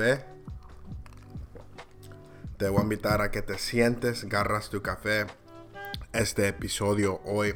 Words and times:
café. 0.00 0.24
Te 2.56 2.68
voy 2.68 2.80
a 2.80 2.82
invitar 2.82 3.20
a 3.22 3.30
que 3.30 3.42
te 3.42 3.58
sientes, 3.58 4.24
agarras 4.24 4.70
tu 4.70 4.82
café. 4.82 5.26
Este 6.12 6.48
episodio 6.48 7.20
hoy 7.24 7.54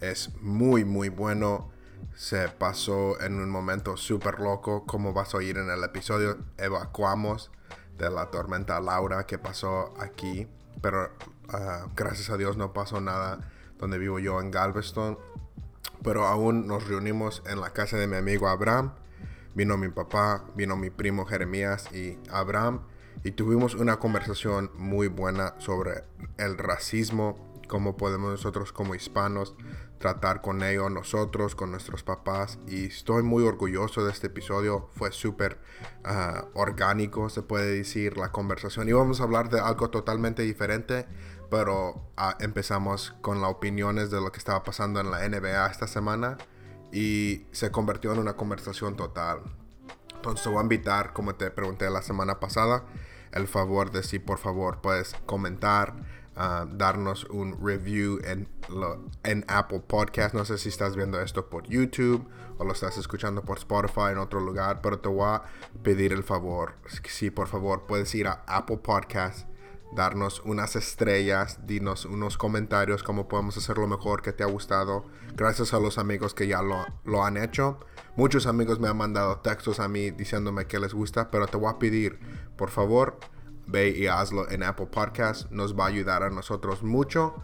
es 0.00 0.30
muy, 0.40 0.84
muy 0.84 1.08
bueno. 1.08 1.70
Se 2.14 2.48
pasó 2.48 3.20
en 3.20 3.40
un 3.40 3.50
momento 3.50 3.96
súper 3.96 4.40
loco. 4.40 4.84
Como 4.86 5.12
vas 5.12 5.34
a 5.34 5.38
oír 5.38 5.58
en 5.58 5.70
el 5.70 5.82
episodio, 5.82 6.38
evacuamos 6.58 7.50
de 7.98 8.10
la 8.10 8.30
tormenta 8.30 8.80
Laura 8.80 9.24
que 9.26 9.38
pasó 9.38 9.94
aquí. 9.98 10.48
Pero 10.80 11.10
ah, 11.48 11.86
gracias 11.96 12.30
a 12.30 12.36
Dios 12.36 12.56
no 12.56 12.72
pasó 12.72 13.00
nada 13.00 13.38
donde 13.78 13.98
vivo 13.98 14.18
yo 14.18 14.40
en 14.40 14.50
Galveston. 14.50 15.18
Pero 16.02 16.26
aún 16.26 16.66
nos 16.66 16.86
reunimos 16.86 17.42
en 17.46 17.60
la 17.60 17.70
casa 17.70 17.96
de 17.96 18.06
mi 18.06 18.16
amigo 18.16 18.48
Abraham. 18.48 18.92
Vino 19.54 19.76
mi 19.76 19.88
papá, 19.88 20.44
vino 20.56 20.76
mi 20.76 20.90
primo 20.90 21.26
Jeremías 21.26 21.92
y 21.92 22.18
Abraham. 22.30 22.82
Y 23.22 23.32
tuvimos 23.32 23.74
una 23.74 23.98
conversación 23.98 24.70
muy 24.76 25.08
buena 25.08 25.54
sobre 25.58 26.04
el 26.36 26.58
racismo, 26.58 27.52
cómo 27.68 27.96
podemos 27.96 28.30
nosotros 28.30 28.72
como 28.72 28.94
hispanos 28.94 29.54
tratar 29.98 30.42
con 30.42 30.62
ello 30.62 30.90
nosotros, 30.90 31.54
con 31.54 31.70
nuestros 31.70 32.02
papás. 32.02 32.58
Y 32.66 32.86
estoy 32.86 33.22
muy 33.22 33.44
orgulloso 33.44 34.04
de 34.04 34.12
este 34.12 34.26
episodio. 34.26 34.90
Fue 34.96 35.12
súper 35.12 35.58
ah, 36.04 36.46
orgánico, 36.54 37.30
se 37.30 37.42
puede 37.42 37.76
decir, 37.76 38.18
la 38.18 38.32
conversación. 38.32 38.88
Y 38.88 38.92
vamos 38.92 39.20
a 39.20 39.24
hablar 39.24 39.48
de 39.48 39.60
algo 39.60 39.88
totalmente 39.90 40.42
diferente 40.42 41.06
pero 41.50 42.02
ah, 42.16 42.36
empezamos 42.40 43.14
con 43.20 43.40
las 43.40 43.50
opiniones 43.50 44.10
de 44.10 44.20
lo 44.20 44.32
que 44.32 44.38
estaba 44.38 44.64
pasando 44.64 44.98
en 45.00 45.12
la 45.12 45.28
NBA 45.28 45.66
esta 45.68 45.86
semana 45.86 46.36
y 46.94 47.44
se 47.50 47.72
convirtió 47.72 48.12
en 48.12 48.20
una 48.20 48.36
conversación 48.36 48.94
total. 48.94 49.40
Entonces 50.14 50.46
voy 50.46 50.58
a 50.58 50.62
invitar, 50.62 51.12
como 51.12 51.34
te 51.34 51.50
pregunté 51.50 51.90
la 51.90 52.02
semana 52.02 52.38
pasada, 52.38 52.84
el 53.32 53.48
favor 53.48 53.90
de 53.90 54.04
si 54.04 54.20
por 54.20 54.38
favor 54.38 54.80
puedes 54.80 55.14
comentar, 55.26 55.96
ah, 56.36 56.66
darnos 56.70 57.24
un 57.24 57.58
review 57.60 58.20
en, 58.22 58.48
en 59.24 59.44
Apple 59.48 59.80
Podcast. 59.80 60.36
No 60.36 60.44
sé 60.44 60.56
si 60.56 60.68
estás 60.68 60.94
viendo 60.94 61.20
esto 61.20 61.50
por 61.50 61.66
YouTube 61.66 62.26
o 62.58 62.64
lo 62.64 62.72
estás 62.72 62.96
escuchando 62.96 63.42
por 63.42 63.58
Spotify 63.58 64.12
en 64.12 64.18
otro 64.18 64.38
lugar, 64.38 64.80
pero 64.80 65.00
te 65.00 65.08
voy 65.08 65.26
a 65.26 65.42
pedir 65.82 66.12
el 66.12 66.22
favor, 66.22 66.76
si 67.08 67.30
por 67.30 67.48
favor 67.48 67.86
puedes 67.88 68.14
ir 68.14 68.28
a 68.28 68.44
Apple 68.46 68.78
Podcast 68.78 69.48
darnos 69.94 70.40
unas 70.44 70.76
estrellas, 70.76 71.60
dinos 71.66 72.04
unos 72.04 72.36
comentarios 72.36 73.02
cómo 73.02 73.28
podemos 73.28 73.56
hacerlo 73.56 73.86
mejor, 73.86 74.22
que 74.22 74.32
te 74.32 74.42
ha 74.42 74.46
gustado. 74.46 75.06
Gracias 75.34 75.72
a 75.72 75.80
los 75.80 75.98
amigos 75.98 76.34
que 76.34 76.46
ya 76.46 76.62
lo, 76.62 76.84
lo, 77.04 77.24
han 77.24 77.36
hecho. 77.36 77.78
Muchos 78.16 78.46
amigos 78.46 78.80
me 78.80 78.88
han 78.88 78.96
mandado 78.96 79.38
textos 79.38 79.80
a 79.80 79.88
mí 79.88 80.10
diciéndome 80.10 80.66
que 80.66 80.78
les 80.78 80.94
gusta, 80.94 81.30
pero 81.30 81.46
te 81.46 81.56
voy 81.56 81.70
a 81.70 81.78
pedir, 81.78 82.18
por 82.56 82.70
favor, 82.70 83.18
ve 83.66 83.88
y 83.90 84.06
hazlo 84.06 84.50
en 84.50 84.62
Apple 84.62 84.86
Podcast. 84.86 85.50
Nos 85.50 85.78
va 85.78 85.84
a 85.84 85.88
ayudar 85.88 86.22
a 86.22 86.30
nosotros 86.30 86.82
mucho 86.82 87.34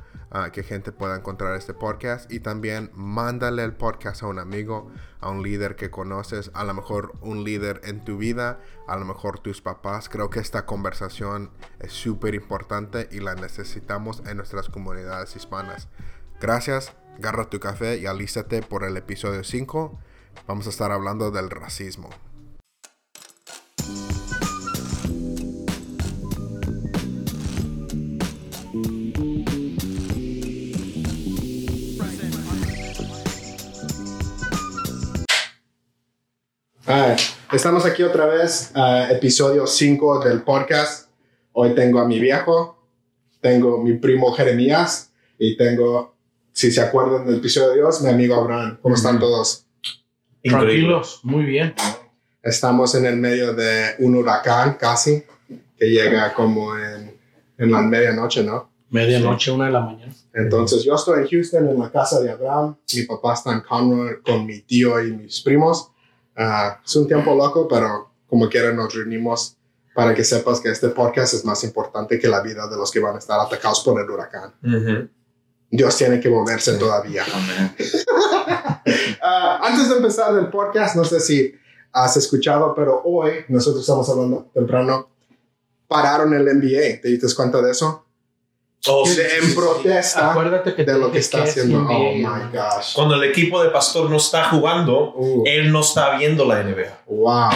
que 0.53 0.63
gente 0.63 0.93
pueda 0.93 1.17
encontrar 1.17 1.57
este 1.57 1.75
podcast. 1.75 2.31
Y 2.31 2.41
también 2.41 2.91
mándale 2.95 3.65
el 3.65 3.75
podcast 3.75 4.23
a 4.23 4.27
un 4.27 4.39
amigo, 4.39 4.91
a 5.21 5.31
un 5.31 5.43
líder 5.43 5.77
que 5.77 5.91
conoces, 5.91 6.51
a 6.55 6.65
lo 6.65 6.75
mejor 6.75 7.15
un 7.21 7.45
líder 7.45 7.81
en 7.85 8.05
tu 8.05 8.17
vida, 8.17 8.61
a 8.87 8.97
lo 8.97 9.05
mejor 9.05 9.41
tus 9.41 9.61
papás. 9.61 10.09
Creo 10.09 10.31
que 10.31 10.41
esta 10.41 10.67
conversación 10.67 11.51
es 11.81 11.93
súper 11.93 12.35
importante 12.35 13.09
y 13.11 13.21
la 13.21 13.35
necesitamos 13.35 14.23
en 14.27 14.37
nuestras 14.37 14.69
comunidades 14.69 15.35
hispanas. 15.37 15.89
Gracias, 16.41 16.93
agarra 17.19 17.51
tu 17.51 17.61
café 17.61 17.99
y 17.99 18.07
alístate 18.07 18.63
por 18.63 18.85
el 18.85 18.97
episodio 18.97 19.45
5. 19.45 19.99
Vamos 20.47 20.67
a 20.67 20.71
estar 20.71 20.93
hablando 20.93 21.31
del 21.31 21.51
racismo. 21.51 22.09
Estamos 37.53 37.85
aquí 37.87 38.03
otra 38.03 38.27
vez, 38.27 38.73
episodio 39.11 39.67
5 39.67 40.25
del 40.25 40.43
podcast. 40.43 41.09
Hoy 41.53 41.75
tengo 41.75 42.01
a 42.01 42.05
mi 42.07 42.19
viejo, 42.19 42.85
tengo 43.41 43.83
mi 43.83 43.95
primo 43.95 44.33
Jeremías 44.33 45.13
y 45.39 45.57
tengo, 45.57 46.17
si 46.53 46.71
se 46.71 46.81
acuerdan 46.81 47.27
del 47.27 47.37
episodio 47.37 47.71
de 47.71 47.75
Dios, 47.77 48.03
mi 48.03 48.11
amigo 48.11 48.35
Abraham. 48.35 48.79
¿Cómo 48.83 48.95
están 48.95 49.19
todos? 49.19 49.67
Tranquilos, 50.43 51.21
muy 51.23 51.45
bien. 51.45 51.75
Estamos 52.43 52.95
en 52.95 53.07
el 53.07 53.17
medio 53.17 53.53
de 53.55 53.95
un 53.99 54.17
huracán 54.17 54.75
casi, 54.75 55.23
que 55.77 55.87
llega 55.87 56.33
como 56.35 56.77
en, 56.77 57.15
en 57.59 57.71
la 57.71 57.83
medianoche, 57.83 58.43
¿no? 58.43 58.71
Medianoche, 58.89 59.53
una 59.53 59.67
de 59.67 59.73
la 59.73 59.81
mañana. 59.81 60.13
Entonces 60.35 60.83
yo 60.83 60.95
estoy 60.95 61.23
en 61.23 61.29
Houston, 61.29 61.69
en 61.69 61.79
la 61.79 61.91
casa 61.91 62.21
de 62.21 62.31
Abraham. 62.31 62.77
Mi 62.95 63.03
papá 63.03 63.35
está 63.35 63.53
en 63.53 63.61
Conroe 63.61 64.21
con 64.23 64.45
mi 64.45 64.61
tío 64.63 65.01
y 65.05 65.13
mis 65.13 65.41
primos. 65.43 65.93
Es 66.85 66.97
un 66.97 67.07
tiempo 67.07 67.35
loco, 67.35 67.69
pero 67.69 68.11
como 68.27 68.49
quiera 68.49 68.73
nos 68.73 68.95
reunimos 68.95 69.57
para 69.95 70.15
que 70.15 70.25
sepas 70.25 70.61
que 70.61 70.71
este 70.71 70.89
podcast 70.89 71.35
es 71.35 71.45
más 71.45 71.63
importante 71.65 72.19
que 72.19 72.29
la 72.29 72.41
vida 72.41 72.67
de 72.69 72.77
los 72.77 72.91
que 72.91 73.01
van 73.01 73.17
a 73.17 73.19
estar 73.19 73.39
atacados 73.39 73.81
por 73.81 74.01
el 74.01 74.09
huracán. 74.09 74.55
Dios 75.71 75.97
tiene 75.97 76.19
que 76.19 76.31
moverse 76.31 76.75
todavía. 76.75 77.25
Ah, 79.23 79.61
antes 79.63 79.89
de 79.89 79.97
empezar 79.97 80.37
el 80.37 80.49
podcast, 80.49 80.97
no 80.97 81.05
sé 81.05 81.21
si 81.21 81.55
has 81.93 82.17
escuchado, 82.17 82.75
pero 82.75 83.03
hoy 83.05 83.45
nosotros 83.49 83.83
estamos 83.83 84.09
hablando 84.09 84.51
temprano, 84.55 85.11
pararon 85.87 86.33
el 86.33 86.47
NBA. 86.47 87.03
¿Te 87.03 87.09
diste 87.09 87.27
cuenta 87.37 87.61
de 87.61 87.71
eso? 87.71 88.07
Oh, 88.87 89.05
en 89.07 89.55
protesta 89.55 90.35
de 90.35 90.99
lo 90.99 91.13
que 91.13 91.19
está 91.19 91.43
haciendo. 91.43 91.87
Oh 91.87 92.15
my 92.15 92.49
gosh. 92.51 92.95
Cuando 92.95 93.17
el 93.17 93.25
equipo 93.25 93.63
de 93.63 93.69
Pastor 93.71 94.09
no 94.09 94.17
está 94.17 94.45
jugando, 94.45 95.13
uh. 95.15 95.45
él 95.47 95.71
no 95.71 95.81
está 95.81 96.17
viendo 96.17 96.47
la 96.47 96.63
NBA. 96.63 97.03
Wow. 97.07 97.51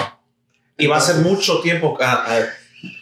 Y 0.77 0.87
va 0.87 0.99
a 0.99 1.01
ser 1.01 1.17
mucho 1.17 1.61
tiempo 1.61 1.97
que 1.97 2.05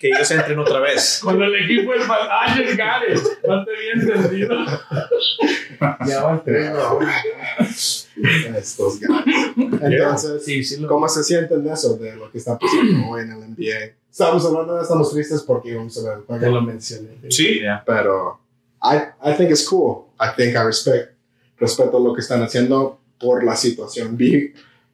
ellos 0.09 0.31
entren 0.31 0.59
otra 0.59 0.79
vez. 0.79 1.19
Cuando 1.25 1.45
el 1.45 1.65
equipo 1.65 1.95
es 1.95 2.05
Ángel 2.09 2.77
Gárez, 2.77 3.23
no 3.47 3.65
te 3.65 3.71
bien 3.73 4.01
entendido. 4.01 4.57
ya 6.07 6.23
va 6.23 6.35
a 6.35 6.43
Estos 8.57 9.01
gatos. 9.01 9.25
Entonces, 9.57 10.79
¿cómo 10.87 11.09
se 11.09 11.25
sienten 11.25 11.65
de 11.65 11.73
eso, 11.73 11.97
de 11.97 12.15
lo 12.15 12.31
que 12.31 12.39
está 12.39 12.57
pasando 12.57 13.09
hoy 13.09 13.23
en 13.23 13.33
el 13.33 13.39
NBA? 13.39 13.97
Estamos 14.13 14.45
hablando 14.45 14.79
estamos 14.79 15.11
tristes 15.11 15.41
porque 15.41 15.71
íbamos 15.71 15.97
a 16.05 16.11
ver. 16.11 16.39
Te 16.39 16.51
lo 16.51 16.61
mencioné. 16.61 17.17
Sí. 17.31 17.63
Pero 17.87 18.41
I, 18.83 18.97
I 19.27 19.35
think 19.35 19.51
it's 19.51 19.67
cool. 19.67 20.09
I 20.21 20.37
think 20.37 20.55
I 20.55 20.65
respect, 20.65 21.15
respeto 21.57 21.99
lo 21.99 22.13
que 22.13 22.21
están 22.21 22.43
haciendo 22.43 23.01
por 23.19 23.43
la 23.43 23.57
situación. 23.57 24.19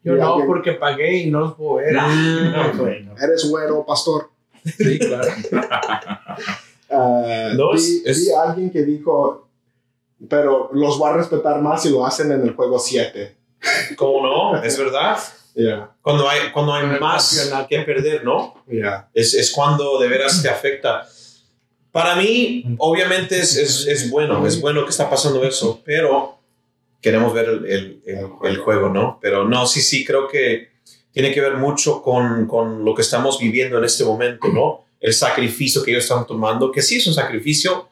Yo 0.04 0.14
no, 0.14 0.46
porque 0.46 0.74
pagué 0.74 1.16
y 1.18 1.30
no 1.32 1.40
los 1.40 1.54
puedo 1.56 1.74
ver. 1.74 1.96
Ah, 1.98 2.72
no, 2.76 2.86
Eres 3.20 3.50
güero, 3.50 3.84
pastor. 3.84 4.30
Sí, 4.64 5.00
claro. 5.00 5.26
uh, 6.90 7.74
vi, 7.74 8.02
vi, 8.04 8.30
a 8.30 8.42
alguien 8.50 8.70
que 8.70 8.84
dijo, 8.84 9.48
pero 10.28 10.70
los 10.72 10.96
voy 10.96 11.10
a 11.10 11.14
respetar 11.14 11.60
más 11.60 11.82
si 11.82 11.90
lo 11.90 12.06
hacen 12.06 12.30
en 12.30 12.42
el 12.42 12.54
juego 12.54 12.78
7. 12.78 13.36
¿Cómo 13.96 14.22
no? 14.24 14.62
Es 14.62 14.78
verdad. 14.78 15.18
Cuando 16.02 16.28
hay, 16.28 16.50
cuando 16.52 16.72
hay 16.72 16.86
más 17.00 17.66
que 17.68 17.80
perder, 17.80 18.24
¿no? 18.24 18.62
Es, 19.12 19.34
es, 19.34 19.50
cuando 19.50 19.98
de 19.98 20.08
veras 20.08 20.40
te 20.42 20.48
afecta. 20.48 21.06
Para 21.90 22.14
mí, 22.16 22.64
obviamente 22.78 23.38
es, 23.38 23.56
es, 23.56 23.86
es, 23.86 24.10
bueno, 24.10 24.46
es 24.46 24.60
bueno 24.60 24.84
que 24.84 24.90
está 24.90 25.10
pasando 25.10 25.42
eso, 25.44 25.82
pero 25.84 26.38
queremos 27.00 27.32
ver 27.32 27.48
el, 27.48 27.66
el, 27.66 28.02
el, 28.44 28.56
juego, 28.58 28.88
¿no? 28.88 29.18
Pero 29.20 29.48
no, 29.48 29.66
sí, 29.66 29.80
sí, 29.80 30.04
creo 30.04 30.28
que 30.28 30.68
tiene 31.12 31.32
que 31.32 31.40
ver 31.40 31.54
mucho 31.54 32.02
con, 32.02 32.46
con 32.46 32.84
lo 32.84 32.94
que 32.94 33.02
estamos 33.02 33.38
viviendo 33.40 33.78
en 33.78 33.84
este 33.84 34.04
momento, 34.04 34.48
¿no? 34.48 34.84
El 35.00 35.12
sacrificio 35.12 35.82
que 35.82 35.90
ellos 35.90 36.04
están 36.04 36.26
tomando, 36.26 36.70
que 36.70 36.82
sí 36.82 36.98
es 36.98 37.06
un 37.06 37.14
sacrificio, 37.14 37.88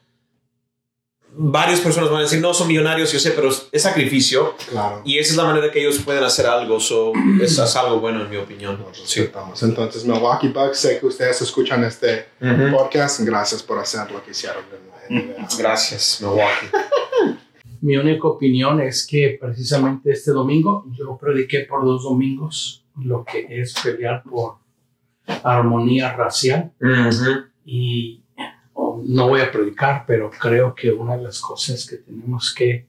varias 1.37 1.79
personas 1.79 2.09
van 2.09 2.19
a 2.19 2.23
decir, 2.23 2.41
no, 2.41 2.53
son 2.53 2.67
millonarios, 2.67 3.11
yo 3.11 3.19
sé, 3.19 3.31
pero 3.31 3.49
es 3.49 3.81
sacrificio. 3.81 4.55
Claro. 4.69 5.01
Y 5.05 5.17
esa 5.17 5.31
es 5.31 5.37
la 5.37 5.45
manera 5.45 5.71
que 5.71 5.79
ellos 5.79 5.99
pueden 5.99 6.23
hacer 6.23 6.47
algo. 6.47 6.79
So, 6.79 7.13
eso 7.41 7.63
es 7.63 7.75
algo 7.75 7.99
bueno, 7.99 8.23
en 8.23 8.29
mi 8.29 8.37
opinión. 8.37 8.83
sí. 9.05 9.29
Entonces, 9.61 10.05
Milwaukee 10.05 10.49
Bucks, 10.49 10.79
sé 10.79 10.99
que 10.99 11.05
ustedes 11.05 11.41
escuchan 11.41 11.83
este 11.83 12.25
podcast. 12.71 13.21
Gracias 13.21 13.61
por 13.63 13.79
hacer 13.79 14.09
lo 14.11 14.23
que 14.23 14.31
hicieron. 14.31 14.63
Gracias, 15.57 16.19
Milwaukee. 16.21 16.67
mi 17.81 17.95
única 17.95 18.27
opinión 18.27 18.81
es 18.81 19.05
que 19.05 19.37
precisamente 19.39 20.11
este 20.11 20.31
domingo 20.31 20.85
yo 20.97 21.17
prediqué 21.17 21.61
por 21.61 21.85
dos 21.85 22.03
domingos 22.03 22.83
lo 23.03 23.23
que 23.23 23.45
es 23.49 23.75
pelear 23.83 24.23
por 24.23 24.55
armonía 25.43 26.13
racial. 26.13 26.71
Y 27.65 28.23
no 29.07 29.29
voy 29.29 29.41
a 29.41 29.51
predicar, 29.51 30.03
pero 30.05 30.29
creo 30.29 30.75
que 30.75 30.91
una 30.91 31.17
de 31.17 31.23
las 31.23 31.39
cosas 31.39 31.85
que 31.85 31.97
tenemos 31.97 32.53
que 32.53 32.87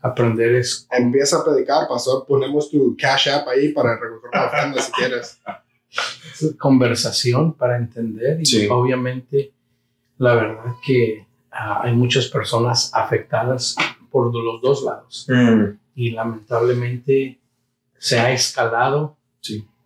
aprender 0.00 0.54
es... 0.54 0.86
Empieza 0.90 1.38
a 1.38 1.44
predicar, 1.44 1.88
pastor. 1.88 2.24
Ponemos 2.26 2.70
tu 2.70 2.96
Cash 2.96 3.28
App 3.28 3.48
ahí 3.48 3.72
para 3.72 3.98
recoger 3.98 4.30
la 4.32 4.46
ofrenda 4.46 4.80
si 4.80 4.92
quieres. 4.92 5.40
conversación 6.58 7.54
para 7.54 7.76
entender 7.76 8.38
y 8.42 8.66
obviamente 8.68 9.52
la 10.18 10.34
verdad 10.34 10.74
que 10.84 11.26
ah, 11.50 11.80
hay 11.84 11.94
muchas 11.94 12.26
personas 12.26 12.90
afectadas 12.92 13.76
por 14.10 14.34
los 14.34 14.60
dos 14.60 14.82
lados 14.84 15.26
mm. 15.28 15.78
y 15.94 16.10
lamentablemente 16.10 17.40
se 17.98 18.18
ha 18.18 18.32
escalado 18.32 19.16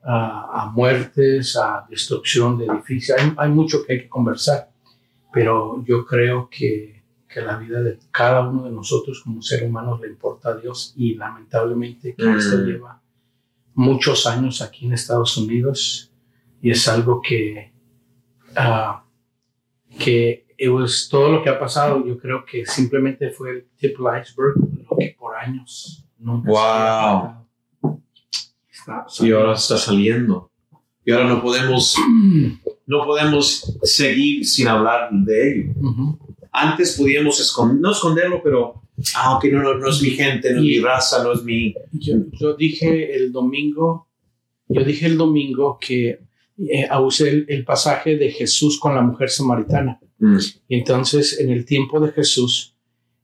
a, 0.02 0.70
muertes, 0.74 1.56
a 1.56 1.86
destrucción 1.88 2.58
de 2.58 2.66
edificios. 2.66 3.18
Hay, 3.36 3.50
mucho 3.50 3.84
que 3.84 3.92
hay 3.92 4.00
que 4.02 4.08
conversar, 4.08 4.69
pero 5.32 5.84
yo 5.84 6.04
creo 6.04 6.48
que, 6.50 7.02
que, 7.28 7.40
la 7.40 7.56
vida 7.56 7.82
de 7.82 7.98
cada 8.10 8.48
uno 8.48 8.64
de 8.64 8.70
nosotros 8.70 9.22
como 9.22 9.42
ser 9.42 9.64
humanos 9.64 10.00
le 10.00 10.08
importa 10.08 10.50
a 10.50 10.56
Dios 10.56 10.94
y 10.96 11.14
lamentablemente 11.14 12.14
que 12.14 12.36
esto 12.36 12.58
mm. 12.58 12.64
lleva 12.64 13.00
muchos 13.74 14.26
años 14.26 14.60
aquí 14.62 14.86
en 14.86 14.92
Estados 14.92 15.36
Unidos 15.36 16.12
y 16.60 16.70
es 16.70 16.86
algo 16.88 17.20
que, 17.22 17.72
uh, 18.56 19.00
que 19.98 20.46
todo 21.10 21.32
lo 21.32 21.42
que 21.42 21.48
ha 21.48 21.58
pasado, 21.58 22.04
yo 22.04 22.18
creo 22.18 22.44
que 22.44 22.66
simplemente 22.66 23.30
fue 23.30 23.50
el 23.50 23.68
tip 23.76 23.96
del 23.98 24.20
iceberg, 24.20 24.56
lo 24.90 24.96
que 24.96 25.16
por 25.18 25.34
años 25.36 26.04
nunca 26.18 26.50
wow. 26.50 28.02
y 29.20 29.32
ahora 29.32 29.54
está 29.54 29.78
saliendo. 29.78 30.50
Y 31.04 31.12
ahora 31.12 31.28
no 31.28 31.42
podemos, 31.42 31.96
no 32.90 33.06
podemos 33.06 33.78
seguir 33.84 34.44
sin 34.44 34.66
hablar 34.66 35.10
de 35.12 35.52
ello. 35.52 35.72
Antes 36.50 36.96
podíamos 36.98 37.38
esconder, 37.38 37.80
no 37.80 37.92
esconderlo, 37.92 38.40
pero 38.42 38.82
aunque 39.14 39.48
ah, 39.48 39.52
no, 39.52 39.74
no, 39.74 39.88
es 39.88 40.02
mi 40.02 40.10
gente, 40.10 40.52
no 40.52 40.58
es 40.58 40.64
mi 40.64 40.78
raza, 40.80 41.22
no 41.22 41.32
es 41.32 41.44
mi... 41.44 41.72
Yo, 41.92 42.54
dije 42.54 43.14
el 43.16 43.30
domingo, 43.30 44.08
yo 44.66 44.82
dije 44.82 45.06
el 45.06 45.16
domingo 45.16 45.78
que 45.80 46.18
eh, 46.58 46.88
usé 47.00 47.46
el, 47.46 47.64
pasaje 47.64 48.16
de 48.16 48.32
Jesús 48.32 48.80
con 48.80 48.96
la 48.96 49.02
mujer 49.02 49.30
samaritana. 49.30 50.00
Mm. 50.18 50.38
Y 50.66 50.78
entonces 50.78 51.38
en 51.38 51.50
el 51.50 51.64
tiempo 51.64 52.00
de 52.00 52.10
Jesús 52.10 52.74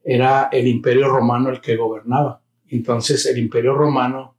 era 0.05 0.49
el 0.53 0.69
imperio 0.69 1.09
romano 1.09 1.51
el 1.51 1.61
que 1.61 1.75
gobernaba. 1.75 2.41
Entonces 2.69 3.27
el 3.27 3.39
imperio 3.39 3.75
romano, 3.75 4.36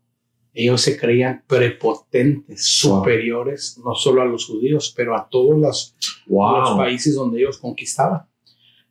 ellos 0.60 0.82
se 0.82 0.98
creían 0.98 1.44
prepotentes, 1.46 2.66
superiores, 2.66 3.80
no 3.86 3.94
solo 3.94 4.24
a 4.24 4.26
los 4.26 4.48
judíos, 4.48 4.92
pero 4.98 5.16
a 5.16 5.30
todos 5.30 5.56
los, 5.60 5.96
los 6.28 6.78
países 6.78 7.14
donde 7.14 7.40
ellos 7.40 7.60
conquistaban. 7.60 8.26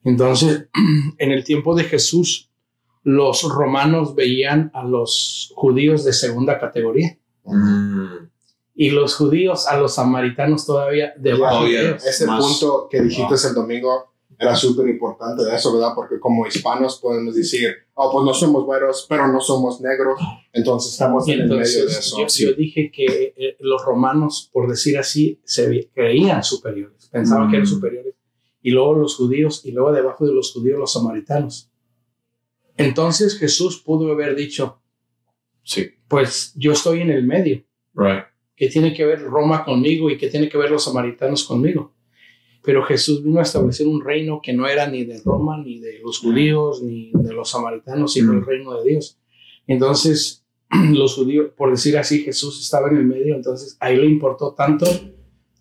Entonces, 0.05 0.69
en 1.19 1.33
el 1.33 1.43
tiempo 1.43 1.75
de 1.75 1.83
Jesús, 1.83 2.51
los 3.03 3.43
romanos 3.43 4.15
veían 4.15 4.71
a 4.75 4.85
los 4.85 5.53
judíos 5.57 6.05
de 6.05 6.13
segunda 6.13 6.61
categoría. 6.61 7.19
Mm. 7.45 8.29
Y 8.77 8.91
los 8.91 9.17
judíos 9.17 9.67
a 9.67 9.77
los 9.77 9.95
samaritanos 9.95 10.67
todavía 10.67 11.15
de 11.17 11.35
bajo. 11.35 11.67
Ese 11.67 12.27
punto 12.27 12.87
que 12.89 13.03
dijiste 13.03 13.35
el 13.49 13.55
domingo 13.55 14.13
era 14.39 14.55
súper 14.55 14.89
importante 14.89 15.45
de 15.45 15.55
eso, 15.55 15.73
¿verdad? 15.73 15.93
Porque 15.95 16.21
como 16.21 16.47
hispanos 16.47 16.99
podemos 17.01 17.35
decir, 17.35 17.75
oh, 17.95 18.11
pues 18.13 18.25
no 18.25 18.35
somos 18.35 18.65
güeros, 18.65 19.07
pero 19.09 19.29
no 19.29 19.41
somos 19.41 19.81
negros, 19.81 20.21
entonces 20.53 20.93
estamos 20.93 21.27
en 21.29 21.41
el 21.41 21.49
medio 21.49 21.59
de 21.59 21.93
eso. 21.93 22.19
Yo, 22.19 22.53
dije 22.53 22.91
que 22.91 23.35
eh, 23.37 23.57
los 23.61 23.85
romanos, 23.85 24.51
por 24.53 24.69
decir 24.69 24.99
así, 24.99 25.41
se 25.45 25.91
creían 25.95 26.45
superiores, 26.45 27.09
pensaban 27.11 27.49
que 27.49 27.57
eran 27.57 27.67
mm. 27.67 27.71
superiores 27.71 28.17
y 28.67 28.73
luego 28.73 28.95
los 28.95 29.15
judíos, 29.15 29.65
y 29.65 29.71
luego 29.71 29.93
debajo 29.93 30.27
de 30.27 30.35
los 30.35 30.53
judíos 30.53 30.77
los 30.77 30.93
samaritanos. 30.93 31.71
Entonces 32.77 33.39
Jesús 33.39 33.81
pudo 33.81 34.11
haber 34.11 34.35
dicho, 34.35 34.83
sí. 35.63 35.89
pues 36.09 36.53
yo 36.57 36.73
estoy 36.73 37.01
en 37.01 37.11
el 37.11 37.25
medio. 37.25 37.65
Right. 37.95 38.25
¿Qué 38.57 38.69
tiene 38.69 38.93
que 38.93 39.07
ver 39.07 39.23
Roma 39.23 39.65
conmigo 39.65 40.11
y 40.11 40.19
qué 40.19 40.29
tiene 40.29 40.49
que 40.49 40.59
ver 40.59 40.73
los 40.73 40.83
samaritanos 40.83 41.45
conmigo? 41.45 41.95
Pero 42.67 42.83
Jesús 42.83 43.23
vino 43.23 43.39
a 43.39 43.45
establecer 43.45 43.87
un 43.87 44.05
reino 44.05 44.41
que 44.43 44.53
no 44.53 44.67
era 44.67 44.89
ni 44.89 45.05
de 45.05 45.23
Roma, 45.25 45.57
ni 45.57 45.79
de 45.79 46.01
los 46.01 46.19
judíos, 46.19 46.83
ni 46.83 47.13
de 47.15 47.33
los 47.33 47.51
samaritanos, 47.51 48.13
sino 48.13 48.33
el 48.33 48.45
reino 48.45 48.75
de 48.75 48.91
Dios. 48.91 49.19
Entonces, 49.69 50.45
los 50.93 51.15
judíos, 51.15 51.53
por 51.57 51.71
decir 51.71 51.97
así, 51.97 52.25
Jesús 52.25 52.61
estaba 52.61 52.89
en 52.91 52.97
el 52.97 53.07
medio, 53.07 53.37
entonces 53.37 53.77
ahí 53.81 53.97
le 53.97 54.07
importó 54.07 54.53
tanto 54.53 54.85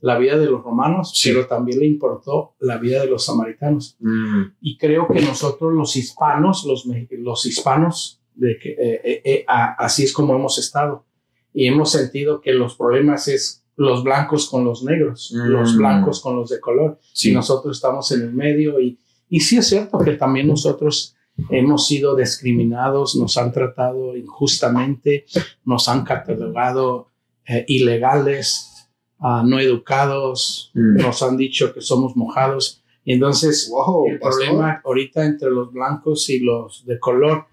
la 0.02 0.18
vida 0.18 0.38
de 0.38 0.48
los 0.48 0.64
romanos, 0.64 1.20
pero 1.24 1.48
también 1.48 1.80
le 1.80 1.86
importó 1.86 2.56
la 2.60 2.78
vida 2.78 3.02
de 3.02 3.08
los 3.08 3.26
samaritanos. 3.26 3.98
Mm. 4.00 4.44
Y 4.62 4.78
creo 4.78 5.08
que 5.08 5.22
nosotros 5.22 5.74
los 5.74 5.96
hispanos, 5.96 6.66
los, 6.66 6.86
los 7.10 7.46
hispanos, 7.46 8.22
de 8.36 8.58
que, 8.60 8.70
eh, 8.72 9.02
eh, 9.04 9.22
eh, 9.26 9.46
así 9.48 10.04
es 10.04 10.14
como 10.14 10.36
hemos 10.36 10.58
estado. 10.58 11.06
Y 11.54 11.68
hemos 11.68 11.92
sentido 11.92 12.42
que 12.42 12.52
los 12.52 12.76
problemas 12.76 13.28
es 13.28 13.65
los 13.78 14.04
blancos 14.04 14.50
con 14.50 14.64
los 14.64 14.84
negros, 14.84 15.32
los 15.34 15.74
mm. 15.74 15.78
blancos 15.78 16.22
con 16.22 16.36
los 16.36 16.50
de 16.50 16.60
color. 16.60 17.00
Y 17.24 17.32
nosotros 17.32 17.78
estamos 17.78 18.12
en 18.12 18.22
el 18.22 18.34
medio. 18.34 18.80
Y, 18.80 19.00
y 19.30 19.40
sí 19.40 19.58
es 19.58 19.68
cierto 19.68 19.98
que 20.00 20.14
también 20.14 20.48
nosotros 20.48 21.16
hemos 21.50 21.88
sido 21.88 22.16
discriminados, 22.16 23.16
nos 23.16 23.38
han 23.38 23.52
tratado 23.52 24.16
injustamente, 24.16 25.26
nos 25.66 25.90
han 25.90 26.04
catalogado 26.04 27.12
ilegales, 27.68 28.90
no 29.20 29.60
educados, 29.60 30.72
mm. 30.74 31.02
nos 31.02 31.22
han 31.22 31.38
dicho 31.38 31.74
que 31.74 31.82
somos 31.82 32.16
mojados. 32.16 32.82
Y 33.08 33.14
entonces, 33.14 33.72
el 34.10 34.20
problema 34.20 34.82
ahorita 34.84 35.24
entre 35.24 35.52
los 35.52 35.72
blancos 35.72 36.28
y 36.30 36.40
los 36.40 36.86
de 36.88 37.00
color, 37.00 37.46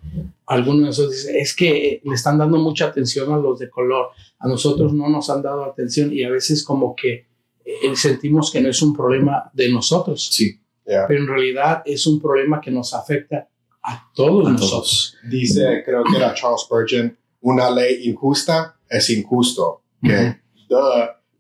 algunos 0.47 0.81
de 0.81 0.87
nosotros 0.87 1.13
dicen, 1.15 1.37
es 1.37 1.55
que 1.55 2.01
le 2.03 2.15
están 2.15 2.39
dando 2.39 2.57
mucha 2.57 2.87
atención 2.87 3.31
a 3.33 3.37
los 3.37 3.59
de 3.59 3.69
color, 3.69 4.09
a 4.39 4.49
nosotros 4.49 4.95
no 4.95 5.11
nos 5.11 5.29
han 5.29 5.43
dado 5.43 5.65
atención 5.65 6.11
y 6.11 6.25
a 6.25 6.31
veces 6.31 6.65
como 6.65 6.97
que 6.97 7.27
eh, 7.67 7.95
sentimos 7.95 8.51
que 8.51 8.63
no 8.63 8.71
es 8.71 8.81
un 8.81 8.95
problema 8.95 9.51
de 9.53 9.71
nosotros. 9.71 10.31
Sí. 10.33 10.59
Pero 10.85 11.21
en 11.21 11.29
realidad 11.29 11.83
es 11.85 12.07
un 12.07 12.19
problema 12.19 12.61
que 12.61 12.71
nos 12.71 12.95
afecta 12.95 13.49
a 13.83 14.11
todos 14.15 14.51
nosotros. 14.51 15.17
Dice, 15.31 15.83
creo 15.85 16.03
que 16.03 16.17
era 16.17 16.35
Charles 16.35 16.63
Spurgeon, 16.63 17.17
una 17.43 17.71
ley 17.71 18.09
injusta 18.09 18.77
es 18.89 19.11
injusto. 19.11 19.83
Que 20.03 20.37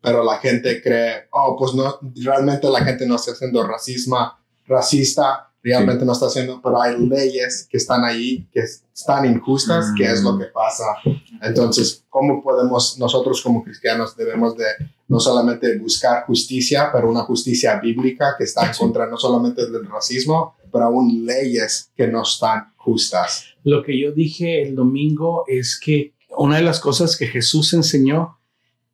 pero 0.03 0.25
la 0.25 0.39
gente 0.39 0.83
cree, 0.83 1.29
oh, 1.31 1.57
pues 1.57 1.75
no, 1.75 1.99
realmente 2.17 2.69
la 2.69 2.85
gente 2.85 3.07
no 3.07 3.17
está 3.17 3.33
haciendo 3.33 3.67
racismo, 3.67 4.33
racista, 4.67 5.53
realmente 5.63 6.05
no 6.05 6.13
está 6.13 6.27
haciendo, 6.27 6.61
pero 6.61 6.83
hay 6.83 6.99
leyes 6.99 7.69
que 7.71 7.77
están 7.77 8.05
ahí, 8.05 8.49
que 8.53 8.61
están 8.61 9.25
injustas, 9.25 9.93
que 9.97 10.05
es 10.05 10.23
lo 10.23 10.37
que 10.37 10.47
pasa. 10.47 10.85
Entonces, 11.41 12.05
¿cómo 12.09 12.43
podemos, 12.43 12.99
nosotros 12.99 13.41
como 13.43 13.63
cristianos 13.63 14.17
debemos 14.17 14.57
de 14.57 14.67
no 15.07 15.21
solamente 15.21 15.79
buscar 15.79 16.25
justicia, 16.27 16.91
pero 16.93 17.09
una 17.09 17.23
justicia 17.23 17.79
bíblica 17.79 18.35
que 18.37 18.45
está 18.45 18.67
en 18.67 18.77
contra 18.77 19.07
no 19.07 19.17
solamente 19.17 19.71
del 19.71 19.89
racismo, 19.89 20.57
pero 20.73 20.87
aún 20.87 21.25
leyes 21.25 21.91
que 21.95 22.09
no 22.09 22.23
están 22.23 22.73
justas? 22.77 23.45
Lo 23.63 23.85
que 23.85 24.01
yo 24.01 24.11
dije 24.11 24.63
el 24.63 24.75
domingo 24.75 25.45
es 25.47 25.79
que 25.79 26.15
una 26.37 26.57
de 26.57 26.63
las 26.63 26.81
cosas 26.81 27.17
que 27.17 27.27
Jesús 27.27 27.73
enseñó 27.75 28.39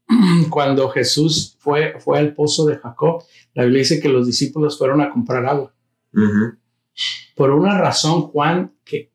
cuando 0.51 0.89
Jesús 0.89 1.57
fue, 1.59 1.99
fue 2.01 2.19
al 2.19 2.35
pozo 2.35 2.67
de 2.67 2.77
Jacob, 2.77 3.25
la 3.55 3.65
Biblia 3.65 3.81
dice 3.81 4.01
que 4.01 4.09
los 4.09 4.27
discípulos 4.27 4.79
fueron 4.79 5.01
a 5.01 5.11
comprar 5.11 5.47
agua. 5.47 5.75
Por 7.35 7.51
una 7.51 7.79
razón, 7.79 8.23
Juan 8.23 8.75
que 8.85 9.13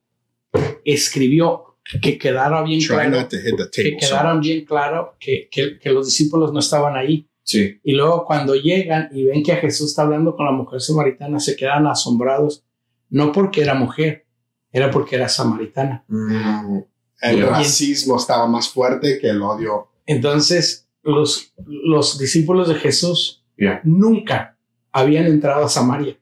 escribió 0.85 1.77
que 2.01 2.17
quedara 2.17 2.61
bien 2.63 2.81
claro, 2.81 3.27
que 3.27 3.97
quedaran 3.97 4.39
bien 4.39 4.63
claro 4.63 5.15
que, 5.19 5.49
que, 5.51 5.89
los 5.91 6.05
discípulos 6.05 6.53
no 6.53 6.59
estaban 6.59 6.95
ahí. 6.95 7.27
Sí. 7.43 7.79
Y 7.83 7.93
luego 7.93 8.23
cuando 8.25 8.55
llegan 8.55 9.09
y 9.11 9.25
ven 9.25 9.43
que 9.43 9.51
a 9.51 9.57
Jesús 9.57 9.89
está 9.89 10.03
hablando 10.03 10.35
con 10.35 10.45
la 10.45 10.53
mujer 10.53 10.79
samaritana, 10.79 11.41
se 11.41 11.57
quedan 11.57 11.87
asombrados, 11.87 12.63
no 13.09 13.33
porque 13.33 13.61
era 13.61 13.73
mujer, 13.73 14.25
era 14.71 14.89
porque 14.91 15.17
era 15.17 15.27
samaritana. 15.27 16.05
Mm. 16.07 16.79
El 17.21 17.41
racismo 17.47 18.17
estaba 18.17 18.47
más 18.47 18.69
fuerte 18.69 19.19
que 19.19 19.29
el 19.29 19.41
odio. 19.41 19.89
Entonces, 20.05 20.82
los, 21.03 21.53
los 21.65 22.17
discípulos 22.17 22.67
de 22.67 22.75
Jesús 22.75 23.43
nunca 23.83 24.57
habían 24.91 25.25
entrado 25.25 25.65
a 25.65 25.69
Samaria. 25.69 26.17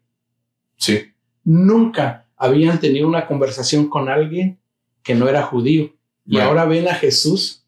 Sí. 0.78 1.12
Nunca 1.44 2.28
habían 2.36 2.80
tenido 2.80 3.08
una 3.08 3.28
conversación 3.28 3.90
con 3.90 4.10
alguien 4.10 4.60
que 5.04 5.16
no 5.16 5.28
era 5.28 5.44
judío. 5.44 5.94
Y 6.26 6.40
ahora 6.40 6.66
ven 6.66 6.88
a 6.88 6.96
Jesús 6.96 7.66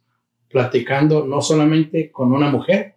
platicando 0.49 1.25
no 1.25 1.41
solamente 1.41 2.11
con 2.11 2.31
una 2.31 2.49
mujer, 2.49 2.95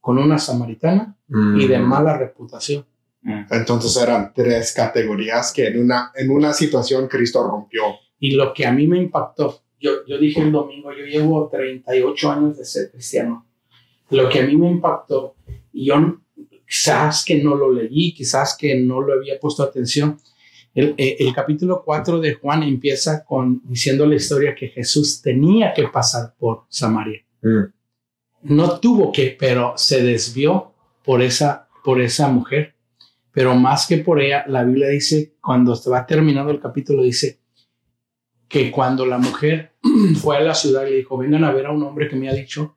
con 0.00 0.18
una 0.18 0.38
samaritana 0.38 1.16
y 1.28 1.66
de 1.66 1.78
mm. 1.78 1.82
mala 1.82 2.16
reputación. 2.18 2.86
Mm. 3.22 3.44
Entonces 3.50 3.96
eran 4.02 4.32
tres 4.34 4.72
categorías 4.72 5.52
que 5.52 5.68
en 5.68 5.80
una, 5.82 6.10
en 6.14 6.30
una 6.30 6.52
situación 6.52 7.08
Cristo 7.08 7.46
rompió. 7.46 7.82
Y 8.18 8.32
lo 8.32 8.52
que 8.52 8.66
a 8.66 8.72
mí 8.72 8.86
me 8.86 8.98
impactó, 8.98 9.62
yo, 9.78 10.04
yo 10.06 10.18
dije 10.18 10.40
el 10.40 10.50
domingo, 10.50 10.90
yo 10.92 11.04
llevo 11.04 11.48
38 11.48 12.30
años 12.30 12.58
de 12.58 12.64
ser 12.64 12.90
cristiano 12.90 13.46
lo 14.10 14.28
que 14.28 14.40
a 14.40 14.46
mí 14.46 14.56
me 14.56 14.70
impactó, 14.70 15.36
y 15.72 15.86
yo 15.86 16.20
quizás 16.66 17.24
que 17.24 17.42
no 17.42 17.54
lo 17.54 17.72
leí, 17.72 18.14
quizás 18.14 18.56
que 18.58 18.78
no 18.80 19.00
lo 19.00 19.14
había 19.14 19.38
puesto 19.38 19.62
atención, 19.62 20.18
el, 20.74 20.94
eh, 20.98 21.16
el, 21.20 21.32
capítulo 21.32 21.82
4 21.84 22.20
de 22.20 22.34
Juan 22.34 22.64
empieza 22.64 23.24
con 23.24 23.62
diciendo 23.64 24.06
la 24.06 24.16
historia 24.16 24.56
que 24.56 24.68
Jesús 24.68 25.22
tenía 25.22 25.72
que 25.72 25.86
pasar 25.88 26.34
por 26.36 26.64
Samaria. 26.68 27.24
Mm. 27.42 27.64
no 28.54 28.80
tuvo 28.80 29.12
que, 29.12 29.36
pero 29.38 29.74
se 29.76 30.02
desvió 30.02 30.72
por 31.04 31.22
esa, 31.22 31.68
por 31.84 32.00
esa 32.00 32.28
mujer. 32.28 32.74
Pero 33.30 33.54
más 33.54 33.86
que 33.86 33.98
por 33.98 34.20
ella, 34.20 34.44
la 34.48 34.64
Biblia 34.64 34.88
dice, 34.88 35.34
cuando 35.40 35.76
se 35.76 35.90
va 35.90 36.06
terminando 36.06 36.50
el 36.50 36.60
capítulo, 36.60 37.02
dice 37.02 37.40
que 38.48 38.70
cuando 38.70 39.04
la 39.06 39.18
mujer 39.18 39.72
fue 40.20 40.36
a 40.36 40.40
la 40.40 40.54
ciudad 40.54 40.86
y 40.86 40.90
le 40.90 40.96
dijo, 40.98 41.18
vengan 41.18 41.44
a 41.44 41.52
ver 41.52 41.66
a 41.66 41.72
un 41.72 41.82
hombre 41.82 42.08
que 42.08 42.16
me 42.16 42.28
ha 42.28 42.32
dicho 42.32 42.73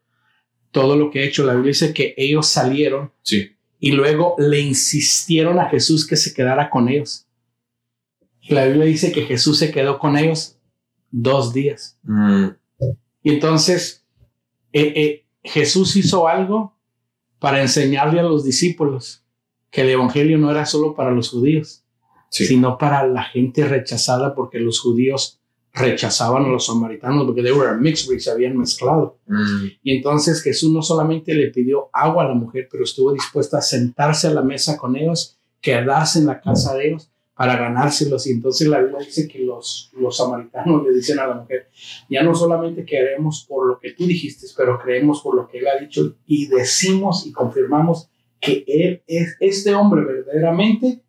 todo 0.78 0.96
lo 0.96 1.10
que 1.10 1.24
he 1.24 1.28
hecho, 1.28 1.44
la 1.44 1.54
Biblia 1.54 1.72
dice 1.72 1.92
que 1.92 2.14
ellos 2.18 2.46
salieron 2.46 3.12
sí. 3.24 3.50
y 3.80 3.94
luego 3.94 4.36
le 4.38 4.60
insistieron 4.60 5.58
a 5.60 5.70
Jesús 5.70 6.06
que 6.06 6.16
se 6.16 6.36
quedara 6.36 6.70
con 6.70 6.88
ellos. 6.88 7.26
La 8.48 8.66
Biblia 8.66 8.86
dice 8.86 9.12
que 9.12 9.24
Jesús 9.24 9.58
se 9.58 9.72
quedó 9.72 9.98
con 9.98 10.16
ellos 10.16 10.60
dos 11.10 11.52
días. 11.52 11.98
Mm. 12.04 12.50
Y 13.24 13.30
entonces 13.32 14.06
eh, 14.72 14.94
eh, 14.96 15.26
Jesús 15.44 15.96
hizo 15.96 16.28
algo 16.28 16.78
para 17.40 17.60
enseñarle 17.60 18.20
a 18.20 18.24
los 18.24 18.46
discípulos 18.46 19.26
que 19.72 19.82
el 19.82 19.90
Evangelio 19.90 20.38
no 20.38 20.52
era 20.52 20.68
solo 20.68 20.94
para 20.94 21.10
los 21.10 21.30
judíos, 21.32 21.84
Sí. 22.30 22.46
sino 22.46 22.78
para 22.78 23.08
la 23.08 23.24
gente 23.24 23.66
rechazada, 23.66 24.36
porque 24.36 24.60
los 24.60 24.80
judíos 24.80 25.40
rechazaban 25.74 26.46
a 26.46 26.48
los 26.48 26.66
samaritanos, 26.66 27.26
porque 27.26 27.44
they 27.44 27.52
were 27.52 27.70
a 27.70 27.74
mixed 27.74 28.12
race, 28.12 28.22
se 28.22 28.32
habían 28.32 28.58
mezclado. 28.58 29.20
Mm. 29.28 29.66
Y 29.84 29.98
entonces 29.98 30.42
Jesús 30.42 30.72
no 30.72 30.82
solamente 30.82 31.34
le 31.34 31.50
pidió 31.50 31.90
agua 31.94 32.24
a 32.24 32.30
la 32.30 32.34
mujer, 32.34 32.68
pero 32.72 32.84
estuvo 32.84 33.14
dispuesta 33.14 33.60
a 33.60 33.62
sentarse 33.62 34.28
a 34.28 34.32
la 34.32 34.42
mesa 34.42 34.78
con 34.78 34.96
ellos, 34.96 35.38
quedarse 35.62 36.20
en 36.20 36.26
la 36.26 36.42
casa 36.42 36.76
de 36.76 36.88
ellos 36.88 37.12
para 37.36 37.56
ganárselos. 37.56 38.26
Y 38.28 38.32
entonces 38.32 38.68
la 38.68 38.80
Biblia 38.82 39.06
dice 39.06 39.28
que 39.28 39.40
los, 39.40 39.92
los 39.98 40.18
samaritanos 40.18 40.84
le 40.84 40.94
dicen 40.94 41.20
a 41.20 41.28
la 41.28 41.36
mujer, 41.36 41.70
ya 42.10 42.24
no 42.24 42.34
solamente 42.34 42.84
creemos 42.84 43.46
por 43.48 43.68
lo 43.68 43.80
que 43.80 43.94
tú 43.94 44.06
dijiste, 44.06 44.48
pero 44.58 44.80
creemos 44.80 45.22
por 45.22 45.36
lo 45.36 45.48
que 45.48 45.60
él 45.60 45.68
ha 45.68 45.80
dicho 45.80 46.16
y 46.26 46.48
decimos 46.48 47.26
y 47.28 47.32
confirmamos 47.32 48.10
que 48.40 48.64
él 48.68 49.04
es, 49.08 49.36
este 49.40 49.74
hombre 49.74 50.04
verdaderamente 50.04 51.04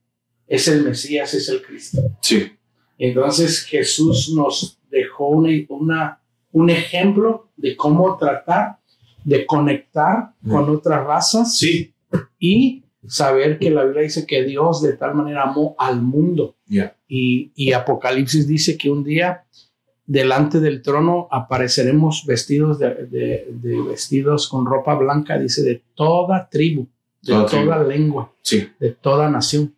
es 0.47 0.69
el 0.69 0.85
Mesías, 0.85 1.33
es 1.35 1.49
el 1.49 1.63
Cristo. 1.63 2.03
Sí. 2.21 2.53
Entonces 2.99 3.63
Jesús 3.63 4.33
nos 4.35 4.79
dejó 4.91 5.29
una, 5.29 5.51
una- 5.69 6.21
un 6.53 6.71
ejemplo 6.71 7.49
de 7.57 7.77
cómo 7.77 8.17
tratar 8.19 8.79
de 9.25 9.47
conectar 9.47 10.33
Mm. 10.41 10.51
con 10.51 10.71
otras 10.71 11.07
razas 11.07 11.57
Sí. 11.57 11.93
y 12.39 12.83
saber 13.07 13.59
que 13.59 13.71
la 13.71 13.85
Biblia 13.85 14.03
dice 14.03 14.27
que 14.27 14.43
Dios 14.45 14.83
de 14.83 14.95
tal 14.95 15.15
manera 15.15 15.45
amó 15.45 15.75
al 15.79 16.01
mundo. 16.03 16.57
Y, 17.09 17.53
y 17.55 17.73
Apocalipsis 17.73 18.47
dice 18.49 18.77
que 18.77 18.91
un 18.91 19.05
día 19.05 19.45
delante 20.07 20.61
del 20.61 20.81
trono 20.83 21.29
apareceremos 21.31 22.25
vestidos 22.27 22.79
de, 22.79 22.95
de- 23.07 23.47
de 23.51 23.83
vestidos 23.83 24.49
con 24.49 24.65
ropa 24.67 24.95
blanca, 24.95 25.39
dice, 25.39 25.63
de 25.63 25.83
toda 25.95 26.49
tribu, 26.49 26.87
de 27.23 27.35
Toda 27.35 27.83
lengua, 27.85 28.33
Sí. 28.43 28.67
de 28.81 28.93
toda 28.93 29.29
nación. 29.31 29.75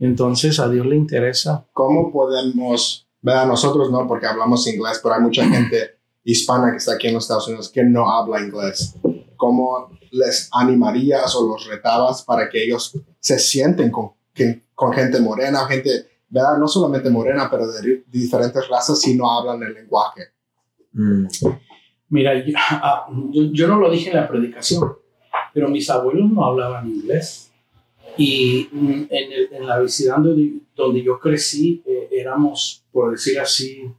Entonces 0.00 0.58
a 0.60 0.68
Dios 0.68 0.86
le 0.86 0.96
interesa 0.96 1.66
¿Cómo 1.72 2.12
podemos, 2.12 3.08
verdad, 3.20 3.46
nosotros 3.46 3.90
no, 3.90 4.06
porque 4.06 4.26
hablamos 4.26 4.66
inglés, 4.68 5.00
pero 5.02 5.14
hay 5.16 5.20
mucha 5.20 5.44
gente 5.48 5.98
hispana 6.24 6.70
que 6.70 6.76
está 6.76 6.94
aquí 6.94 7.08
en 7.08 7.14
los 7.14 7.24
Estados 7.24 7.48
Unidos 7.48 7.68
que 7.70 7.82
no 7.84 8.10
habla 8.10 8.40
inglés. 8.40 8.94
¿Cómo 9.36 9.90
les 10.10 10.48
animarías 10.52 11.34
o 11.36 11.46
los 11.48 11.66
retabas 11.66 12.22
para 12.22 12.48
que 12.48 12.64
ellos 12.64 12.96
se 13.20 13.38
sienten 13.38 13.90
con, 13.90 14.12
que- 14.34 14.64
con 14.74 14.92
gente 14.92 15.20
morena, 15.20 15.66
gente, 15.66 16.06
verdad, 16.28 16.58
no 16.58 16.68
solamente 16.68 17.10
morena, 17.10 17.48
pero 17.50 17.66
de 17.66 18.04
diferentes 18.08 18.68
razas 18.68 19.00
si 19.00 19.16
no 19.16 19.30
hablan 19.30 19.62
el 19.62 19.74
lenguaje? 19.74 20.22
Mm. 20.92 21.26
Mira, 22.10 22.34
yo, 22.44 22.54
ah, 22.56 23.06
yo- 23.30 23.50
yo 23.52 23.66
no 23.68 23.78
lo 23.78 23.90
dije 23.90 24.10
en 24.10 24.16
la 24.16 24.28
predicación, 24.28 24.92
pero 25.52 25.68
mis 25.68 25.88
abuelos 25.90 26.30
no 26.30 26.44
hablaban 26.44 26.88
inglés. 26.88 27.47
Y 28.18 28.68
mm, 28.72 28.90
en, 29.10 29.32
el- 29.32 29.48
en 29.52 29.66
la 29.66 29.78
vecindad 29.78 30.16
donde, 30.18 30.60
donde 30.76 31.02
yo 31.02 31.18
crecí, 31.18 31.82
eh, 31.86 32.08
éramos, 32.12 32.84
por 32.92 33.12
decir 33.12 33.38
así, 33.40 33.90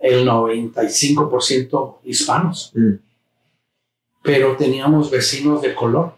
el 0.00 0.26
95% 0.26 1.98
hispanos. 2.04 2.72
Mm. 2.74 2.94
Pero 4.22 4.56
teníamos 4.56 5.10
vecinos 5.10 5.62
de 5.62 5.74
color. 5.74 6.14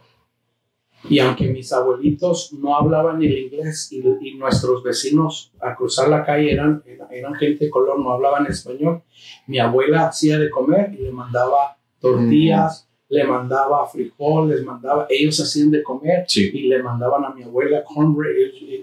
Y 1.09 1.19
aunque 1.19 1.49
mis 1.49 1.73
abuelitos 1.73 2.52
no 2.52 2.76
hablaban 2.76 3.23
el 3.23 3.37
inglés 3.38 3.90
y, 3.90 4.02
y 4.21 4.35
nuestros 4.35 4.83
vecinos 4.83 5.50
a 5.61 5.75
cruzar 5.75 6.09
la 6.11 6.25
calle 6.26 6.52
eran, 6.52 6.83
eran 7.11 7.35
gente 7.37 7.64
de 7.64 7.71
color, 7.71 7.99
no 7.99 8.12
hablaban 8.12 8.47
español, 8.47 9.02
mi 9.47 9.59
abuela 9.59 10.09
hacía 10.09 10.38
de 10.38 10.50
comer 10.50 10.92
y 10.92 10.99
le 11.04 11.11
mandaba 11.11 11.78
tortillas, 12.00 12.87
le 13.11 13.25
mandaba 13.25 13.87
frijol, 13.87 14.49
les 14.50 14.64
mandaba, 14.64 15.07
ellos 15.11 15.38
hacían 15.40 15.71
de 15.71 15.83
comer 15.83 16.25
Sí. 16.29 16.50
y 16.55 16.69
le 16.69 16.83
mandaban 16.83 17.25
a 17.25 17.31
mi 17.35 17.43
abuela 17.43 17.83
cornbread. 17.85 18.33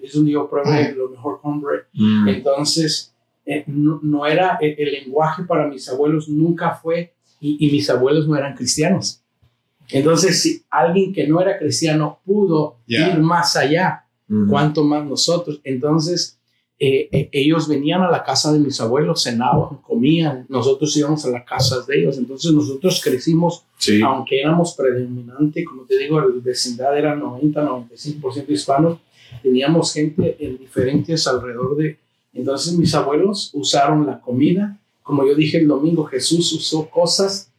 Es, 0.03 0.13
día 0.23 0.33
yo 0.33 0.49
probé 0.49 0.93
lo 0.95 1.09
mejor 1.09 1.39
cornbread. 1.41 1.81
Mm. 1.93 2.27
Entonces, 2.27 3.13
eh, 3.45 3.63
no, 3.67 3.99
no 4.03 4.25
era 4.25 4.57
el, 4.61 4.75
el 4.77 4.91
lenguaje 4.91 5.43
para 5.43 5.67
mis 5.67 5.87
abuelos, 5.89 6.27
nunca 6.29 6.71
fue, 6.75 7.13
y, 7.39 7.57
y 7.65 7.71
mis 7.71 7.89
abuelos 7.89 8.27
no 8.27 8.35
eran 8.35 8.53
cristianos. 8.55 9.21
Entonces, 9.89 10.41
si 10.41 10.63
alguien 10.69 11.13
que 11.13 11.25
no 11.27 11.39
era 11.41 11.57
cristiano 11.57 12.19
pudo 12.25 12.75
Yeah. 12.87 13.13
ir 13.13 13.19
más 13.19 13.55
allá, 13.55 14.03
Mm. 14.29 14.49
cuánto 14.49 14.83
más 14.83 15.05
nosotros. 15.05 15.61
Entonces, 15.63 16.37
eh, 16.79 17.09
eh, 17.11 17.29
ellos 17.31 17.67
venían 17.67 18.01
a 18.03 18.11
la 18.11 18.23
casa 18.23 18.53
de 18.53 18.59
mis 18.59 18.79
abuelos, 18.79 19.23
cenaban, 19.23 19.77
comían, 19.81 20.45
nosotros 20.49 20.95
íbamos 20.95 21.25
a 21.25 21.29
las 21.31 21.43
casas 21.43 21.87
de 21.87 21.99
ellos. 21.99 22.17
Entonces, 22.17 22.51
nosotros 22.51 23.01
crecimos, 23.03 23.63
Sí. 23.77 24.01
aunque 24.01 24.39
éramos 24.41 24.75
predominante, 24.75 25.63
como 25.65 25.83
te 25.83 25.97
digo, 25.97 26.19
la 26.19 26.27
vecindad 26.43 26.95
era 26.97 27.15
90-95% 27.15 28.49
hispanos, 28.51 28.99
teníamos 29.41 29.93
gente 29.93 30.35
en 30.39 30.57
diferentes 30.57 31.27
alrededor 31.27 31.75
de... 31.77 31.97
Entonces, 32.33 32.73
mis 32.77 32.93
abuelos 32.93 33.49
usaron 33.53 34.05
la 34.05 34.19
comida. 34.21 34.77
Como 35.03 35.25
yo 35.25 35.33
dije 35.35 35.57
el 35.57 35.67
domingo, 35.67 36.03
Jesús 36.05 36.51
usó 36.53 36.89
cosas, 36.89 37.51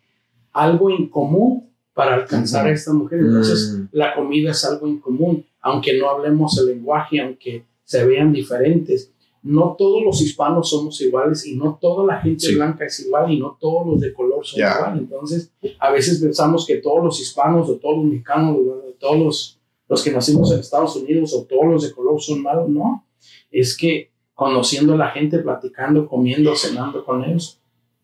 algo 0.52 0.90
en 0.90 1.08
común 1.08 1.68
para 1.94 2.14
alcanzar 2.14 2.66
a 2.66 2.70
esta 2.72 2.92
mujer. 2.92 3.18
Entonces, 3.20 3.74
Mm. 3.76 3.88
la 3.92 4.14
comida 4.14 4.52
es 4.52 4.64
algo 4.64 4.86
en 4.86 4.98
común, 5.00 5.44
aunque 5.60 5.98
no 5.98 6.08
hablemos 6.08 6.56
el 6.58 6.66
lenguaje, 6.66 7.20
aunque 7.20 7.64
se 7.88 8.04
vean 8.04 8.32
diferentes. 8.34 9.10
No 9.42 9.74
todos 9.78 10.02
los 10.04 10.20
hispanos 10.20 10.68
somos 10.68 11.00
iguales 11.00 11.46
y 11.46 11.56
no 11.56 11.78
toda 11.80 12.04
la 12.04 12.20
gente 12.20 12.46
Sí. 12.48 12.54
blanca 12.56 12.84
es 12.84 13.00
igual 13.00 13.32
y 13.32 13.38
no 13.38 13.56
todos 13.58 13.86
los 13.86 14.00
de 14.00 14.12
color 14.12 14.44
son 14.44 14.60
Ya. 14.60 14.74
igual. 14.76 14.98
Entonces, 14.98 15.50
a 15.78 15.90
veces 15.90 16.20
pensamos 16.20 16.66
que 16.66 16.76
todos 16.76 17.02
los 17.02 17.18
hispanos 17.18 17.68
o 17.70 17.76
todos 17.76 17.96
los 17.96 18.04
mexicanos 18.06 18.58
o 18.58 18.94
todos 19.00 19.18
los, 19.18 19.58
los 19.88 20.02
que 20.02 20.10
nacimos 20.10 20.52
en 20.52 20.58
Estados 20.60 20.96
Unidos 20.96 21.32
o 21.32 21.44
todos 21.44 21.64
los 21.66 21.82
de 21.82 21.92
color 21.94 22.20
son 22.20 22.42
malos. 22.42 22.68
No, 22.68 23.06
es 23.50 23.74
que 23.74 24.10
conociendo 24.34 24.92
a 24.92 24.96
la 24.98 25.10
gente, 25.10 25.38
platicando, 25.38 26.06
comiendo, 26.06 26.54
cenando 26.54 27.04
con 27.04 27.24
ellos, 27.24 27.54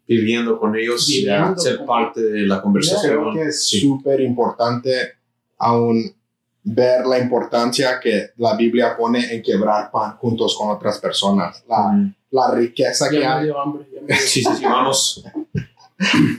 Viviendo 0.07 0.59
con 0.59 0.76
ellos, 0.76 1.07
Viviendo 1.09 1.57
ser 1.59 1.79
con- 1.79 1.87
parte 1.87 2.23
de 2.23 2.43
la 2.47 2.61
conversación. 2.62 3.23
Creo 3.33 3.35
que 3.35 3.49
es 3.49 3.64
Sí. 3.67 3.81
súper 3.81 4.21
importante 4.21 4.91
aún 5.59 6.14
ver 6.66 7.06
la 7.06 7.18
importancia 7.18 8.00
que 8.00 8.30
la 8.38 8.54
Biblia 8.56 8.97
pone 8.97 9.35
en 9.35 9.42
quebrar 9.42 9.90
pan 9.90 10.16
juntos 10.16 10.56
con 10.59 10.71
otras 10.71 10.99
personas. 10.99 11.62
La, 11.68 11.88
Mm. 11.92 12.14
la 12.30 12.50
riqueza 12.52 13.09
que 13.11 13.21
ya 13.21 13.37
hay 13.37 13.44
dio 13.44 13.61
hambre. 13.61 13.87
ya 13.94 14.00
me 14.00 14.06
dio 14.06 14.16
Sí, 14.26 14.42
sí, 14.42 14.54
sí, 14.56 14.64
vamos. 14.64 15.25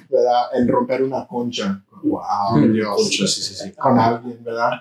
¿verdad? 0.10 0.44
en 0.53 0.67
romper 0.67 1.03
una 1.03 1.27
concha. 1.27 1.82
Wow, 2.03 2.60
Dios. 2.72 2.96
Concha, 2.96 3.27
sí, 3.27 3.41
sí, 3.41 3.55
sí. 3.55 3.72
Con 3.74 3.98
alguien, 3.98 4.44
¿verdad? 4.44 4.72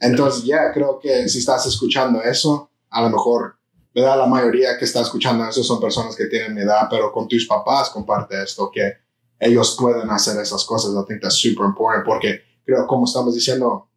Entonces, 0.00 0.44
ya 0.44 0.72
creo 0.72 0.98
que 0.98 1.28
si 1.28 1.38
estás 1.38 1.66
escuchando 1.66 2.22
eso, 2.22 2.70
a 2.90 3.02
lo 3.02 3.10
mejor, 3.10 3.56
¿verdad? 3.94 4.18
La 4.18 4.26
mayoría 4.26 4.76
que 4.78 4.84
está 4.84 5.00
escuchando 5.02 5.46
eso 5.46 5.62
son 5.62 5.80
personas 5.80 6.16
que 6.16 6.26
tienen 6.26 6.54
mi 6.54 6.62
edad, 6.62 6.88
pero 6.90 7.12
con 7.12 7.28
tus 7.28 7.46
papás 7.46 7.90
comparte 7.90 8.42
esto, 8.42 8.70
que 8.72 8.94
ellos 9.38 9.76
pueden 9.78 10.10
hacer 10.10 10.40
esas 10.40 10.64
cosas. 10.64 10.92
I 10.92 11.06
think 11.06 11.20
that's 11.22 11.36
super 11.36 11.64
important 11.66 12.04
porque 12.04 12.40
creo, 12.64 12.86
como 12.86 13.04
estamos 13.04 13.34
diciendo, 13.34 13.88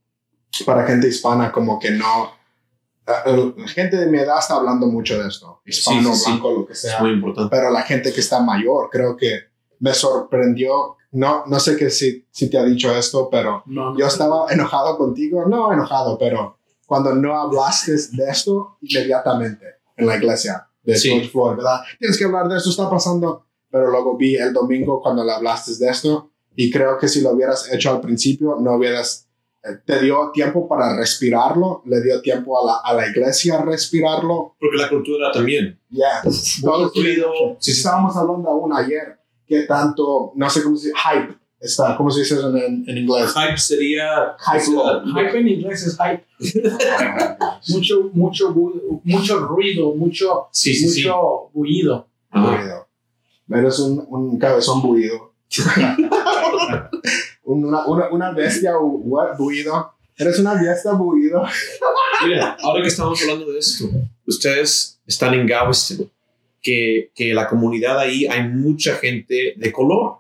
para 0.65 0.85
gente 0.85 1.07
hispana, 1.07 1.51
como 1.51 1.79
que 1.79 1.91
no. 1.91 2.31
gente 3.67 3.97
de 3.97 4.07
mi 4.07 4.17
edad 4.19 4.39
está 4.39 4.55
hablando 4.55 4.87
mucho 4.87 5.21
de 5.21 5.27
esto, 5.29 5.61
hispano, 5.65 6.13
Sí, 6.13 6.19
sí, 6.19 6.25
sí. 6.25 6.31
blanco, 6.31 6.51
lo 6.51 6.65
que 6.65 6.73
Es 6.73 6.81
sea 6.81 6.99
muy 6.99 7.11
importante. 7.11 7.49
pero 7.55 7.69
la 7.71 7.81
gente 7.83 8.11
que 8.13 8.19
está 8.19 8.39
mayor, 8.41 8.89
creo 8.91 9.15
que 9.15 9.39
me 9.79 9.93
sorprendió. 9.93 10.95
No, 11.11 11.45
no 11.47 11.57
sé 11.59 11.77
que 11.77 11.89
si, 11.89 12.25
si 12.31 12.49
te 12.49 12.57
ha 12.57 12.63
dicho 12.65 12.93
esto, 12.93 13.29
pero 13.31 13.63
No, 13.65 13.91
no. 13.93 13.97
yo 13.97 14.07
estaba 14.07 14.51
enojado 14.51 14.97
contigo, 14.97 15.45
no 15.47 15.71
enojado, 15.71 16.17
pero 16.17 16.57
cuando 16.85 17.15
no 17.15 17.39
hablaste 17.39 17.93
de 17.93 18.29
esto 18.29 18.77
inmediatamente 18.81 19.65
en 19.95 20.05
la 20.05 20.17
iglesia 20.17 20.67
de 20.83 20.95
Sí. 20.97 21.09
George 21.09 21.29
Floyd, 21.29 21.55
¿verdad? 21.57 21.79
Tienes 21.99 22.17
que 22.17 22.25
hablar 22.25 22.47
de 22.49 22.57
esto, 22.57 22.69
está 22.69 22.89
pasando. 22.89 23.45
Pero 23.69 23.89
luego 23.91 24.15
vi 24.17 24.35
el 24.35 24.53
domingo 24.53 25.01
cuando 25.01 25.23
le 25.25 25.31
hablaste 25.33 25.75
de 25.77 25.89
esto 25.89 26.31
y 26.55 26.71
creo 26.71 26.97
que 26.97 27.07
si 27.09 27.21
lo 27.21 27.31
hubieras 27.31 27.71
hecho 27.71 27.89
al 27.91 27.99
principio, 28.01 28.57
no 28.59 28.75
hubieras, 28.75 29.26
te 29.85 30.01
dio 30.01 30.31
tiempo 30.33 30.67
para 30.67 30.95
respirarlo, 30.95 31.81
le 31.85 32.01
dio 32.01 32.21
tiempo 32.21 32.61
a 32.61 32.65
la, 32.65 32.77
a 32.83 32.93
la 32.93 33.09
iglesia 33.09 33.61
respirarlo 33.61 34.55
Porque 34.59 34.77
la 34.77 34.89
cultura 34.89 35.31
también. 35.31 35.79
Yeah. 35.89 36.21
Fluido. 36.93 37.57
Sí, 37.59 37.71
sí, 37.71 37.77
estábamos 37.77 38.15
hablando 38.15 38.49
aún 38.49 38.73
ayer 38.73 39.17
que 39.47 39.61
tanto, 39.63 40.33
no 40.35 40.49
sé 40.49 40.61
cómo 40.61 40.75
se 40.75 40.89
dice, 40.89 40.99
hype 40.99 41.37
está, 41.59 41.95
¿cómo 41.95 42.11
se 42.11 42.19
dice 42.21 42.35
eso 42.35 42.55
en, 42.55 42.83
en 42.87 42.97
inglés? 42.97 43.33
Hype 43.33 43.57
sería... 43.57 44.35
Hype, 44.39 44.65
hype 45.05 45.39
en 45.39 45.47
inglés 45.47 45.87
es 45.87 45.97
hype. 45.97 46.25
mucho, 47.69 48.09
mucho, 48.13 48.53
mucho 49.03 49.39
ruido, 49.39 49.95
mucho, 49.95 50.47
sí, 50.51 50.73
sí, 50.73 51.01
mucho 51.01 51.49
bullido. 51.53 52.07
bullido. 52.31 52.87
Eres 53.49 53.79
un, 53.79 54.05
un 54.09 54.37
cabezón 54.37 54.81
bullido. 54.81 55.33
una, 57.47 57.85
una, 57.85 58.09
una 58.09 58.31
bestia 58.31 58.73
bullido. 59.37 59.93
Eres 60.17 60.39
una 60.39 60.53
bestia 60.55 60.91
bullido. 60.91 61.43
Mira, 62.25 62.57
ahora 62.61 62.81
que 62.81 62.89
estamos 62.89 63.21
hablando 63.21 63.51
de 63.51 63.59
esto, 63.59 63.89
ustedes 64.25 64.99
están 65.05 65.33
en 65.33 65.47
Galveston, 65.47 66.09
que, 66.61 67.11
que 67.15 67.33
la 67.33 67.47
comunidad 67.47 67.99
ahí 67.99 68.25
hay 68.25 68.47
mucha 68.49 68.95
gente 68.95 69.53
de 69.55 69.71
color. 69.71 70.17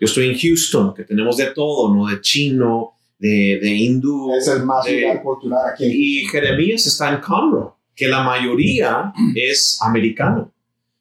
Yo 0.00 0.04
estoy 0.04 0.28
en 0.28 0.38
Houston, 0.38 0.94
que 0.94 1.04
tenemos 1.04 1.36
de 1.36 1.46
todo, 1.46 1.94
¿no? 1.94 2.06
De 2.06 2.20
chino, 2.20 2.92
de, 3.18 3.58
de 3.62 3.70
hindú. 3.70 4.34
Es 4.34 4.48
el 4.48 4.64
más 4.64 4.84
de, 4.84 5.20
cultural 5.22 5.72
aquí. 5.72 5.86
Y 5.86 6.26
Jeremías 6.26 6.86
está 6.86 7.08
en 7.08 7.20
Conroe, 7.20 7.70
que 7.94 8.08
la 8.08 8.22
mayoría 8.22 9.12
es 9.34 9.78
americano. 9.80 10.52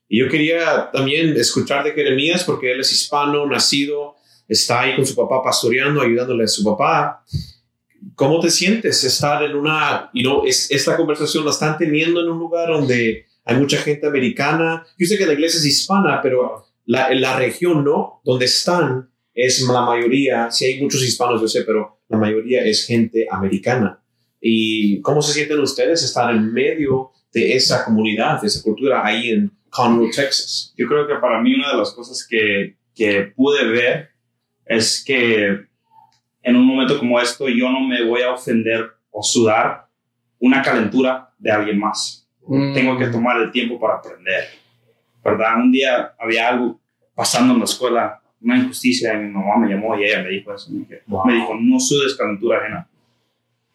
Y 0.07 0.19
yo 0.19 0.29
quería 0.29 0.89
también 0.91 1.35
escuchar 1.35 1.83
de 1.83 1.91
Jeremías 1.91 2.45
porque 2.45 2.71
él 2.71 2.79
es 2.79 2.91
hispano, 2.93 3.45
nacido, 3.45 4.16
está 4.47 4.81
ahí 4.81 4.95
con 4.95 5.05
su 5.05 5.15
papá 5.15 5.41
pastoreando, 5.43 6.01
ayudándole 6.01 6.43
a 6.43 6.47
su 6.47 6.63
papá. 6.63 7.23
¿Cómo 8.15 8.39
te 8.39 8.49
sientes 8.49 9.03
estar 9.03 9.43
en 9.43 9.55
una, 9.55 10.09
you 10.13 10.21
know, 10.21 10.45
es, 10.45 10.71
esta 10.71 10.95
conversación 10.95 11.45
la 11.45 11.51
están 11.51 11.77
teniendo 11.77 12.21
en 12.21 12.29
un 12.29 12.39
lugar 12.39 12.69
donde 12.69 13.25
hay 13.43 13.57
mucha 13.57 13.77
gente 13.77 14.07
americana? 14.07 14.85
Yo 14.97 15.07
sé 15.07 15.17
que 15.17 15.25
la 15.25 15.33
iglesia 15.33 15.59
es 15.59 15.65
hispana, 15.65 16.21
pero 16.21 16.65
la, 16.85 17.13
la 17.13 17.37
región 17.37 17.83
no, 17.83 18.21
donde 18.23 18.45
están 18.45 19.09
es 19.33 19.61
la 19.61 19.81
mayoría, 19.81 20.49
sí 20.49 20.65
hay 20.65 20.81
muchos 20.81 21.03
hispanos, 21.03 21.39
yo 21.39 21.47
sé, 21.47 21.61
pero 21.61 21.99
la 22.09 22.17
mayoría 22.17 22.65
es 22.65 22.85
gente 22.85 23.27
americana. 23.29 24.01
¿Y 24.41 24.99
cómo 25.01 25.21
se 25.21 25.33
sienten 25.33 25.59
ustedes 25.59 26.03
estar 26.03 26.33
en 26.33 26.51
medio 26.51 27.11
de 27.31 27.55
esa 27.55 27.85
comunidad, 27.85 28.41
de 28.41 28.47
esa 28.47 28.63
cultura 28.63 29.05
ahí 29.05 29.29
en 29.29 29.51
Conroe, 29.69 30.09
Texas? 30.09 30.73
Yo 30.75 30.87
creo 30.87 31.07
que 31.07 31.15
para 31.15 31.41
mí 31.41 31.53
una 31.53 31.71
de 31.71 31.77
las 31.77 31.91
cosas 31.91 32.25
que, 32.27 32.77
que 32.95 33.31
pude 33.35 33.67
ver 33.67 34.09
es 34.67 35.03
que 35.05 35.65
en 36.43 36.55
un 36.55 36.65
momento 36.65 36.99
como 36.99 37.19
esto 37.19 37.47
yo 37.49 37.69
no 37.69 37.81
me 37.81 38.03
voy 38.05 38.21
a 38.21 38.31
ofender 38.31 38.91
o 39.11 39.21
sudar 39.21 39.87
una 40.39 40.61
calentura 40.61 41.33
de 41.37 41.51
alguien 41.51 41.79
más. 41.79 42.27
Mm. 42.45 42.73
Tengo 42.73 42.97
que 42.97 43.07
tomar 43.07 43.41
el 43.41 43.51
tiempo 43.51 43.79
para 43.79 43.95
aprender. 43.95 44.45
¿Verdad? 45.23 45.57
Un 45.57 45.71
día 45.71 46.13
había 46.17 46.49
algo 46.49 46.79
pasando 47.13 47.53
en 47.53 47.59
la 47.59 47.65
escuela, 47.65 48.21
una 48.39 48.57
injusticia, 48.57 49.13
y 49.13 49.25
mi 49.25 49.31
mamá 49.31 49.57
me 49.57 49.69
llamó 49.69 49.97
y 49.97 50.05
ella 50.05 50.23
me 50.23 50.29
dijo 50.29 50.53
eso. 50.53 50.69
Me, 50.71 51.33
dijo, 51.33 51.55
no 51.59 51.79
sudes 51.79 52.15
calentura 52.15 52.59
ajena. 52.59 52.87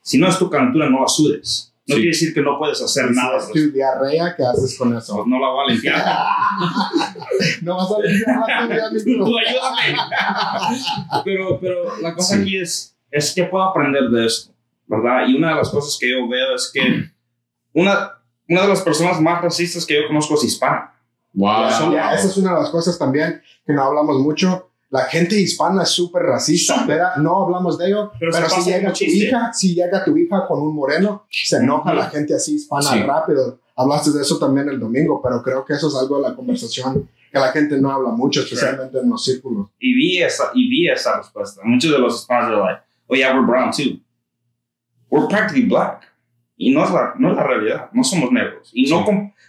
Si 0.01 0.17
no 0.17 0.29
es 0.29 0.39
tu 0.39 0.49
calentura, 0.49 0.89
no 0.89 1.01
la 1.01 1.09
sudes. 1.09 1.72
No 1.87 1.97
quiere 1.97 2.11
decir 2.11 2.33
que 2.33 2.43
no 2.43 2.59
puedes 2.59 2.81
hacer 2.81 3.11
nada. 3.11 3.41
Si 3.41 3.47
es 3.47 3.53
tu 3.53 3.73
diarrea, 3.73 4.37
¿qué 4.37 4.45
haces 4.45 4.79
con 4.79 4.97
eso? 4.97 5.17
Pues 5.17 5.27
no 5.27 5.41
la 5.41 5.49
voy 5.49 5.65
a 5.65 5.73
limpiar. 5.73 5.97
no 7.63 7.77
vas 7.77 7.91
a 7.91 7.99
limpiar 8.01 8.69
la 8.69 8.91
Tú 9.05 9.39
ayúdame. 9.39 9.97
pero, 11.25 11.59
pero 11.61 11.97
la 12.01 12.15
cosa 12.15 12.37
aquí 12.37 12.57
es, 12.57 12.97
es 13.11 13.35
que 13.35 13.45
puedo 13.45 13.65
aprender 13.65 14.11
de 14.11 14.27
esto, 14.27 14.53
¿verdad? 14.87 15.27
Y 15.27 15.35
una 15.35 15.51
de 15.51 15.57
las 15.57 15.71
cosas 15.71 15.99
que 16.01 16.11
yo 16.11 16.29
veo 16.29 16.55
es 16.55 16.71
que 16.73 17.11
una, 17.73 18.13
una 18.49 18.63
de 18.63 18.69
las 18.69 18.83
personas 18.83 19.21
más 19.21 19.43
racistas 19.43 19.85
que 19.85 19.95
yo 19.95 20.07
conozco 20.07 20.35
es 20.35 20.45
hispana. 20.45 20.95
Wow. 21.35 21.65
esa 21.65 22.27
es 22.29 22.37
una 22.37 22.55
de 22.55 22.61
las 22.61 22.71
cosas 22.71 22.99
también 22.99 23.43
que 23.67 23.73
no 23.73 23.83
hablamos 23.83 24.19
mucho 24.19 24.72
la 24.93 25.05
gente 25.05 25.41
hispana 25.41 25.85
es 25.85 25.89
súper 25.89 26.23
racista, 26.23 26.85
pero 26.87 27.07
no 27.17 27.45
hablamos 27.45 27.79
de 27.79 27.87
ello. 27.87 28.13
Pero, 28.21 28.31
si 28.51 28.71
llega 28.71 28.93
tu 28.93 29.05
hija, 29.05 29.51
si 29.51 29.75
llega 29.75 30.05
tu 30.05 30.15
hija 30.19 30.47
con 30.47 30.61
un 30.61 30.75
moreno, 30.75 31.25
se 31.31 31.57
enoja 31.57 31.95
la 31.95 32.11
gente 32.11 32.35
así 32.35 32.57
hispana 32.57 33.03
rápido. 33.07 33.59
Hablaste 33.75 34.11
de 34.11 34.21
eso 34.21 34.39
también 34.39 34.69
el 34.69 34.79
domingo, 34.79 35.23
pero 35.23 35.43
creo 35.43 35.65
que 35.65 35.73
eso 35.73 35.89
es 35.89 35.95
algo 35.95 36.17
de 36.17 36.29
la 36.29 36.37
conversación 36.37 37.09
que 37.33 37.39
la 37.39 37.51
gente 37.53 37.81
no 37.81 37.91
habla 37.91 38.11
mucho, 38.11 38.43
especialmente 38.43 38.99
en 38.99 39.09
los 39.09 39.25
círculos. 39.25 39.71
Y 39.79 39.95
vi 39.95 40.23
esa, 40.23 40.51
y 40.53 40.69
vi 40.69 40.87
esa 40.91 41.17
respuesta. 41.17 41.63
Muchos 41.65 41.91
de 41.91 41.99
los 41.99 42.21
hispanos 42.21 42.51
eran 42.51 42.61
like, 42.61 42.83
oh 43.07 43.15
yeah, 43.15 43.35
we're 43.35 43.47
brown 43.47 43.71
too. 43.71 43.99
We're 45.09 45.27
practically 45.27 45.65
black. 45.65 46.03
Y 46.59 46.71
no 46.71 46.85
es 46.85 46.91
la, 46.91 47.15
no 47.19 47.31
es 47.31 47.37
la 47.37 47.45
realidad, 47.45 47.89
no 47.95 48.05
somos 48.05 48.31
negros. 48.31 48.71
Y 48.75 48.91
no 48.91 49.07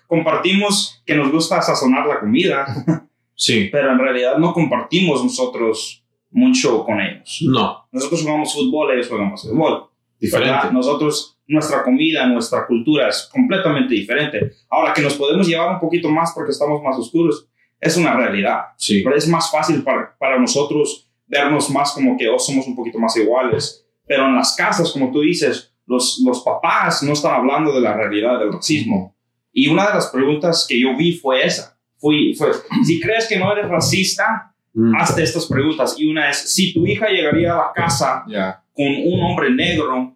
compartimos 0.07 1.03
que 1.05 1.15
nos 1.15 1.29
gusta 1.33 1.61
sazonar 1.61 2.07
la 2.07 2.21
comida. 2.21 2.65
Sí. 3.35 3.69
Pero 3.71 3.91
en 3.91 3.99
realidad 3.99 4.37
no 4.37 4.53
compartimos 4.53 5.23
nosotros 5.23 6.03
mucho 6.31 6.83
con 6.83 6.99
ellos. 6.99 7.39
No. 7.47 7.87
Nosotros 7.91 8.23
jugamos 8.23 8.53
fútbol, 8.53 8.91
ellos 8.91 9.07
jugamos 9.07 9.43
fútbol. 9.43 9.85
Diferente. 10.19 10.71
Nosotros, 10.71 11.37
nuestra 11.47 11.83
comida, 11.83 12.25
nuestra 12.25 12.65
cultura 12.65 13.09
es 13.09 13.29
completamente 13.31 13.93
diferente. 13.93 14.51
Ahora 14.69 14.93
que 14.93 15.01
nos 15.01 15.15
podemos 15.15 15.47
llevar 15.47 15.73
un 15.73 15.79
poquito 15.79 16.09
más 16.09 16.31
porque 16.33 16.51
estamos 16.51 16.81
más 16.81 16.97
oscuros, 16.97 17.47
es 17.79 17.97
una 17.97 18.15
realidad. 18.15 18.61
Sí. 18.77 19.01
Pero 19.03 19.15
es 19.15 19.27
más 19.27 19.51
fácil 19.51 19.83
para, 19.83 20.15
para 20.17 20.39
nosotros 20.39 21.09
vernos 21.27 21.69
más 21.69 21.91
como 21.93 22.17
que 22.17 22.29
oh, 22.29 22.39
somos 22.39 22.67
un 22.67 22.75
poquito 22.75 22.99
más 22.99 23.15
iguales. 23.17 23.85
Pero 24.05 24.25
en 24.25 24.35
las 24.35 24.55
casas, 24.55 24.91
como 24.91 25.11
tú 25.11 25.21
dices, 25.21 25.73
los, 25.85 26.21
los 26.25 26.41
papás 26.41 27.03
no 27.03 27.13
están 27.13 27.33
hablando 27.33 27.73
de 27.73 27.81
la 27.81 27.93
realidad 27.93 28.39
del 28.39 28.53
racismo. 28.53 29.15
Y 29.51 29.67
una 29.67 29.87
de 29.87 29.93
las 29.93 30.07
preguntas 30.07 30.65
que 30.67 30.79
yo 30.79 30.95
vi 30.95 31.13
fue 31.13 31.45
esa 31.45 31.72
fui, 32.03 32.35
fue, 32.35 32.51
si 32.85 32.99
crees 32.99 33.27
que 33.27 33.39
no 33.39 33.49
eres 33.53 33.69
racista, 33.69 34.53
mm. 34.73 34.95
hazte 34.97 35.23
estas 35.23 35.45
preguntas. 35.45 35.95
Y 35.97 36.05
una 36.05 36.29
es, 36.29 36.37
si 36.37 36.73
tu 36.73 36.85
hija 36.85 37.07
llegaría 37.07 37.53
a 37.53 37.57
la 37.57 37.71
casa 37.73 38.25
con 38.73 38.87
un 38.87 39.23
hombre 39.23 39.49
negro, 39.49 40.13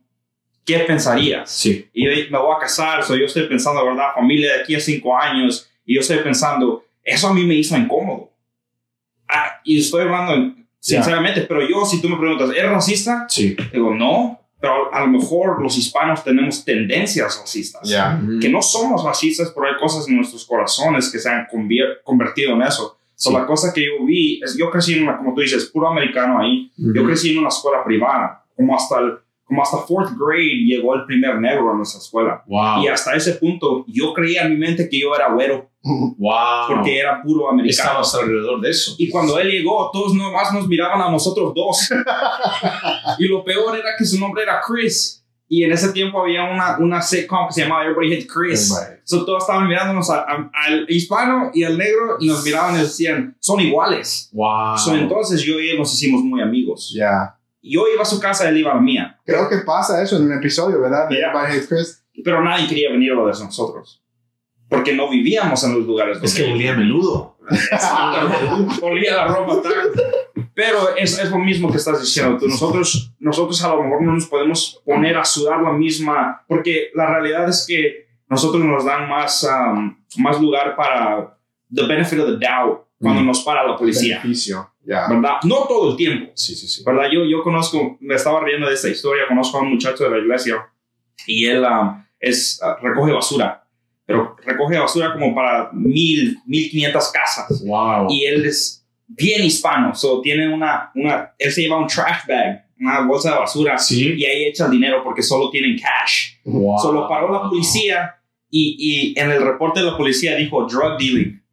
¿qué 0.65 0.79
pensarías? 0.79 1.49
Sí. 1.49 1.87
Y 1.93 2.05
me 2.05 2.37
voy 2.37 2.53
a 2.53 2.59
casar, 2.59 3.03
so 3.03 3.15
yo 3.15 3.25
estoy 3.25 3.47
pensando, 3.47 3.85
¿verdad? 3.85 4.09
Familia 4.13 4.55
de 4.55 4.61
aquí 4.61 4.75
a 4.75 4.81
cinco 4.81 5.17
años, 5.17 5.69
y 5.85 5.95
yo 5.95 6.01
estoy 6.01 6.17
pensando, 6.17 6.83
eso 7.01 7.29
a 7.29 7.33
mí 7.33 7.45
me 7.45 7.55
hizo 7.55 7.77
incómodo. 7.77 8.33
Ah, 9.29 9.61
y 9.63 9.79
estoy 9.79 10.01
hablando 10.01 10.55
sinceramente, 10.81 11.41
pero 11.41 11.65
yo, 11.65 11.85
si 11.85 12.01
tú 12.01 12.09
me 12.09 12.17
preguntas, 12.17 12.49
¿eres 12.49 12.69
racista? 12.69 13.25
Sí. 13.29 13.55
Digo, 13.71 13.95
no, 13.95 14.41
pero 14.59 14.93
a 14.93 15.01
lo 15.01 15.07
mejor 15.07 15.61
los 15.61 15.77
hispanos 15.77 16.23
tenemos 16.23 16.65
tendencias 16.65 17.39
racistas, 17.39 17.89
que 18.41 18.49
no 18.49 18.61
somos 18.61 19.03
racistas, 19.03 19.51
pero 19.53 19.67
hay 19.67 19.77
cosas 19.79 20.07
en 20.07 20.15
nuestros 20.15 20.45
corazones 20.45 21.11
que 21.11 21.19
se 21.19 21.29
han 21.29 21.47
convertido 22.03 22.53
en 22.53 22.63
eso. 22.63 22.97
la 23.31 23.45
cosa 23.45 23.71
que 23.73 23.85
yo 23.85 24.05
vi 24.05 24.39
es, 24.43 24.57
yo 24.57 24.69
crecí 24.71 24.93
en 24.93 25.03
una, 25.03 25.17
como 25.17 25.33
tú 25.33 25.41
dices, 25.41 25.65
puro 25.65 25.87
americano 25.87 26.39
ahí, 26.39 26.71
yo 26.77 27.05
crecí 27.05 27.31
en 27.31 27.39
una 27.39 27.49
escuela 27.49 27.83
privada, 27.83 28.43
como 28.55 28.75
hasta 28.75 28.99
el, 28.99 29.13
como 29.47 29.61
hasta 29.63 29.77
fourth 29.77 30.11
grade 30.17 30.65
llegó 30.65 30.93
el 30.93 31.05
primer 31.05 31.39
negro 31.39 31.71
a 31.71 31.75
nuestra 31.75 31.99
escuela. 31.99 32.43
Y 32.83 32.87
hasta 32.87 33.15
ese 33.15 33.33
punto 33.33 33.85
yo 33.87 34.13
creía 34.13 34.41
en 34.41 34.51
mi 34.53 34.57
mente 34.57 34.89
que 34.89 34.99
yo 34.99 35.15
era 35.15 35.31
güero. 35.31 35.69
Wow. 36.17 36.67
Porque 36.67 36.99
era 36.99 37.21
puro 37.21 37.49
americano. 37.49 38.01
Estabas 38.01 38.15
alrededor 38.15 38.61
de 38.61 38.69
eso. 38.69 38.95
Y 38.97 39.09
cuando 39.09 39.39
él 39.39 39.49
llegó, 39.49 39.89
todos 39.91 40.13
nomás 40.13 40.53
nos 40.53 40.67
miraban 40.67 41.01
a 41.01 41.09
nosotros 41.09 41.53
dos. 41.53 41.89
y 43.19 43.27
lo 43.27 43.43
peor 43.43 43.77
era 43.77 43.91
que 43.97 44.05
su 44.05 44.19
nombre 44.19 44.43
era 44.43 44.61
Chris. 44.65 45.23
Y 45.49 45.63
en 45.63 45.71
ese 45.71 45.93
tiempo 45.93 46.21
había 46.21 46.43
una, 46.43 46.77
una 46.77 47.01
sitcom 47.01 47.47
que 47.47 47.53
se 47.53 47.61
llamaba 47.61 47.83
Everybody 47.83 48.13
Hates 48.13 48.27
Chris. 48.27 48.75
So, 49.05 49.23
todos 49.23 49.43
estaban 49.43 49.67
mirándonos 49.67 50.09
al 50.09 50.85
hispano 50.89 51.51
y 51.53 51.63
al 51.63 51.77
negro 51.77 52.17
y 52.19 52.27
nos 52.27 52.43
miraban 52.43 52.75
y 52.75 52.79
decían, 52.79 53.37
son 53.39 53.61
iguales. 53.61 54.29
Wow. 54.33 54.77
So, 54.77 54.93
entonces 54.93 55.41
yo 55.41 55.57
y 55.59 55.69
él 55.69 55.77
nos 55.77 55.93
hicimos 55.93 56.21
muy 56.21 56.41
amigos. 56.41 56.93
Ya. 56.93 57.37
Yo 57.61 57.85
iba 57.91 58.01
a 58.01 58.05
su 58.05 58.19
casa, 58.19 58.49
él 58.49 58.57
iba 58.57 58.71
a 58.71 58.75
la 58.75 58.81
mía. 58.81 59.19
Creo 59.25 59.47
que 59.47 59.59
pasa 59.59 60.01
eso 60.03 60.17
en 60.17 60.23
un 60.23 60.33
episodio, 60.33 60.81
¿verdad? 60.81 61.07
De 61.07 61.17
Everybody 61.19 61.45
Hates 61.45 61.67
Chris. 61.69 62.03
Pero 62.25 62.43
nadie 62.43 62.67
quería 62.67 62.91
venir 62.91 63.13
a 63.13 63.15
lo 63.15 63.27
de 63.27 63.31
nosotros 63.31 64.01
porque 64.69 64.93
no 64.93 65.09
vivíamos 65.09 65.63
en 65.63 65.75
los 65.75 65.85
lugares 65.85 66.19
Es 66.21 66.35
que 66.35 66.51
olía 66.51 66.73
a 66.73 66.77
menudo. 66.77 67.37
olía 68.81 69.15
la 69.15 69.27
ropa 69.27 69.61
Pero 70.53 70.95
es, 70.97 71.17
es, 71.17 71.31
lo 71.31 71.37
mismo 71.37 71.71
que 71.71 71.77
estás 71.77 72.01
diciendo 72.01 72.37
tú. 72.37 72.47
Nosotros, 72.47 73.13
nosotros 73.19 73.63
a 73.63 73.69
lo 73.69 73.83
mejor 73.83 74.01
no 74.01 74.13
nos 74.13 74.25
podemos 74.25 74.81
poner 74.85 75.17
a 75.17 75.23
sudar 75.23 75.61
la 75.61 75.71
misma, 75.71 76.43
porque 76.47 76.89
la 76.93 77.07
realidad 77.07 77.47
es 77.47 77.65
que 77.67 78.07
nosotros 78.29 78.63
nos 78.63 78.83
dan 78.83 79.07
más, 79.07 79.43
um, 79.49 79.97
más 80.17 80.41
lugar 80.41 80.75
para 80.75 81.37
the 81.73 81.85
benefit 81.87 82.19
of 82.19 82.25
the 82.25 82.45
doubt 82.45 82.85
cuando 82.99 83.21
mm. 83.21 83.27
nos 83.27 83.41
para 83.43 83.65
la 83.65 83.77
policía. 83.77 84.17
Beneficio, 84.17 84.69
¿Verdad? 84.83 85.37
No 85.43 85.65
todo 85.67 85.91
el 85.91 85.97
tiempo. 85.97 86.31
Sí, 86.35 86.55
sí, 86.55 86.67
sí. 86.67 86.83
¿Verdad? 86.85 87.09
Yo, 87.11 87.23
yo 87.23 87.41
conozco, 87.43 87.97
me 88.01 88.15
estaba 88.15 88.43
riendo 88.43 88.67
de 88.67 88.73
esta 88.73 88.89
historia, 88.89 89.23
conozco 89.27 89.57
a 89.57 89.61
un 89.61 89.69
muchacho 89.69 90.03
de 90.03 90.09
la 90.09 90.17
iglesia 90.17 90.67
y 91.25 91.45
él 91.45 91.63
um, 91.63 92.03
es, 92.19 92.59
uh, 92.61 92.83
recoge 92.85 93.13
basura 93.13 93.66
pero 94.07 94.37
recoge 94.43 94.79
basura 94.79 95.11
como 95.13 95.35
para 95.35 95.69
mil, 95.73 96.39
mil 96.45 96.69
quinientas 96.71 97.11
casas. 97.11 97.61
Wow. 97.63 98.07
Y 98.09 98.23
él 98.23 98.45
es 98.45 98.87
bien 99.05 99.43
hispano, 99.43 99.93
so 99.93 100.21
tiene 100.21 100.51
una, 100.51 100.91
una, 100.95 101.33
él 101.37 101.51
se 101.51 101.61
lleva 101.61 101.77
un 101.77 101.87
trash 101.87 102.25
bag, 102.25 102.65
una 102.79 103.01
bolsa 103.01 103.33
de 103.33 103.39
basura, 103.39 103.77
¿Sí? 103.77 104.13
y 104.17 104.23
ahí 104.23 104.45
echa 104.45 104.65
el 104.65 104.71
dinero 104.71 105.03
porque 105.03 105.21
solo 105.21 105.49
tienen 105.49 105.77
cash. 105.77 106.35
Wow. 106.45 106.79
Solo 106.79 107.07
paró 107.07 107.31
la 107.31 107.49
policía 107.49 108.15
y, 108.49 109.13
y 109.13 109.19
en 109.19 109.29
el 109.29 109.43
reporte 109.43 109.81
de 109.81 109.87
la 109.87 109.97
policía 109.97 110.35
dijo 110.35 110.65
drug 110.65 110.97
dealing. 110.97 111.43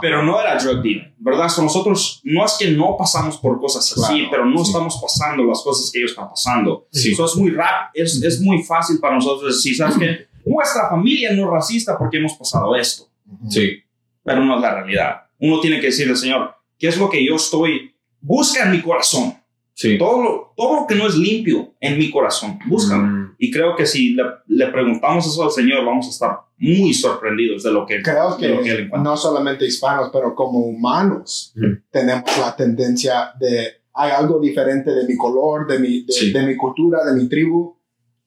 pero 0.00 0.24
no 0.24 0.40
era 0.40 0.56
drug 0.56 0.82
dealing, 0.82 1.14
¿verdad? 1.18 1.48
nosotros 1.58 2.20
no 2.24 2.44
es 2.44 2.56
que 2.58 2.72
no 2.72 2.96
pasamos 2.98 3.36
por 3.36 3.60
cosas 3.60 3.92
así, 3.96 4.26
pero 4.32 4.44
no 4.44 4.62
estamos 4.62 4.98
pasando 5.00 5.44
las 5.44 5.62
cosas 5.62 5.92
que 5.92 6.00
ellos 6.00 6.10
están 6.10 6.28
pasando. 6.28 6.88
Eso 6.92 7.24
es 7.24 7.36
muy 7.36 7.50
rápido, 7.52 8.04
es, 8.04 8.20
es 8.20 8.40
muy 8.40 8.64
fácil 8.64 8.98
para 8.98 9.14
nosotros 9.14 9.54
decir, 9.54 9.76
¿sabes 9.76 9.96
qué? 9.96 10.33
Nuestra 10.44 10.88
familia 10.88 11.32
no 11.32 11.44
es 11.44 11.50
racista 11.50 11.98
porque 11.98 12.18
hemos 12.18 12.34
pasado 12.34 12.74
esto. 12.76 13.08
Sí. 13.48 13.82
Pero 14.22 14.44
no 14.44 14.56
es 14.56 14.62
la 14.62 14.74
realidad. 14.74 15.22
Uno 15.38 15.60
tiene 15.60 15.80
que 15.80 15.86
decirle, 15.86 16.16
Señor, 16.16 16.54
¿qué 16.78 16.88
es 16.88 16.98
lo 16.98 17.10
que 17.10 17.24
yo 17.24 17.36
estoy? 17.36 17.94
Busca 18.20 18.64
en 18.64 18.72
mi 18.72 18.80
corazón. 18.80 19.34
Sí. 19.74 19.98
Todo, 19.98 20.22
lo, 20.22 20.54
todo 20.56 20.82
lo 20.82 20.86
que 20.86 20.94
no 20.94 21.06
es 21.06 21.16
limpio 21.16 21.74
en 21.80 21.98
mi 21.98 22.10
corazón, 22.10 22.58
búscalo. 22.66 23.02
Mm. 23.02 23.34
Y 23.38 23.50
creo 23.50 23.74
que 23.74 23.84
si 23.86 24.14
le, 24.14 24.22
le, 24.46 24.68
preguntamos 24.68 25.26
eso 25.26 25.42
al 25.42 25.50
Señor, 25.50 25.84
vamos 25.84 26.06
a 26.06 26.10
estar 26.10 26.38
muy 26.58 26.94
sorprendidos 26.94 27.64
de 27.64 27.72
lo 27.72 27.84
que 27.84 28.00
Creo 28.00 28.36
que, 28.38 28.88
no 28.96 29.16
solamente 29.16 29.66
hispanos, 29.66 30.10
pero 30.12 30.34
como 30.34 30.60
humanos, 30.60 31.52
tenemos 31.90 32.38
la 32.38 32.54
tendencia 32.54 33.32
de 33.38 33.84
hay 33.94 34.10
algo 34.10 34.40
diferente 34.40 34.90
de 34.90 35.06
mi 35.06 35.16
color, 35.16 35.66
de 35.68 35.78
mi, 35.78 36.04
de, 36.04 36.46
mi 36.46 36.56
cultura, 36.56 37.04
de 37.04 37.12
mi 37.20 37.28
tribu, 37.28 37.76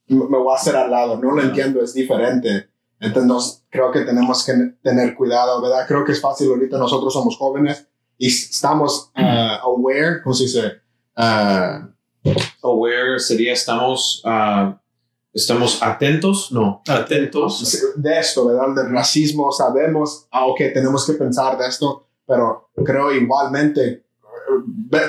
me 0.08 0.38
voy 0.38 0.52
a 0.52 0.56
hacer 0.56 0.76
al 0.76 0.90
lado, 0.90 1.18
no 1.18 1.32
lo 1.32 1.42
entiendo, 1.42 1.82
es 1.82 1.94
diferente. 1.94 2.70
Entonces, 3.00 3.64
creo 3.70 3.92
que 3.92 4.02
tenemos 4.02 4.44
que 4.44 4.54
tener 4.82 5.16
cuidado, 5.16 5.62
¿verdad? 5.62 5.86
Creo 5.88 6.04
que 6.04 6.14
es 6.14 6.22
fácil 6.22 6.50
ahorita, 6.50 6.78
nosotros 6.78 7.14
somos 7.14 7.38
jóvenes 7.38 7.88
y 8.18 8.28
estamos 8.28 9.12
uh, 9.16 9.68
aware, 9.68 10.22
¿cómo 10.24 10.34
se 10.34 10.44
dice? 10.46 10.72
Uh, 11.16 11.88
aware 12.64 13.20
sería 13.20 13.54
estamos, 13.54 14.24
uh, 14.26 14.74
estamos 15.32 15.84
atentos, 15.84 16.52
no, 16.52 16.82
atentos. 16.88 17.94
De 17.96 18.20
esto, 18.20 18.48
¿verdad? 18.48 18.84
Del 18.84 18.92
racismo, 18.92 19.52
sabemos, 19.52 20.28
ah, 20.32 20.48
ok, 20.48 20.58
tenemos 20.74 21.06
que 21.06 21.14
pensar 21.14 21.58
de 21.58 21.68
esto, 21.68 22.08
pero 22.26 22.70
creo 22.84 23.12
igualmente, 23.12 24.06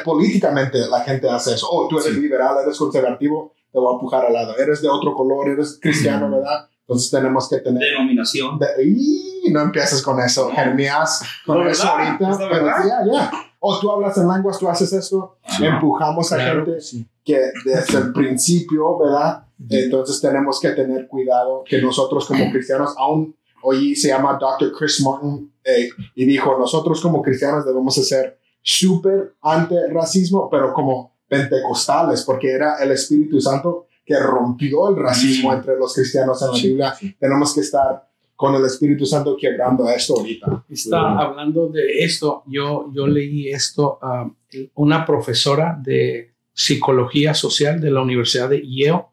políticamente 0.05 0.79
la 0.91 1.01
gente 1.01 1.29
hace 1.31 1.55
eso. 1.55 1.67
Oh, 1.71 1.89
tú 1.89 1.99
eres 1.99 2.15
liberal, 2.17 2.57
eres 2.63 2.77
conservativo, 2.77 3.55
te 3.73 3.79
voy 3.79 3.93
a 3.93 3.95
empujar 3.95 4.27
al 4.27 4.33
lado. 4.33 4.57
Eres 4.57 4.83
de 4.83 4.89
otro 4.89 5.15
color, 5.15 5.49
eres 5.49 5.79
cristiano, 5.81 6.31
¿verdad? 6.31 6.69
Entonces 6.81 7.11
tenemos 7.11 7.49
que 7.49 7.59
tener... 7.59 7.83
Denominación. 7.83 8.59
y 8.83 9.51
no 9.51 9.61
empieces 9.61 10.03
con 10.03 10.19
eso, 10.21 10.51
Jeremías, 10.51 11.23
con 11.45 11.67
eso 11.67 11.87
ahorita. 11.87 12.39
Pero 12.39 12.67
ya, 12.67 13.05
ya. 13.05 13.31
O 13.61 13.79
tú 13.79 13.91
hablas 13.91 14.17
en 14.17 14.29
lenguas, 14.29 14.59
tú 14.59 14.69
haces 14.69 14.93
eso, 14.93 15.39
empujamos 15.61 16.33
a 16.33 16.41
gente 16.41 16.79
que 17.25 17.39
desde 17.65 17.99
el 17.99 18.13
principio, 18.13 18.97
¿verdad? 18.99 19.45
Entonces 19.69 20.21
tenemos 20.21 20.61
que 20.61 20.71
tener 20.71 21.09
cuidado 21.09 21.65
que 21.67 21.83
nosotros 21.83 22.27
como 22.27 22.51
cristianos, 22.53 22.95
aún 22.97 23.37
hoy 23.63 23.97
se 23.97 24.09
llama 24.09 24.39
Dr. 24.41 24.73
Chris 24.73 25.03
Martin 25.05 25.53
eh, 25.65 25.91
y 26.15 26.25
dijo, 26.25 26.57
nosotros 26.57 27.01
como 27.01 27.21
cristianos 27.21 27.67
debemos 27.67 27.95
ser 27.95 28.39
súper 28.63 29.35
anti-racismo, 29.43 30.49
pero 30.49 30.73
como 30.73 31.18
pentecostales, 31.29 32.25
porque 32.25 32.51
era 32.51 32.77
el 32.83 32.91
Espíritu 32.93 33.41
Santo 33.41 33.87
que 34.05 34.19
rompió 34.19 34.89
el 34.89 34.97
racismo 34.97 35.53
entre 35.53 35.77
los 35.77 35.95
cristianos 35.95 36.41
en 36.43 36.49
la 36.49 36.55
Biblia. 36.55 36.95
Tenemos 37.19 37.55
que 37.55 37.61
estar 37.61 38.09
con 38.35 38.55
el 38.55 38.65
Espíritu 38.65 39.05
Santo 39.05 39.37
quebrando 39.37 39.89
esto 39.91 40.15
ahorita. 40.17 40.65
Está 40.69 41.19
hablando 41.19 41.69
de 41.69 42.05
esto. 42.05 42.45
Yo, 42.47 42.91
yo 42.95 43.07
leí 43.07 43.51
esto 43.51 43.99
a 44.01 44.31
una 44.77 45.05
profesora 45.05 45.79
de 45.83 46.35
psicología 46.53 47.35
social 47.35 47.81
de 47.81 47.91
la 47.91 48.01
Universidad 48.01 48.49
de 48.49 48.63
Yale, 48.67 49.05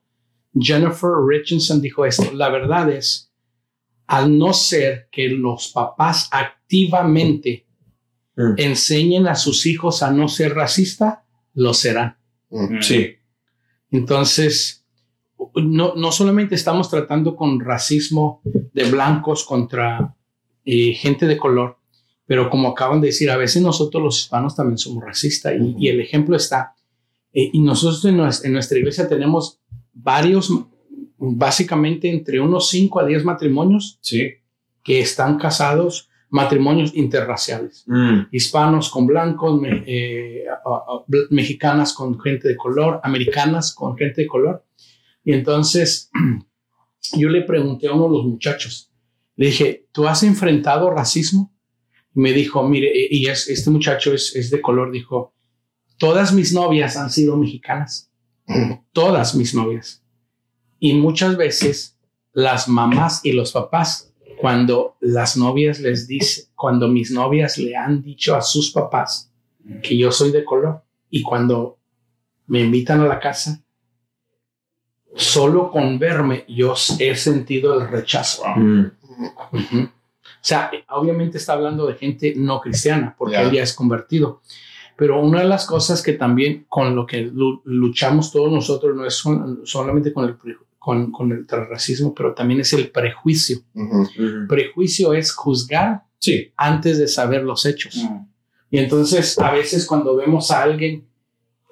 Jennifer 0.58 1.12
Richardson, 1.28 1.82
dijo 1.82 2.06
esto. 2.06 2.32
La 2.34 2.50
verdad 2.50 2.90
es, 2.90 3.32
al 4.08 4.38
no 4.38 4.54
ser 4.54 5.10
que 5.12 5.28
los 5.30 5.70
papás 5.70 6.30
activamente 6.32 7.66
mm. 8.36 8.54
enseñen 8.58 9.28
a 9.28 9.36
sus 9.36 9.66
hijos 9.66 10.02
a 10.02 10.12
no 10.12 10.28
ser 10.28 10.56
racista, 10.56 11.25
lo 11.56 11.74
serán. 11.74 12.18
Mm. 12.50 12.82
Sí. 12.82 13.16
Entonces, 13.92 14.86
no, 15.56 15.96
no 15.96 16.12
solamente 16.12 16.56
estamos 16.56 16.90
tratando 16.90 17.36
con 17.36 17.60
racismo 17.60 18.42
de 18.44 18.90
blancos 18.92 19.44
contra 19.44 20.16
eh, 20.66 20.94
gente 20.94 21.28
de 21.28 21.38
color, 21.38 21.78
pero 22.26 22.50
como 22.50 22.70
acaban 22.70 23.02
de 23.02 23.08
decir, 23.08 23.30
a 23.30 23.38
veces 23.38 23.62
nosotros 23.62 24.04
los 24.04 24.20
hispanos 24.20 24.56
también 24.56 24.78
somos 24.78 25.04
racistas 25.04 25.54
y, 25.60 25.88
el 25.88 26.00
ejemplo 26.00 26.36
está, 26.36 26.74
eh, 27.34 27.50
y 27.54 27.60
nosotros 27.62 28.04
en 28.06 28.18
nuestra, 28.18 28.78
iglesia 28.78 29.08
tenemos 29.08 29.60
varios, 29.94 30.52
básicamente 31.18 32.10
entre 32.10 32.40
unos 32.40 32.70
5 32.70 33.00
a 33.00 33.06
10 33.06 33.26
matrimonios 33.26 34.00
sí. 34.02 34.32
que 34.84 35.00
están 35.00 35.38
casados, 35.38 36.10
matrimonios 36.30 36.94
interraciales, 36.96 37.84
mm. 37.88 38.28
hispanos 38.32 38.90
con 38.90 39.08
blancos, 39.08 39.62
eh, 39.86 40.46
mexicanas 41.30 41.94
con 41.94 42.20
gente 42.20 42.48
de 42.48 42.58
color, 42.58 43.00
americanas 43.04 43.74
con 43.74 43.96
gente 43.98 44.22
de 44.22 44.28
color. 44.28 44.66
Y 45.24 45.34
entonces 45.34 46.10
yo 47.14 47.30
le 47.30 47.42
pregunté 47.44 47.88
a 47.88 47.94
uno 47.94 48.06
de 48.06 48.18
los 48.18 48.26
muchachos, 48.26 48.92
le 49.36 49.48
dije, 49.48 49.88
¿tú 49.92 50.08
has 50.08 50.24
enfrentado 50.24 50.90
racismo? 50.90 51.54
Y 52.14 52.20
me 52.20 52.34
dijo, 52.34 52.68
mire, 52.68 52.92
y 53.10 53.28
es, 53.28 53.50
este 53.50 53.70
muchacho 53.70 54.14
es, 54.14 54.36
es 54.36 54.50
de 54.50 54.62
color, 54.62 54.92
dijo, 54.92 55.34
todas 55.98 56.34
mis 56.34 56.54
novias 56.54 56.98
han 56.98 57.10
sido 57.10 57.38
mexicanas, 57.38 58.12
todas 58.94 59.36
mis 59.36 59.54
novias. 59.54 60.04
Y 60.80 60.94
muchas 60.94 61.38
veces 61.38 61.98
las 62.32 62.68
mamás 62.68 63.22
y 63.24 63.32
los 63.32 63.52
papás, 63.52 64.14
cuando 64.46 64.96
las 65.00 65.38
novias 65.38 65.80
les 65.80 66.08
dicen, 66.08 66.46
cuando 66.54 66.88
mis 66.88 67.10
novias 67.10 67.58
le 67.58 67.76
han 67.76 68.04
dicho 68.04 68.36
a 68.36 68.44
sus 68.44 68.70
papás 68.72 69.32
que 69.82 69.98
yo 69.98 70.12
soy 70.12 70.30
de 70.30 70.46
color, 70.46 70.84
y 71.10 71.24
cuando 71.24 71.80
me 72.46 72.60
invitan 72.60 73.02
a 73.02 73.08
la 73.08 73.20
casa, 73.20 73.64
solo 75.16 75.72
con 75.72 75.98
verme 75.98 76.46
yo 76.48 76.76
he 77.00 77.16
sentido 77.16 77.74
el 77.74 77.88
rechazo. 77.88 78.44
Mm. 78.56 78.92
O 79.52 79.90
sea, 80.42 80.70
obviamente 80.90 81.40
está 81.40 81.54
hablando 81.54 81.88
de 81.88 81.96
gente 81.96 82.36
no 82.38 82.62
cristiana, 82.62 83.16
porque 83.18 83.38
él 83.38 83.52
ya 83.52 83.64
es 83.64 83.74
convertido. 83.74 84.44
Pero 84.96 85.20
una 85.22 85.40
de 85.40 85.48
las 85.48 85.66
cosas 85.66 86.04
que 86.04 86.14
también 86.14 86.68
con 86.70 86.96
lo 86.96 87.08
que 87.08 87.32
luchamos 87.64 88.32
todos 88.32 88.52
nosotros 88.52 88.96
no 88.96 89.08
es 89.08 89.24
solamente 89.64 90.14
con 90.14 90.26
el, 90.26 90.38
con, 90.86 91.12
con 91.12 91.32
el 91.32 91.48
racismo, 91.48 92.14
pero 92.14 92.36
también 92.36 92.60
es 92.60 92.72
el 92.74 92.92
prejuicio. 92.92 93.58
Prejuicio 94.48 95.16
es 95.16 95.34
juzgar 95.34 96.04
sí. 96.20 96.54
antes 96.56 97.00
de 97.00 97.08
saber 97.08 97.42
los 97.42 97.66
hechos. 97.66 98.06
Y 98.70 98.78
entonces 98.78 99.40
a 99.40 99.52
veces 99.52 99.88
cuando 99.88 100.16
vemos 100.16 100.52
a 100.52 100.62
alguien 100.62 101.08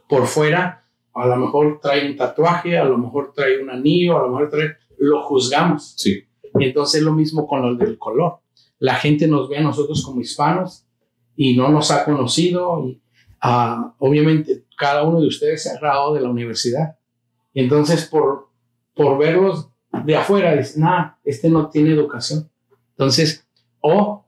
por 0.09 0.25
fuera, 0.25 0.87
a 1.13 1.27
lo 1.27 1.35
mejor 1.35 1.79
trae 1.79 2.09
un 2.09 2.17
tatuaje, 2.17 2.75
a 2.75 2.85
lo 2.85 2.97
mejor 2.97 3.33
trae 3.35 3.61
un 3.61 3.69
anillo, 3.69 4.17
a 4.17 4.23
lo 4.23 4.29
mejor 4.29 4.49
trae, 4.49 4.77
lo 4.97 5.21
juzgamos. 5.21 5.93
Sí. 5.95 6.23
Y 6.57 6.65
entonces 6.65 7.01
es 7.01 7.05
lo 7.05 7.13
mismo 7.13 7.45
con 7.45 7.61
lo 7.61 7.75
del 7.75 7.99
color. 7.99 8.39
La 8.79 8.95
gente 8.95 9.27
nos 9.27 9.47
ve 9.47 9.59
a 9.59 9.61
nosotros 9.61 10.03
como 10.03 10.21
hispanos 10.21 10.87
y 11.35 11.55
no 11.55 11.69
nos 11.69 11.91
ha 11.91 12.03
conocido. 12.03 12.83
Y, 12.83 12.99
uh, 13.43 13.93
obviamente, 13.99 14.65
cada 14.75 15.03
uno 15.03 15.21
de 15.21 15.27
ustedes 15.27 15.61
se 15.61 15.69
ha 15.69 15.77
graduado 15.77 16.15
de 16.15 16.21
la 16.21 16.29
universidad. 16.31 16.97
Y 17.53 17.59
entonces, 17.61 18.07
por, 18.07 18.52
por 18.93 19.17
verlos 19.17 19.69
de 20.05 20.15
afuera, 20.15 20.55
dicen, 20.55 20.83
nah, 20.83 21.11
este 21.23 21.49
no 21.49 21.69
tiene 21.69 21.93
educación. 21.93 22.49
Entonces, 22.91 23.47
o 23.81 24.25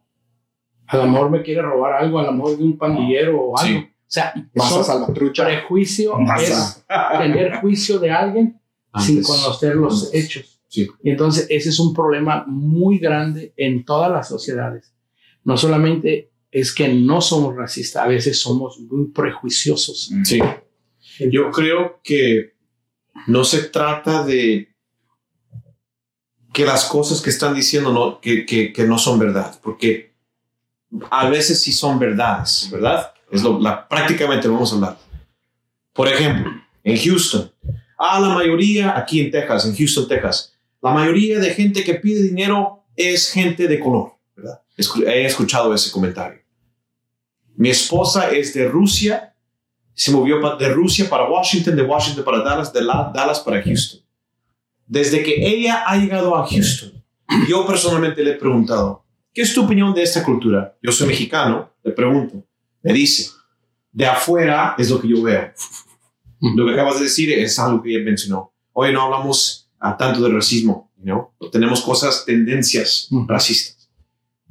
a 0.88 0.98
lo 0.98 1.08
mejor 1.08 1.30
me 1.30 1.42
quiere 1.42 1.62
robar 1.62 1.94
algo, 1.94 2.20
a 2.20 2.24
lo 2.24 2.32
mejor 2.32 2.58
de 2.58 2.64
un 2.64 2.78
pandillero 2.78 3.42
o 3.42 3.58
algo. 3.58 3.80
Sí. 3.80 3.88
O 4.08 4.12
sea, 4.16 4.34
a 4.94 5.14
prejuicio 5.14 6.18
es 6.38 6.86
tener 7.18 7.56
juicio 7.58 8.00
de 8.00 8.12
alguien 8.12 8.62
sin 9.00 9.24
conocer 9.24 9.76
los 9.76 10.14
hechos. 10.14 10.62
Sí. 10.68 10.88
Y 11.04 11.10
entonces 11.10 11.48
ese 11.50 11.70
es 11.70 11.80
un 11.80 11.94
problema 11.94 12.46
muy 12.48 13.00
grande 13.00 13.54
en 13.58 13.84
todas 13.84 14.12
las 14.12 14.28
sociedades. 14.28 14.94
No 15.44 15.58
solamente 15.58 16.32
es 16.52 16.74
que 16.74 16.88
no 16.94 17.20
somos 17.20 17.56
racistas, 17.56 18.04
a 18.04 18.08
veces 18.08 18.40
somos 18.40 18.80
muy 18.80 19.08
prejuiciosos. 19.08 20.12
Sí. 20.24 20.40
Yo 21.32 21.52
creo 21.52 22.00
que 22.04 22.55
no 23.28 23.44
se 23.44 23.64
trata 23.64 24.24
de 24.24 24.76
que 26.54 26.66
las 26.66 26.86
cosas 26.86 27.22
que 27.22 27.30
están 27.30 27.54
diciendo 27.54 27.92
no, 27.92 28.22
que, 28.22 28.46
que, 28.46 28.84
no 28.86 28.98
son 28.98 29.20
verdad, 29.20 29.60
porque 29.62 30.14
a 31.12 31.28
veces 31.30 31.62
sí 31.62 31.74
son 31.74 32.00
verdades, 32.00 32.70
¿verdad? 32.72 33.12
Es 33.30 33.44
lo, 33.44 33.60
la, 33.60 33.88
prácticamente 33.88 34.48
vamos 34.48 34.72
a 34.72 34.76
hablar. 34.76 34.98
Por 35.92 36.08
ejemplo, 36.08 36.52
en 36.84 36.98
Houston, 36.98 37.52
a 37.98 38.20
la 38.22 38.30
mayoría, 38.30 38.98
aquí 38.98 39.20
en 39.20 39.32
Texas, 39.32 39.66
en 39.66 39.76
Houston, 39.76 40.08
Texas, 40.08 40.54
la 40.82 40.92
mayoría 40.92 41.40
de 41.40 41.50
gente 41.54 41.84
que 41.84 41.96
pide 41.96 42.24
dinero 42.24 42.86
es 42.96 43.32
gente 43.32 43.68
de 43.68 43.80
color, 43.80 44.14
¿verdad? 44.36 44.62
He 44.78 45.26
escuchado 45.26 45.74
ese 45.74 45.92
comentario. 45.92 46.42
Mi 47.58 47.70
esposa 47.70 48.30
es 48.32 48.54
de 48.54 48.68
Rusia, 48.68 49.35
se 49.96 50.12
movió 50.12 50.40
de 50.58 50.70
Rusia 50.70 51.10
para 51.10 51.28
Washington, 51.30 51.76
de 51.76 51.82
Washington 51.82 52.24
para 52.24 52.44
Dallas, 52.44 52.72
de 52.72 52.84
Dallas 52.84 53.40
para 53.40 53.64
Houston. 53.64 54.02
Desde 54.86 55.24
que 55.24 55.48
ella 55.48 55.84
ha 55.88 55.98
llegado 55.98 56.36
a 56.36 56.46
Houston, 56.46 57.04
yo 57.48 57.66
personalmente 57.66 58.24
le 58.24 58.32
he 58.32 58.36
preguntado, 58.36 59.06
¿qué 59.34 59.42
es 59.42 59.54
tu 59.54 59.64
opinión 59.64 59.94
de 59.94 60.04
esta 60.04 60.24
cultura? 60.24 60.78
Yo 60.84 60.92
soy 60.92 61.08
mexicano, 61.08 61.72
le 61.84 61.92
pregunto, 61.92 62.46
me 62.84 62.94
dice, 62.94 63.32
de 63.92 64.06
afuera 64.06 64.76
es 64.78 64.90
lo 64.90 65.00
que 65.00 65.08
yo 65.08 65.24
veo. 65.24 65.52
Lo 66.42 66.66
que 66.66 66.74
acabas 66.74 67.00
de 67.00 67.06
decir 67.06 67.32
es 67.32 67.58
algo 67.58 67.82
que 67.82 67.94
ya 67.94 68.00
mencionó. 68.00 68.54
Hoy 68.74 68.92
no 68.92 69.02
hablamos 69.02 69.72
a 69.80 69.96
tanto 69.96 70.22
de 70.22 70.30
racismo, 70.30 70.92
¿no? 70.98 71.34
Tenemos 71.52 71.82
cosas, 71.82 72.26
tendencias 72.26 73.08
racistas. 73.28 73.90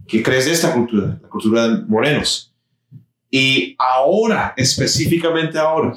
¿Qué 0.09 0.23
crees 0.23 0.47
de 0.47 0.53
esta 0.53 0.73
cultura? 0.73 1.19
La 1.23 1.29
cultura 1.29 1.69
de 1.69 1.85
morenos. 1.85 2.54
Y 3.37 3.75
ahora, 3.81 4.55
específicamente 4.57 5.59
ahora, 5.59 5.93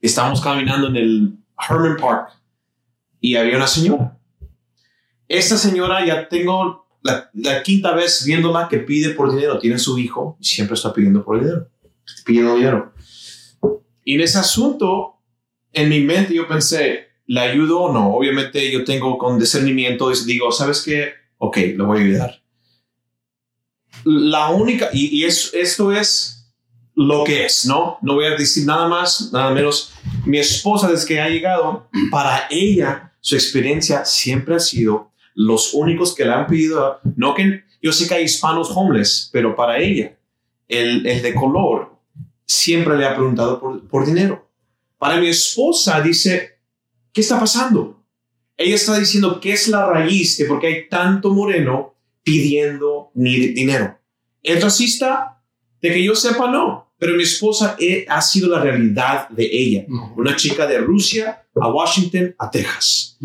estamos 0.00 0.40
caminando 0.40 0.88
en 0.88 0.96
el 0.96 1.36
Herman 1.68 1.98
Park 1.98 2.30
y 3.20 3.36
había 3.36 3.58
una 3.58 3.66
señora. 3.66 4.18
Esta 5.28 5.58
señora 5.58 6.02
ya 6.02 6.30
tengo 6.30 6.88
la, 7.02 7.28
la, 7.34 7.62
quinta 7.62 7.92
vez 7.92 8.24
viéndola 8.24 8.68
que 8.70 8.78
pide 8.78 9.10
por 9.10 9.30
dinero. 9.30 9.58
Tiene 9.58 9.78
su 9.78 9.98
hijo 9.98 10.38
y 10.40 10.46
siempre 10.46 10.76
está 10.76 10.94
pidiendo 10.94 11.22
por 11.22 11.40
dinero. 11.40 11.68
Pidiendo 12.24 12.56
dinero. 12.56 12.94
Y 14.02 14.14
en 14.14 14.22
ese 14.22 14.38
asunto, 14.38 15.16
en 15.74 15.90
mi 15.90 16.00
mente 16.00 16.32
yo 16.32 16.48
pensé, 16.48 17.08
¿la 17.26 17.42
ayudo 17.42 17.82
o 17.82 17.92
no? 17.92 18.14
Obviamente 18.14 18.72
yo 18.72 18.82
tengo 18.84 19.18
con 19.18 19.38
discernimiento 19.38 20.10
y 20.10 20.14
digo, 20.24 20.50
¿sabes 20.52 20.80
qué? 20.80 21.12
Ok, 21.36 21.58
lo 21.76 21.84
voy 21.84 21.98
a 21.98 22.04
ayudar. 22.04 22.39
La 24.04 24.48
única, 24.48 24.90
y, 24.92 25.18
y 25.18 25.24
es, 25.24 25.50
esto 25.54 25.92
es 25.92 26.52
lo 26.94 27.24
que 27.24 27.46
es, 27.46 27.66
¿no? 27.66 27.98
No 28.02 28.14
voy 28.14 28.26
a 28.26 28.36
decir 28.36 28.66
nada 28.66 28.88
más, 28.88 29.30
nada 29.32 29.50
menos. 29.52 29.92
Mi 30.26 30.38
esposa, 30.38 30.90
desde 30.90 31.06
que 31.06 31.20
ha 31.20 31.28
llegado, 31.28 31.88
para 32.10 32.46
ella, 32.50 33.12
su 33.20 33.34
experiencia 33.34 34.04
siempre 34.04 34.56
ha 34.56 34.60
sido 34.60 35.10
los 35.34 35.72
únicos 35.74 36.14
que 36.14 36.24
le 36.24 36.32
han 36.32 36.46
pedido, 36.46 37.00
no 37.16 37.34
que 37.34 37.64
yo 37.82 37.92
sé 37.92 38.06
que 38.06 38.14
hay 38.14 38.24
hispanos 38.24 38.70
homeless, 38.74 39.30
pero 39.32 39.56
para 39.56 39.78
ella, 39.78 40.16
el, 40.68 41.06
el 41.06 41.22
de 41.22 41.34
color 41.34 41.96
siempre 42.44 42.96
le 42.98 43.06
ha 43.06 43.14
preguntado 43.14 43.60
por, 43.60 43.88
por 43.88 44.04
dinero. 44.04 44.48
Para 44.98 45.18
mi 45.18 45.28
esposa 45.28 46.00
dice, 46.00 46.58
¿qué 47.12 47.22
está 47.22 47.40
pasando? 47.40 48.02
Ella 48.56 48.74
está 48.74 48.98
diciendo 48.98 49.40
qué 49.40 49.54
es 49.54 49.68
la 49.68 49.86
raíz 49.86 50.36
de 50.36 50.44
por 50.44 50.60
qué 50.60 50.66
hay 50.66 50.88
tanto 50.88 51.32
moreno 51.32 51.94
pidiendo 52.22 52.99
ni 53.14 53.36
dinero. 53.48 53.98
¿Es 54.42 54.62
racista? 54.62 55.42
De 55.80 55.92
que 55.92 56.02
yo 56.02 56.14
sepa, 56.14 56.50
no. 56.50 56.92
Pero 56.98 57.14
mi 57.14 57.22
esposa 57.22 57.76
eh, 57.78 58.04
ha 58.08 58.20
sido 58.20 58.48
la 58.50 58.60
realidad 58.60 59.28
de 59.30 59.48
ella. 59.50 59.86
Una 60.16 60.36
chica 60.36 60.66
de 60.66 60.78
Rusia 60.78 61.44
a 61.58 61.68
Washington, 61.68 62.34
a 62.38 62.50
Texas. 62.50 63.18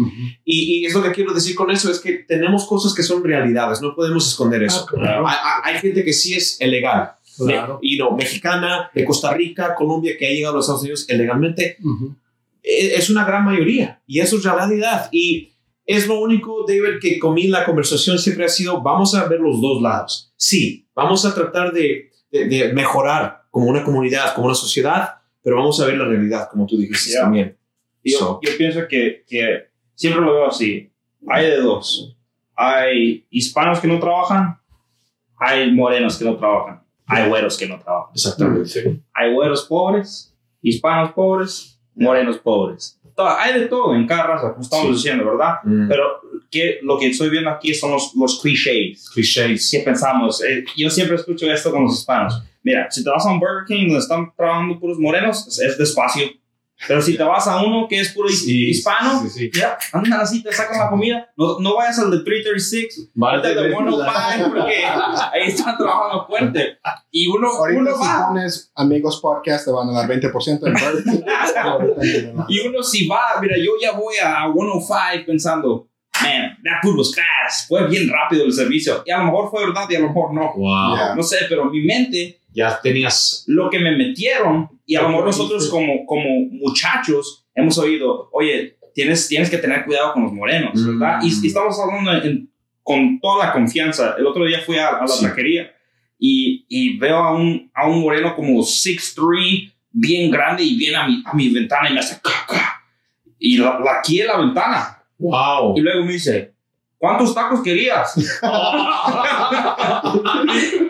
y, 0.46 0.80
y, 0.80 0.86
es 0.86 0.94
lo 0.94 1.04
que 1.04 1.12
quiero 1.12 1.34
decir 1.34 1.56
con 1.56 1.70
eso, 1.72 1.92
es 1.92 2.00
que 2.00 2.14
tenemos 2.28 2.66
cosas 2.66 2.94
que 2.94 3.04
son 3.04 3.24
realidades, 3.24 3.82
no 3.82 3.94
podemos 3.94 4.28
esconder 4.28 4.64
eso. 4.64 4.86
Ah, 4.90 4.94
claro. 4.96 5.28
hay, 5.28 5.36
hay, 5.76 5.82
gente 5.82 6.04
que 6.06 6.14
sí 6.14 6.34
es 6.34 6.60
ilegal. 6.62 7.12
Claro. 7.38 7.80
Y 7.82 7.98
no, 7.98 8.12
mexicana, 8.12 8.90
de 8.94 9.04
Costa 9.04 9.34
Rica, 9.34 9.76
Colombia, 9.76 10.16
que 10.18 10.26
ha 10.26 10.32
llegado 10.32 10.54
a 10.54 10.58
los 10.58 10.66
Estados 10.66 10.82
Unidos 10.84 11.06
ilegalmente, 11.10 11.78
Uh 11.84 11.90
-huh. 11.90 12.16
es 12.64 13.10
una 13.10 13.26
gran 13.26 13.44
mayoría. 13.44 14.02
Y 14.08 14.22
eso 14.22 14.38
es 14.38 14.44
realidad. 14.44 15.10
Y 15.12 15.52
es 15.86 16.08
lo 16.08 16.20
único, 16.20 16.66
David, 16.68 17.00
que 17.02 17.20
conmigo 17.20 17.52
la 17.52 17.66
conversación 17.66 18.18
siempre 18.20 18.46
ha 18.46 18.50
sido, 18.50 18.82
vamos 18.82 19.14
a 19.16 19.28
ver 19.28 19.40
los 19.40 19.62
dos 19.62 19.82
lados. 19.82 20.34
Sí, 20.36 20.88
vamos 20.96 21.26
a 21.26 21.34
tratar 21.36 21.72
de, 21.72 22.12
de, 22.32 22.46
de 22.46 22.74
mejorar 22.74 23.44
como 23.52 23.68
una 23.68 23.84
comunidad, 23.84 24.34
como 24.34 24.48
una 24.48 24.56
sociedad, 24.56 25.16
pero 25.44 25.58
vamos 25.58 25.80
a 25.80 25.86
ver 25.86 25.98
la 25.98 26.06
realidad, 26.06 26.50
como 26.52 26.66
tú 26.66 26.78
dijiste 26.78 27.12
Yeah. 27.12 27.22
también. 27.22 27.58
Yo, 28.04 28.18
So. 28.20 28.40
yo 28.44 28.52
pienso 28.58 28.88
que, 28.88 29.24
que 29.28 29.68
siempre 29.96 30.22
lo 30.22 30.34
veo 30.34 30.48
así. 30.48 30.92
Hay 31.28 31.46
de 31.48 31.58
dos. 31.58 32.16
Hay 32.56 33.26
hispanos 33.30 33.80
que 33.80 33.88
no 33.88 34.00
trabajan, 34.00 34.60
hay 35.38 35.72
morenos 35.72 36.18
que 36.18 36.26
no 36.26 36.38
trabajan, 36.38 36.84
hay 37.06 37.28
güeros 37.30 37.58
que 37.58 37.68
no 37.68 37.80
trabajan. 37.80 38.12
Exactamente. 38.14 38.66
Sí. 38.70 39.02
Hay 39.14 39.34
güeros 39.34 39.66
pobres, 39.66 40.36
hispanos 40.62 41.12
pobres, 41.14 41.80
morenos 41.96 42.38
pobres. 42.38 42.95
Hay 43.18 43.60
de 43.60 43.68
todo 43.68 43.96
en 43.96 44.06
cada 44.08 44.24
raza, 44.28 44.50
como 44.52 44.62
estamos 44.62 44.88
Sí. 44.88 44.94
diciendo, 44.94 45.26
¿verdad? 45.26 45.56
Mm. 45.64 45.88
Pero 45.88 46.04
que, 46.52 46.80
lo 46.82 46.98
que 47.00 47.08
estoy 47.08 47.30
viendo 47.30 47.50
aquí 47.50 47.74
son 47.74 47.92
los, 47.92 48.14
los 48.16 48.42
clichés. 48.42 49.10
Clichés. 49.14 49.70
¿Qué 49.72 49.80
pensamos? 49.80 50.44
Eh, 50.44 50.64
yo 50.78 50.90
siempre 50.90 51.16
escucho 51.16 51.52
esto 51.52 51.72
con 51.72 51.84
los 51.84 51.94
hispanos. 52.00 52.42
Mira, 52.64 52.90
si 52.90 53.04
te 53.04 53.10
vas 53.10 53.26
a 53.26 53.32
un 53.32 53.40
Burger 53.40 53.66
King 53.68 53.84
donde 53.88 54.00
están 54.00 54.32
trabajando 54.36 54.80
puros 54.80 54.98
morenos, 55.00 55.48
es, 55.48 55.60
es 55.60 55.78
despacio. 55.78 56.28
Pero 56.88 57.02
si 57.02 57.16
te 57.16 57.24
vas 57.24 57.48
a 57.48 57.64
uno 57.64 57.88
que 57.88 58.00
es 58.02 58.10
puro 58.14 58.28
Sí, 58.28 58.70
hispano, 58.70 59.22
sí, 59.22 59.30
sí. 59.30 59.52
ya, 59.58 59.78
andan 59.94 60.20
así, 60.20 60.44
te 60.44 60.52
sacan 60.52 60.78
la 60.78 60.90
comida. 60.90 61.32
No, 61.38 61.58
no 61.60 61.76
vayas 61.78 61.98
al 62.00 62.12
de 62.12 62.20
336, 62.20 63.12
vete 63.16 63.48
al 63.48 63.56
de 63.56 63.70
105 63.76 64.50
porque 64.50 64.86
ahí 64.86 65.48
están 65.48 65.78
trabajando 65.78 66.26
fuerte. 66.28 66.78
Y 67.12 67.28
uno, 67.28 67.48
Ahorita 67.48 67.80
uno 67.82 67.92
si 67.96 68.02
va. 68.04 68.28
pones 68.28 68.72
amigos 68.76 69.20
podcast 69.22 69.66
te 69.66 69.72
van 69.72 69.90
a 69.90 69.94
dar 69.94 70.10
20% 70.10 70.48
en 70.68 70.74
Burger 70.74 71.04
King. 71.04 71.24
Ahorita 71.64 72.34
no. 72.34 72.46
Y 72.50 72.68
uno 72.68 72.84
si 72.84 73.08
va, 73.08 73.22
mira, 73.42 73.56
yo 73.58 73.72
ya 73.82 73.92
voy 73.94 74.16
a 74.24 74.44
105 74.54 75.26
pensando, 75.26 75.88
man, 76.22 76.45
food 76.82 76.98
was 76.98 77.14
fast. 77.16 77.68
Fue 77.68 77.88
bien 77.88 78.10
rápido 78.10 78.46
el 78.46 78.52
servicio. 78.54 79.04
Y 79.06 79.12
a 79.12 79.20
lo 79.20 79.26
mejor 79.26 79.50
fue 79.52 79.66
verdad 79.66 79.86
y 79.90 79.96
a 79.96 80.00
lo 80.00 80.08
mejor 80.08 80.34
no. 80.34 80.54
Wow. 80.56 80.96
Yeah. 80.96 81.16
No 81.16 81.24
sé, 81.24 81.38
pero 81.50 81.66
mi 81.66 81.82
mente 81.82 82.40
Ya 82.54 82.80
tenías. 82.82 83.44
lo 83.48 83.70
que 83.70 83.80
me 83.80 83.96
metieron 83.96 84.70
y 84.86 84.96
a 84.96 85.02
lo 85.04 85.10
mejor 85.10 85.26
nosotros 85.26 85.70
como, 85.70 86.06
como 86.06 86.26
muchachos 86.52 87.46
hemos 87.54 87.78
oído, 87.78 88.30
oye, 88.34 88.78
tienes, 88.94 89.28
tienes 89.28 89.50
que 89.50 89.58
tener 89.58 89.86
cuidado 89.86 90.14
con 90.14 90.24
los 90.24 90.34
morenos, 90.34 90.74
¿verdad? 90.86 91.20
Mm. 91.22 91.26
Y, 91.26 91.30
y 91.44 91.48
estamos 91.48 91.78
hablando 91.80 92.14
en- 92.28 92.50
con 92.84 93.20
toda 93.20 93.48
la 93.48 93.52
confianza. 93.54 94.16
El 94.18 94.28
otro 94.28 94.46
día 94.46 94.60
fui 94.66 94.78
a, 94.78 94.90
a 94.90 95.02
la 95.02 95.08
Sí. 95.08 95.26
taquería 95.26 95.72
y, 96.20 96.66
y 96.70 96.98
veo 97.00 97.18
a 97.18 97.34
un, 97.36 97.72
a 97.74 97.88
un 97.88 98.00
moreno 98.02 98.36
como 98.36 98.60
6'3", 98.62 99.74
bien 99.92 100.30
grande 100.32 100.64
y 100.64 100.76
viene 100.78 100.96
a 100.98 101.08
mi, 101.08 101.22
a 101.26 101.34
mi 101.34 101.50
ventana 101.50 101.90
y 101.90 101.94
me 101.94 102.00
hace 102.00 102.20
caca. 102.22 102.82
Y 103.40 103.58
la, 103.58 103.80
la 103.84 104.00
aquí 104.00 104.22
en 104.22 104.28
la 104.28 104.38
ventana. 104.38 105.04
Wow. 105.18 105.76
Y 105.78 105.82
luego 105.82 106.06
me 106.06 106.14
dice, 106.14 106.54
¿cuántos 106.98 107.34
tacos 107.36 107.62
querías? 107.64 108.16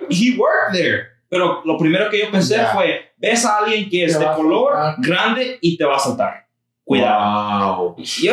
He 0.10 0.38
worked 0.38 0.74
there. 0.74 1.08
Pero 1.30 1.62
lo 1.66 1.78
primero 1.78 2.10
que 2.10 2.20
yo 2.20 2.32
pensé 2.32 2.56
Ya. 2.58 2.68
fue, 2.74 3.12
ves 3.18 3.46
a 3.46 3.58
alguien 3.58 3.90
que 3.90 4.06
es 4.06 4.18
de 4.18 4.26
color 4.36 4.74
grande 5.00 5.58
y 5.62 5.78
te 5.78 5.84
va 5.84 5.96
a 5.96 6.00
saltar. 6.00 6.46
Cuidado. 6.84 7.78
Wow. 7.78 7.96
Y, 7.98 8.28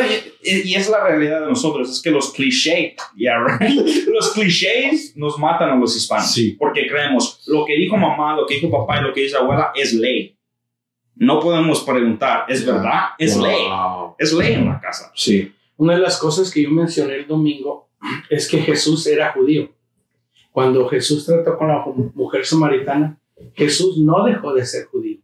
y 0.44 0.74
es 0.74 0.90
la 0.90 1.02
realidad 1.02 1.40
de 1.40 1.46
nosotros, 1.46 1.90
es 1.90 2.02
que 2.02 2.11
los 2.11 2.35
clichés, 2.35 2.92
yeah, 3.16 3.42
right? 3.58 4.06
los 4.08 4.32
clichés 4.35 5.14
nos 5.16 5.38
matan 5.38 5.70
a 5.70 5.76
los 5.76 5.96
hispanos. 5.96 6.30
Sí. 6.30 6.54
Porque 6.58 6.87
creemos, 6.87 7.42
lo 7.46 7.64
que 7.64 7.74
dijo 7.76 7.96
mamá, 7.96 8.37
lo 8.37 8.46
que 8.46 8.56
dijo 8.56 8.70
papá 8.70 9.00
y 9.00 9.04
lo 9.04 9.14
que 9.14 9.22
dice 9.22 9.38
abuela 9.38 9.72
es 9.74 9.94
ley. 9.94 10.37
No 11.14 11.40
podemos 11.40 11.82
preguntar, 11.82 12.44
¿es 12.46 12.66
Ya. 12.66 12.72
verdad? 12.74 13.00
Es 13.18 13.38
ley. 13.38 13.66
Wow. 13.68 14.16
Es 14.18 14.32
ley 14.35 14.52
en 14.52 14.66
la 14.68 14.78
casa. 14.80 15.11
Sí. 15.14 15.50
Una 15.76 15.94
de 15.94 16.00
las 16.00 16.18
cosas 16.18 16.50
que 16.50 16.62
yo 16.62 16.70
mencioné 16.70 17.16
el 17.16 17.26
domingo 17.26 17.88
es 18.30 18.48
que 18.48 18.58
Jesús 18.58 19.06
era 19.06 19.32
judío. 19.32 19.70
Cuando 20.50 20.87
Jesús 20.88 21.24
trató 21.24 21.56
con 21.56 21.68
la 21.68 21.85
mujer 22.14 22.44
samaritana, 22.44 23.18
Jesús 23.54 23.98
no 23.98 24.24
dejó 24.24 24.52
de 24.52 24.66
ser 24.66 24.85
judío. 24.87 25.18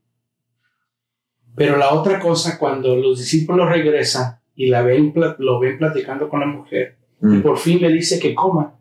Pero 1.54 1.76
la 1.76 1.92
otra 1.92 2.18
cosa, 2.20 2.58
cuando 2.58 2.96
los 2.96 3.18
discípulos 3.18 3.68
regresan 3.68 4.40
y 4.54 4.68
la 4.68 4.82
ven, 4.82 5.12
lo 5.38 5.61
ven 5.61 5.76
platicando 5.78 6.28
con 6.28 6.40
la 6.40 6.46
mujer, 6.46 6.96
y 7.20 7.26
Mm. 7.26 7.42
por 7.42 7.58
fin 7.58 7.80
le 7.80 7.92
dice 7.92 8.18
que 8.20 8.34
coma. 8.34 8.78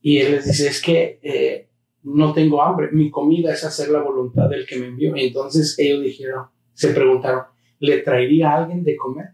Y 0.00 0.18
él 0.18 0.32
les 0.32 0.46
dice, 0.46 0.68
es 0.68 0.80
que 0.80 1.18
eh, 1.22 1.68
no 2.02 2.32
tengo 2.32 2.62
hambre, 2.62 2.88
mi 2.92 3.10
comida 3.10 3.52
es 3.52 3.64
hacer 3.64 3.90
la 3.90 4.00
voluntad 4.00 4.48
del 4.48 4.66
que 4.66 4.76
me 4.78 4.86
envió. 4.86 5.14
Entonces 5.16 5.78
ellos 5.78 6.02
dijeron, 6.02 6.46
se 6.72 6.88
preguntaron, 6.88 7.42
¿le 7.80 7.98
traería 7.98 8.50
a 8.50 8.56
alguien 8.62 8.82
de 8.82 8.96
comer? 8.96 9.26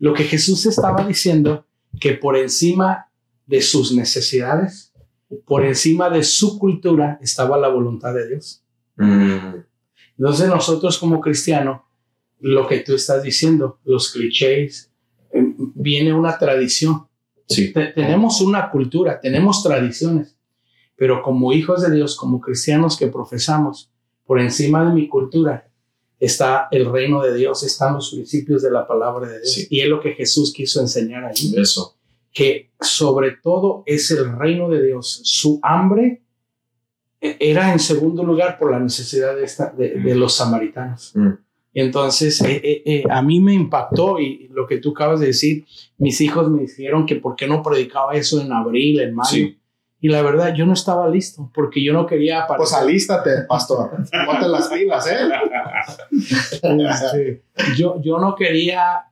Lo 0.00 0.12
que 0.14 0.24
Jesús 0.24 0.66
estaba 0.66 1.06
diciendo, 1.06 1.66
que 2.00 2.14
por 2.14 2.36
encima 2.36 3.06
de 3.46 3.60
sus 3.62 3.92
necesidades, 3.92 4.92
por 5.46 5.64
encima 5.64 6.10
de 6.10 6.24
su 6.24 6.58
cultura, 6.58 7.18
estaba 7.22 7.56
la 7.56 7.68
voluntad 7.68 8.12
de 8.14 8.28
Dios. 8.28 8.64
Mm. 8.96 9.56
Entonces 10.18 10.48
nosotros 10.48 10.98
como 10.98 11.20
cristianos, 11.20 11.82
lo 12.40 12.66
que 12.66 12.80
tú 12.80 12.94
estás 12.94 13.22
diciendo, 13.22 13.78
los 13.84 14.10
clichés, 14.12 14.90
eh, 15.32 15.54
viene 15.74 16.12
una 16.12 16.36
tradición. 16.38 17.06
Sí. 17.48 17.72
Te- 17.72 17.88
tenemos 17.88 18.40
una 18.40 18.70
cultura, 18.70 19.20
tenemos 19.20 19.62
tradiciones, 19.62 20.36
pero 20.96 21.22
como 21.22 21.52
hijos 21.52 21.82
de 21.82 21.94
Dios, 21.94 22.16
como 22.16 22.40
cristianos 22.40 22.96
que 22.96 23.06
profesamos, 23.08 23.90
por 24.24 24.40
encima 24.40 24.84
de 24.84 24.94
mi 24.94 25.08
cultura 25.08 25.69
está 26.20 26.68
el 26.70 26.90
reino 26.92 27.22
de 27.22 27.34
Dios, 27.34 27.64
están 27.64 27.94
los 27.94 28.10
principios 28.10 28.62
de 28.62 28.70
la 28.70 28.86
palabra 28.86 29.26
de 29.28 29.40
Dios. 29.40 29.52
Sí. 29.52 29.66
Y 29.70 29.80
es 29.80 29.88
lo 29.88 30.00
que 30.00 30.12
Jesús 30.12 30.52
quiso 30.52 30.80
enseñar 30.80 31.24
allí, 31.24 31.54
Eso. 31.58 31.96
que 32.32 32.70
sobre 32.80 33.32
todo 33.42 33.82
es 33.86 34.10
el 34.12 34.36
reino 34.36 34.68
de 34.68 34.84
Dios. 34.84 35.22
Su 35.24 35.58
hambre 35.62 36.22
eh, 37.20 37.36
era 37.40 37.72
en 37.72 37.80
segundo 37.80 38.22
lugar 38.22 38.58
por 38.58 38.70
la 38.70 38.78
necesidad 38.78 39.34
de, 39.34 39.44
esta, 39.44 39.70
de, 39.70 39.94
de 39.94 40.14
los 40.14 40.34
samaritanos. 40.34 41.12
Mm. 41.16 41.30
Entonces, 41.72 42.40
eh, 42.42 42.60
eh, 42.62 42.82
eh, 42.84 43.04
a 43.08 43.22
mí 43.22 43.40
me 43.40 43.54
impactó 43.54 44.18
y 44.18 44.48
lo 44.52 44.66
que 44.66 44.78
tú 44.78 44.90
acabas 44.90 45.20
de 45.20 45.26
decir, 45.26 45.64
mis 45.98 46.20
hijos 46.20 46.50
me 46.50 46.62
dijeron 46.62 47.06
que 47.06 47.16
por 47.16 47.36
qué 47.36 47.46
no 47.46 47.62
predicaba 47.62 48.14
eso 48.14 48.40
en 48.40 48.52
abril, 48.52 49.00
en 49.00 49.14
mayo. 49.14 49.30
Sí. 49.30 49.56
Y 50.02 50.08
la 50.08 50.22
verdad, 50.22 50.54
yo 50.54 50.64
no 50.64 50.72
estaba 50.72 51.08
listo 51.08 51.50
porque 51.54 51.84
yo 51.84 51.92
no 51.92 52.06
quería 52.06 52.44
aparecer. 52.44 52.58
Pues 52.58 52.72
alístate, 52.72 53.30
pastor. 53.46 53.90
Ponte 54.26 54.48
las 54.48 54.68
pilas, 54.68 55.06
¿eh? 55.06 55.16
Este, 56.12 57.42
yo, 57.76 58.00
yo 58.02 58.18
no 58.18 58.34
quería 58.34 59.10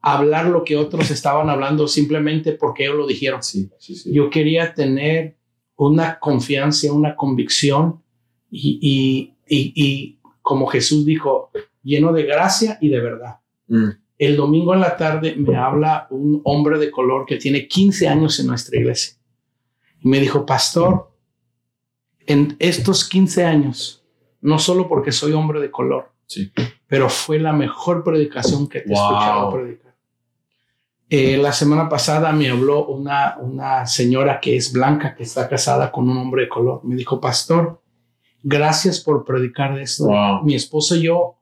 hablar 0.00 0.46
lo 0.46 0.64
que 0.64 0.76
otros 0.76 1.10
estaban 1.10 1.48
hablando 1.48 1.86
simplemente 1.86 2.52
porque 2.52 2.84
ellos 2.84 2.96
lo 2.96 3.06
dijeron. 3.06 3.42
Sí, 3.42 3.70
sí, 3.78 3.94
sí. 3.94 4.12
Yo 4.12 4.30
quería 4.30 4.74
tener 4.74 5.36
una 5.76 6.18
confianza, 6.18 6.92
una 6.92 7.16
convicción 7.16 8.02
y, 8.50 8.78
y, 9.48 9.72
y, 9.74 10.18
como 10.42 10.66
Jesús 10.66 11.06
dijo, 11.06 11.50
lleno 11.82 12.12
de 12.12 12.24
gracia 12.24 12.78
y 12.80 12.88
de 12.88 13.00
verdad. 13.00 13.36
Mm. 13.68 13.88
El 14.18 14.36
domingo 14.36 14.74
en 14.74 14.80
la 14.80 14.96
tarde 14.96 15.34
me 15.36 15.56
habla 15.56 16.06
un 16.10 16.40
hombre 16.44 16.78
de 16.78 16.90
color 16.90 17.24
que 17.26 17.36
tiene 17.36 17.66
15 17.66 18.08
años 18.08 18.38
en 18.38 18.48
nuestra 18.48 18.78
iglesia. 18.78 19.14
Y 20.00 20.08
me 20.08 20.20
dijo, 20.20 20.44
pastor, 20.44 21.12
en 22.26 22.56
estos 22.58 23.08
15 23.08 23.44
años, 23.44 24.01
no 24.42 24.58
solo 24.58 24.88
porque 24.88 25.12
soy 25.12 25.32
hombre 25.32 25.60
de 25.60 25.70
color, 25.70 26.12
sí. 26.26 26.52
pero 26.86 27.08
fue 27.08 27.38
la 27.38 27.52
mejor 27.52 28.04
predicación 28.04 28.68
que 28.68 28.80
te 28.80 28.90
he 28.90 28.92
escuchado 28.92 29.50
predicar. 29.52 29.94
Eh, 31.08 31.36
la 31.36 31.52
semana 31.52 31.88
pasada 31.88 32.32
me 32.32 32.48
habló 32.48 32.86
una, 32.86 33.36
una 33.38 33.86
señora 33.86 34.40
que 34.40 34.56
es 34.56 34.72
blanca, 34.72 35.14
que 35.14 35.24
está 35.24 35.48
casada 35.48 35.92
con 35.92 36.08
un 36.08 36.16
hombre 36.16 36.44
de 36.44 36.48
color. 36.48 36.80
Me 36.84 36.96
dijo, 36.96 37.20
pastor, 37.20 37.82
gracias 38.42 38.98
por 38.98 39.24
predicar 39.24 39.74
de 39.74 39.82
esto. 39.82 40.08
Mi 40.42 40.54
esposo 40.54 40.96
y 40.96 41.02
yo 41.02 41.36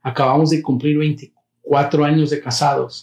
acabamos 0.00 0.50
de 0.50 0.62
cumplir 0.62 0.96
20, 0.96 1.32
cuatro 1.60 2.04
años 2.04 2.30
de 2.30 2.40
casados 2.40 3.02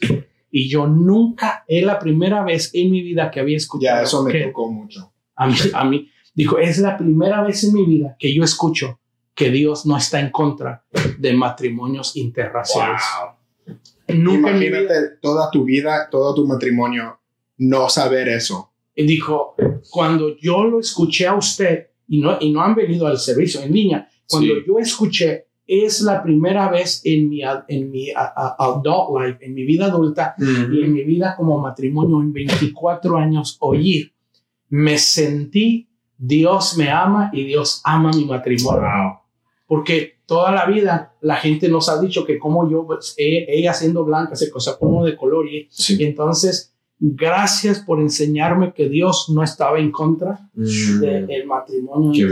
y 0.50 0.70
yo 0.70 0.88
nunca, 0.88 1.66
es 1.68 1.84
la 1.84 2.00
primera 2.00 2.44
vez 2.44 2.72
en 2.74 2.89
mi 2.89 3.02
vida 3.02 3.30
que 3.30 3.39
había 3.42 3.58
escuchado. 3.58 3.98
Ya, 3.98 4.04
eso 4.04 4.24
me 4.24 4.34
tocó 4.46 4.72
mucho. 4.72 5.12
A 5.36 5.48
mí, 5.48 5.56
a 5.74 5.84
mí, 5.84 6.10
dijo, 6.34 6.58
es 6.58 6.78
la 6.78 6.96
primera 6.96 7.42
vez 7.42 7.63
en 7.66 7.74
mi 7.74 7.86
vida 7.86 8.16
que 8.18 8.34
yo 8.34 8.44
escucho 8.44 9.00
que 9.36 9.50
Dios 9.50 9.86
no 9.86 9.98
está 9.98 10.19
en 10.19 10.32
contra 10.32 10.86
de 11.17 11.34
matrimonios 11.34 12.15
interraciales. 12.15 13.02
Nunca 14.08 14.50
Imagínate 14.52 15.17
toda 15.22 15.50
tu 15.50 15.63
vida, 15.63 16.10
todo 16.10 16.36
tu 16.36 16.46
matrimonio, 16.46 17.19
no 17.58 17.89
saber 17.89 18.30
eso. 18.30 18.72
Y 18.96 19.06
dijo, 19.06 19.56
cuando 19.89 20.38
yo 20.38 20.65
lo 20.65 20.80
escuché 20.80 21.28
a 21.28 21.36
usted, 21.36 21.88
y 22.08 22.19
no, 22.19 22.38
y 22.39 22.52
no 22.52 22.62
han 22.62 22.76
venido 22.76 23.08
al 23.08 23.17
servicio 23.17 23.62
en 23.62 23.74
línea, 23.74 24.08
cuando 24.28 24.54
yo 24.65 24.78
escuché 24.78 25.48
es 25.65 26.02
la 26.02 26.22
primera 26.22 26.69
vez 26.69 27.02
en 27.06 27.30
mi, 27.30 27.41
en 27.41 27.89
mi 27.89 28.10
adult 28.15 29.10
life, 29.19 29.46
en 29.46 29.54
mi 29.54 29.63
vida 29.63 29.86
adulta 29.86 30.36
y 30.38 30.84
en 30.84 30.93
mi 30.93 31.04
vida 31.04 31.36
como 31.38 31.58
matrimonio 31.60 32.22
en 32.22 32.34
24 32.34 33.17
años 33.17 33.58
oír. 33.62 34.13
Me 34.69 34.98
sentí, 34.98 35.89
Dios 36.17 36.78
me 36.78 36.89
ama 36.89 37.30
y 37.34 37.46
Dios 37.46 37.82
ama 37.86 38.12
mi 38.12 38.26
matrimonio. 38.26 39.23
Porque 39.65 40.19
toda 40.26 40.52
la 40.52 40.65
vida 40.65 41.15
la 41.21 41.38
gente 41.38 41.69
nos 41.69 41.89
ha 41.89 41.99
dicho 42.02 42.26
que 42.26 42.38
como 42.38 42.69
yo, 42.69 42.86
pues, 42.86 43.15
ella 43.17 43.73
siendo 43.73 44.04
blanca, 44.04 44.36
se 44.36 44.52
cosa 44.52 44.78
como 44.78 45.06
de 45.06 45.15
color. 45.15 45.47
Y, 45.47 45.69
entonces, 45.99 46.73
gracias 46.99 47.80
por 47.80 47.99
enseñarme 47.99 48.73
que 48.73 48.89
Dios 48.89 49.30
no 49.30 49.43
estaba 49.43 49.80
en 49.80 49.91
contra 49.91 50.49
mm. 50.54 50.99
del 50.99 51.45
matrimonio. 51.45 52.28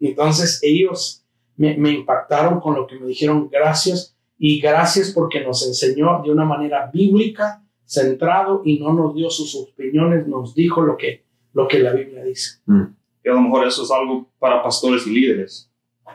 Entonces, 0.00 0.60
ellos 0.62 1.24
me, 1.56 1.92
impactaron 1.92 2.60
con 2.60 2.74
lo 2.74 2.86
que 2.86 2.98
me 2.98 3.06
dijeron 3.06 3.48
gracias 3.50 4.16
y 4.38 4.60
gracias 4.60 5.12
porque 5.12 5.44
nos 5.44 5.66
enseñó 5.66 6.22
de 6.22 6.30
una 6.30 6.44
manera 6.44 6.90
bíblica, 6.92 7.62
centrado 7.84 8.62
y 8.64 8.80
no 8.80 8.92
nos 8.92 9.14
dio 9.14 9.30
sus 9.30 9.54
opiniones, 9.54 10.26
nos 10.26 10.54
dijo 10.54 10.82
lo 10.82 10.96
que, 10.96 11.24
lo 11.52 11.68
que 11.68 11.78
la 11.78 11.92
Biblia 11.92 12.24
dice. 12.24 12.60
Mm. 12.66 12.84
Y 13.24 13.28
a 13.28 13.32
lo 13.32 13.40
mejor 13.40 13.66
eso 13.66 13.82
es 13.84 13.90
algo 13.90 14.30
para 14.38 14.62
pastores 14.62 15.06
y 15.06 15.10
líderes, 15.10 15.70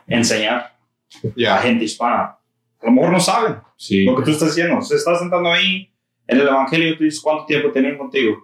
enseñar 0.07 0.75
a 1.47 1.57
gente 1.57 1.85
hispana. 1.85 2.37
A 2.81 2.85
lo 2.85 2.91
mejor 2.91 3.11
no 3.11 3.19
saben 3.19 3.57
lo 4.05 4.15
que 4.15 4.23
tú 4.23 4.31
estás 4.31 4.49
haciendo. 4.49 4.81
Se 4.81 4.95
está 4.95 5.15
sentando 5.15 5.51
ahí 5.51 5.91
en 6.27 6.39
el 6.39 6.47
Evangelio 6.47 6.89
y 6.89 6.97
tú 6.97 7.03
dices, 7.03 7.19
¿cuánto 7.21 7.45
tiempo 7.45 7.71
tienen 7.71 7.97
contigo? 7.97 8.37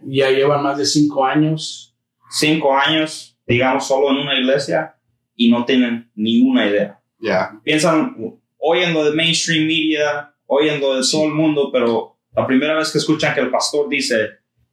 Ya 0.00 0.30
llevan 0.30 0.62
más 0.62 0.78
de 0.78 0.86
cinco 0.86 1.24
años. 1.24 1.94
Cinco 2.30 2.76
años, 2.76 3.38
digamos, 3.46 3.86
solo 3.86 4.10
en 4.10 4.16
una 4.16 4.38
iglesia 4.38 4.96
y 5.36 5.50
no 5.50 5.64
tienen 5.64 6.10
ni 6.14 6.40
una 6.40 6.66
idea. 6.66 7.00
Yeah. 7.20 7.60
Piensan, 7.62 8.16
oyendo 8.58 9.04
de 9.04 9.14
mainstream 9.14 9.66
media, 9.66 10.34
oyendo 10.46 10.96
de 10.96 11.02
todo 11.10 11.26
el 11.26 11.32
mundo, 11.32 11.70
pero 11.72 12.16
la 12.34 12.46
primera 12.46 12.74
vez 12.74 12.90
que 12.90 12.98
escuchan 12.98 13.34
que 13.34 13.40
el 13.40 13.50
pastor 13.50 13.88
dice, 13.88 14.30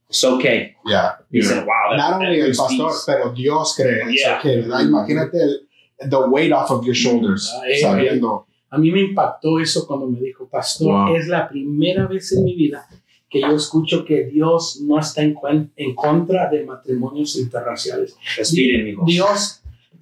it's 0.10 0.23
okay. 0.23 0.75
Yeah. 0.86 1.19
Dicen, 1.29 1.65
wow. 1.65 1.95
Not 1.95 2.13
only 2.13 2.39
el 2.39 2.55
pastor, 2.55 2.91
pero 3.05 3.31
Dios 3.31 3.75
cree, 3.75 4.12
yeah. 4.12 4.39
okay. 4.39 4.63
Imagínate 4.63 5.38
el, 5.41 5.67
the 6.10 6.20
weight 6.30 6.52
off 6.52 6.72
of 6.72 6.86
your 6.86 6.96
shoulders, 6.96 7.52
ah, 7.56 7.68
eh, 7.68 7.80
sabiendo. 7.80 8.46
A 8.70 8.78
mí 8.78 8.90
me 8.92 9.02
impactó 9.02 9.60
eso 9.60 9.86
cuando 9.86 10.08
me 10.08 10.20
dijo, 10.20 10.48
pastor, 10.48 11.16
es 11.18 11.28
la 11.28 11.50
primera 11.50 12.08
vez 12.08 12.32
en 12.32 12.46
mi 12.46 12.56
vida 12.56 12.88
que 13.30 13.42
yo 13.42 13.56
escucho 13.56 14.04
que 14.04 14.26
Dios 14.26 14.82
no 14.82 15.00
está 15.00 15.22
en, 15.22 15.36
en 15.76 15.96
contra 15.96 16.50
de 16.50 16.66
matrimonios 16.66 17.38
interraciales. 17.38 18.16
Respiren, 18.38 18.98
Dios 19.06 19.62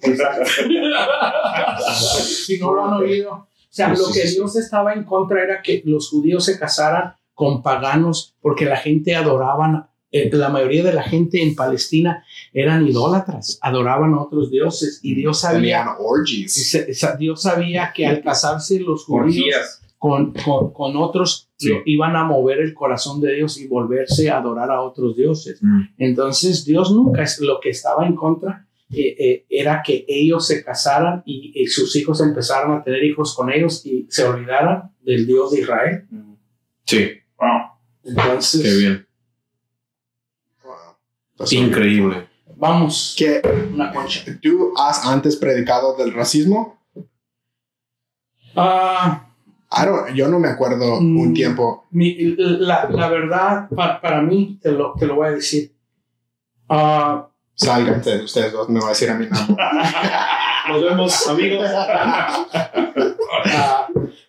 si 2.00 2.58
no 2.58 2.74
lo 2.74 2.84
han 2.84 2.94
oído. 2.94 3.32
O 3.32 3.46
sea, 3.68 3.90
lo 3.90 4.10
que 4.12 4.26
Dios 4.28 4.56
estaba 4.56 4.94
en 4.94 5.04
contra 5.04 5.44
era 5.44 5.62
que 5.62 5.82
los 5.84 6.08
judíos 6.08 6.44
se 6.44 6.58
casaran 6.58 7.14
con 7.34 7.62
paganos 7.62 8.34
porque 8.40 8.64
la 8.64 8.76
gente 8.76 9.14
adoraban, 9.14 9.86
eh, 10.12 10.30
la 10.32 10.48
mayoría 10.48 10.82
de 10.82 10.92
la 10.92 11.02
gente 11.02 11.42
en 11.42 11.54
Palestina 11.54 12.24
eran 12.52 12.86
idólatras, 12.86 13.58
adoraban 13.62 14.14
a 14.14 14.22
otros 14.22 14.50
dioses 14.50 15.00
y 15.02 15.14
Dios 15.14 15.40
sabía, 15.40 15.86
Dios 17.18 17.42
sabía 17.42 17.92
que 17.94 18.06
al 18.06 18.22
casarse 18.22 18.80
los 18.80 19.04
judíos 19.04 19.80
con, 19.98 20.32
con, 20.32 20.96
otros 20.96 21.50
iban 21.84 22.16
a 22.16 22.24
mover 22.24 22.60
el 22.60 22.72
corazón 22.72 23.20
de 23.20 23.34
Dios 23.34 23.58
y 23.58 23.68
volverse 23.68 24.30
a 24.30 24.38
adorar 24.38 24.70
a 24.70 24.80
otros 24.80 25.16
dioses. 25.16 25.62
Mm. 25.62 25.80
Entonces 25.98 26.64
Dios 26.64 26.90
nunca 26.90 27.22
es 27.22 27.38
lo 27.40 27.60
que 27.60 27.70
estaba 27.70 28.06
en 28.06 28.16
contra 28.16 28.66
eh, 28.92 29.14
eh, 29.20 29.46
era 29.48 29.82
que 29.84 30.04
ellos 30.08 30.48
se 30.48 30.64
casaran 30.64 31.22
y, 31.24 31.64
sus 31.68 31.94
hijos 31.94 32.20
empezaran 32.20 32.72
a 32.72 32.82
tener 32.82 33.04
hijos 33.04 33.36
con 33.36 33.52
ellos 33.52 33.86
y 33.86 34.06
se 34.10 34.24
olvidaran 34.24 34.90
del 35.00 35.26
Dios 35.26 35.52
de 35.52 35.60
Israel. 35.60 36.08
Sí. 36.84 37.10
Wow. 37.38 37.60
Entonces. 38.02 38.62
Qué 38.62 38.76
bien. 38.78 39.06
Increíble. 41.50 42.28
Vamos. 42.56 43.14
¿Qué? 43.16 43.40
Una 43.72 43.92
concha. 43.92 44.22
¿Tú 44.42 44.74
has 44.76 45.06
antes 45.06 45.36
predicado 45.36 45.96
del 45.96 46.12
racismo? 46.12 46.78
Ah. 48.56 49.26
yo 50.14 50.28
no 50.28 50.38
me 50.38 50.48
acuerdo 50.48 50.98
un 50.98 51.30
mm, 51.30 51.34
tiempo. 51.34 51.86
la, 51.92 52.88
la, 52.90 53.08
verdad, 53.08 53.68
para, 53.70 54.20
mí, 54.20 54.58
te 54.60 54.72
lo, 54.72 54.94
te 54.98 55.06
lo 55.06 55.16
voy 55.16 55.28
a 55.28 55.32
decir. 55.32 55.72
Ah 56.68 57.30
Sálganse 57.60 58.24
ustedes 58.24 58.52
dos, 58.52 58.70
me 58.70 58.80
va 58.80 58.86
a 58.86 58.90
decir 58.90 59.10
a 59.10 59.14
mí 59.14 59.26
nada. 59.30 59.46
Nos 60.68 60.82
vemos, 60.82 61.28
amigos. 61.28 61.68
Ah, 61.74 62.46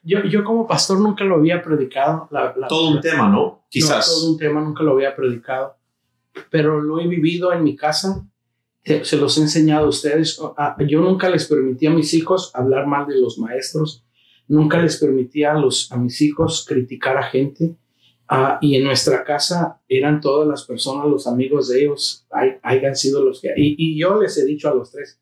yo, 0.04 0.24
yo 0.26 0.44
como 0.44 0.68
pastor 0.68 1.00
nunca 1.00 1.24
lo 1.24 1.36
había 1.36 1.62
predicado. 1.62 2.28
todo 2.68 2.90
un 2.90 3.00
tema, 3.00 3.30
¿no? 3.30 3.64
Quizás. 3.70 4.08
todo 4.08 4.32
un 4.32 4.38
tema, 4.38 4.60
nunca 4.60 4.84
lo 4.84 4.92
había 4.92 5.16
predicado. 5.16 5.78
Pero 6.50 6.82
lo 6.82 7.00
he 7.00 7.08
vivido 7.08 7.52
en 7.54 7.64
mi 7.64 7.76
casa. 7.76 8.28
Se 8.84 9.18
los 9.18 9.38
he 9.38 9.42
enseñado 9.42 9.86
a 9.86 9.90
ustedes. 9.90 10.40
Ah, 10.58 10.76
yo 10.88 11.02
nunca 11.02 11.30
les 11.30 11.48
permití 11.48 11.86
a 11.88 11.92
mis 11.92 12.14
hijos 12.14 12.52
hablar 12.54 12.88
mal 12.88 13.08
de 13.08 13.20
los 13.20 13.38
maestros. 13.38 14.04
Nunca 14.48 14.82
les 14.82 14.98
permití 14.98 15.44
a, 15.44 15.54
los, 15.54 15.92
a 15.92 15.98
mis 15.98 16.22
hijos 16.22 16.66
criticar 16.68 17.18
a 17.18 17.24
gente. 17.24 17.76
Ah, 18.34 18.58
y 18.62 18.78
en 18.78 18.86
nuestra 18.86 19.26
casa 19.26 19.82
eran 19.90 20.22
todas 20.22 20.48
las 20.48 20.64
personas, 20.64 21.06
los 21.08 21.28
amigos 21.28 21.68
de 21.68 21.84
ellos, 21.84 22.26
hay, 22.32 22.52
hayan 22.64 22.96
sido 22.96 23.26
los 23.26 23.42
que... 23.42 23.50
Y, 23.58 23.76
y, 23.78 24.00
yo 24.00 24.22
les 24.22 24.38
he 24.38 24.46
dicho 24.46 24.70
a 24.70 24.74
los 24.74 24.90
tres, 24.90 25.20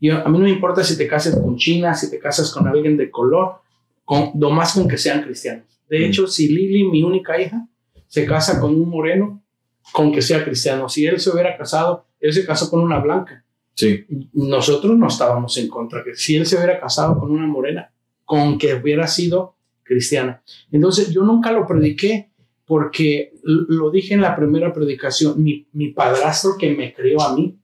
yo, 0.00 0.16
a 0.16 0.28
mí 0.28 0.38
no 0.38 0.44
me 0.46 0.50
importa 0.50 0.82
si 0.82 0.98
te 0.98 1.06
casas 1.06 1.38
con 1.38 1.56
China, 1.56 1.94
si 1.94 2.10
te 2.10 2.18
casas 2.18 2.52
con 2.52 2.66
alguien 2.66 2.96
de 2.96 3.12
color, 3.12 3.60
con, 4.04 4.32
lo 4.40 4.50
más 4.50 4.74
con 4.74 4.88
que 4.88 4.98
sean 4.98 5.22
cristianos. 5.22 5.66
De 5.88 6.00
mm. 6.00 6.02
hecho, 6.02 6.26
si 6.26 6.48
Lili, 6.48 6.82
mi 6.82 7.04
única 7.04 7.40
hija, 7.40 7.68
se 8.08 8.26
casa 8.26 8.58
con 8.60 8.74
un 8.74 8.88
moreno, 8.88 9.41
con 9.90 10.12
que 10.12 10.22
sea 10.22 10.44
cristiano. 10.44 10.88
Si 10.88 11.04
él 11.06 11.18
se 11.18 11.30
hubiera 11.30 11.56
casado, 11.56 12.06
él 12.20 12.32
se 12.32 12.46
casó 12.46 12.70
con 12.70 12.80
una 12.80 12.98
blanca. 13.00 13.44
Sí. 13.74 14.06
Nosotros 14.32 14.96
no 14.96 15.08
estábamos 15.08 15.56
en 15.58 15.68
contra. 15.68 16.04
Que 16.04 16.14
si 16.14 16.36
él 16.36 16.46
se 16.46 16.56
hubiera 16.56 16.78
casado 16.78 17.18
con 17.18 17.30
una 17.30 17.46
morena, 17.46 17.92
con 18.24 18.58
que 18.58 18.74
hubiera 18.74 19.06
sido 19.06 19.56
cristiana. 19.82 20.42
Entonces, 20.70 21.10
yo 21.10 21.22
nunca 21.22 21.52
lo 21.52 21.66
prediqué 21.66 22.30
porque 22.64 23.34
lo 23.42 23.90
dije 23.90 24.14
en 24.14 24.20
la 24.20 24.36
primera 24.36 24.72
predicación, 24.72 25.42
mi, 25.42 25.66
mi 25.72 25.88
padrastro 25.88 26.52
que 26.58 26.70
me 26.74 26.94
crió 26.94 27.20
a 27.20 27.34
mí 27.34 27.58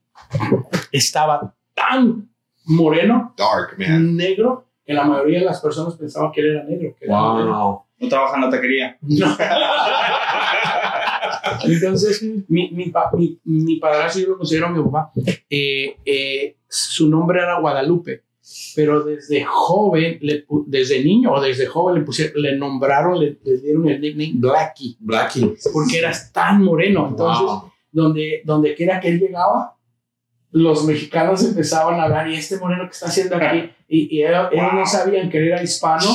estaba 0.93 1.55
tan 1.75 2.29
moreno, 2.67 3.35
dark, 3.37 3.79
man. 3.79 4.17
negro, 4.17 4.67
que 4.85 4.93
la 4.93 5.05
mayoría 5.05 5.41
de 5.41 5.45
las 5.47 5.61
personas 5.61 5.95
pensaban 5.95 6.33
que 6.33 6.41
él 6.41 6.49
era 6.49 6.65
negro. 6.65 6.95
Que 6.99 7.07
wow. 7.07 7.83
¿No 7.99 8.09
trabaja 8.09 8.37
en 8.37 8.43
la 8.43 8.51
taquería? 8.51 8.99
No. 9.01 9.27
Entonces, 11.65 12.23
mi, 12.23 12.71
mi, 12.71 12.93
mi, 13.15 13.41
mi 13.45 13.77
padrastro, 13.77 14.23
yo 14.23 14.29
lo 14.29 14.39
considero 14.39 14.71
mi 14.71 14.83
papá, 14.83 15.13
eh, 15.49 15.97
eh, 16.05 16.57
su 16.69 17.09
nombre 17.09 17.41
era 17.41 17.61
Guadalupe, 17.61 18.25
pero 18.75 19.03
desde 19.03 19.45
joven, 19.45 20.19
le, 20.23 20.47
desde 20.67 21.05
niño 21.05 21.33
o 21.33 21.41
desde 21.41 21.67
joven 21.67 21.97
le, 21.97 22.01
pusieron, 22.03 22.41
le 22.41 22.57
nombraron, 22.57 23.19
le, 23.19 23.39
dieron 23.61 23.89
el 23.89 24.01
nickname 24.01 24.33
Blackie. 24.35 24.97
Blackie. 25.01 25.55
Porque 25.73 25.99
eras 25.99 26.33
tan 26.33 26.63
moreno. 26.63 27.09
Entonces, 27.09 27.71
donde, 27.93 28.43
donde 28.45 28.75
quiera 28.75 29.01
que 29.01 29.09
él 29.09 29.21
llegaba, 29.21 29.77
los 30.51 30.85
mexicanos 30.85 31.45
empezaban 31.45 32.01
a 32.01 32.05
hablar, 32.05 32.29
y 32.29 32.37
este 32.37 32.59
moreno 32.59 32.85
que 32.85 32.93
está 32.93 33.07
haciendo 33.07 33.37
aquí, 33.37 33.71
y, 33.89 34.23
ellos, 34.23 34.49
no 34.73 34.87
sabían 34.87 35.29
que 35.29 35.47
era 35.47 35.63
hispano, 35.63 36.09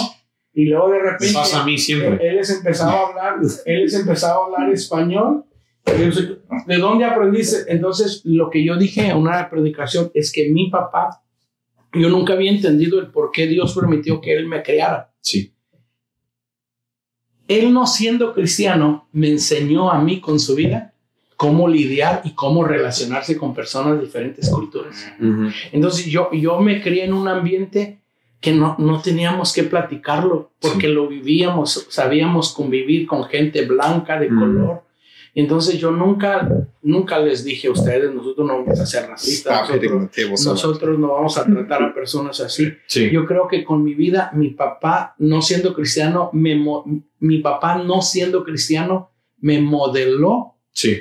y 0.54 0.66
luego 0.66 0.90
de 0.92 1.00
repente... 1.00 1.34
pasa 1.34 1.62
a 1.62 1.66
mí 1.66 1.78
siempre. 1.78 2.28
Él, 2.28 2.36
les 2.38 2.50
empezaba 2.50 2.92
a 2.92 3.08
hablar, 3.08 3.36
él 3.66 3.82
les 3.82 3.94
empezaba 3.96 4.34
a 4.34 4.46
hablar 4.46 4.72
español, 4.72 5.46
¿de 5.86 6.78
dónde 6.78 7.06
aprendiste? 7.06 7.58
Entonces, 7.68 8.22
lo 8.24 8.50
que 8.50 8.64
yo 8.64 8.78
dije 8.78 9.08
en 9.08 9.18
una 9.18 9.50
predicación 9.50 10.12
es 10.14 10.32
que 10.32 10.50
mi 10.50 10.70
papá, 10.70 11.24
yo 11.94 12.10
nunca 12.10 12.34
había 12.34 12.52
entendido 12.52 13.00
el 13.00 13.08
por 13.08 13.32
qué 13.32 13.48
Dios 13.48 13.74
permitió 13.76 14.22
que 14.22 14.36
él 14.36 14.48
me 14.48 14.62
creara. 14.62 15.12
Sí. 15.22 15.54
Él 17.48 17.74
no 17.74 17.88
siendo 17.88 18.34
cristiano, 18.34 19.10
me 19.12 19.30
enseñó 19.30 19.92
a 19.92 20.02
mí 20.02 20.22
con 20.22 20.40
su 20.40 20.56
vida 20.56 20.94
cómo 21.36 21.68
lidiar 21.68 22.22
y 22.24 22.32
cómo 22.32 22.64
relacionarse 22.64 23.38
con 23.38 23.54
personas 23.54 23.98
de 23.98 24.06
diferentes 24.06 24.50
culturas. 24.50 25.06
Entonces 25.72 26.06
yo, 26.06 26.30
yo 26.32 26.60
me 26.62 26.82
crié 26.82 27.04
en 27.04 27.14
un 27.14 27.28
ambiente 27.28 28.03
que 28.44 28.52
no, 28.52 28.76
no 28.78 29.02
teníamos 29.02 29.54
que 29.54 29.64
platicarlo 29.64 30.52
porque 30.60 30.90
lo 30.90 31.08
vivíamos, 31.08 31.88
sabíamos 31.90 32.52
convivir 32.52 33.08
con 33.08 33.24
gente 33.24 33.66
blanca 33.66 34.20
de 34.20 34.28
color. 34.28 34.84
Entonces 35.34 35.80
yo 35.80 35.92
nunca, 35.92 36.68
nunca 36.82 37.20
les 37.20 37.46
dije 37.46 37.70
a 37.70 37.72
ustedes, 37.72 38.14
nosotros 38.14 38.46
no 38.46 38.60
vamos 38.60 38.78
a 38.82 38.86
ser 38.86 39.08
racistas, 39.08 39.70
nosotros, 40.46 41.00
no 41.00 41.14
vamos 41.14 41.38
a 41.38 41.46
tratar 41.46 41.84
a 41.84 41.94
personas 41.94 42.42
así. 42.42 42.74
Yo 43.14 43.26
creo 43.26 43.48
que 43.48 43.64
con 43.64 43.82
mi 43.82 43.94
vida, 43.94 44.30
mi 44.34 44.50
papá 44.50 45.16
no 45.20 45.42
siendo 45.42 45.74
cristiano, 45.74 46.30
me, 46.34 46.62
mi 47.20 47.38
papá 47.38 47.78
no 47.78 48.02
siendo 48.02 48.44
cristiano, 48.44 49.12
me 49.40 49.62
modeló 49.62 50.58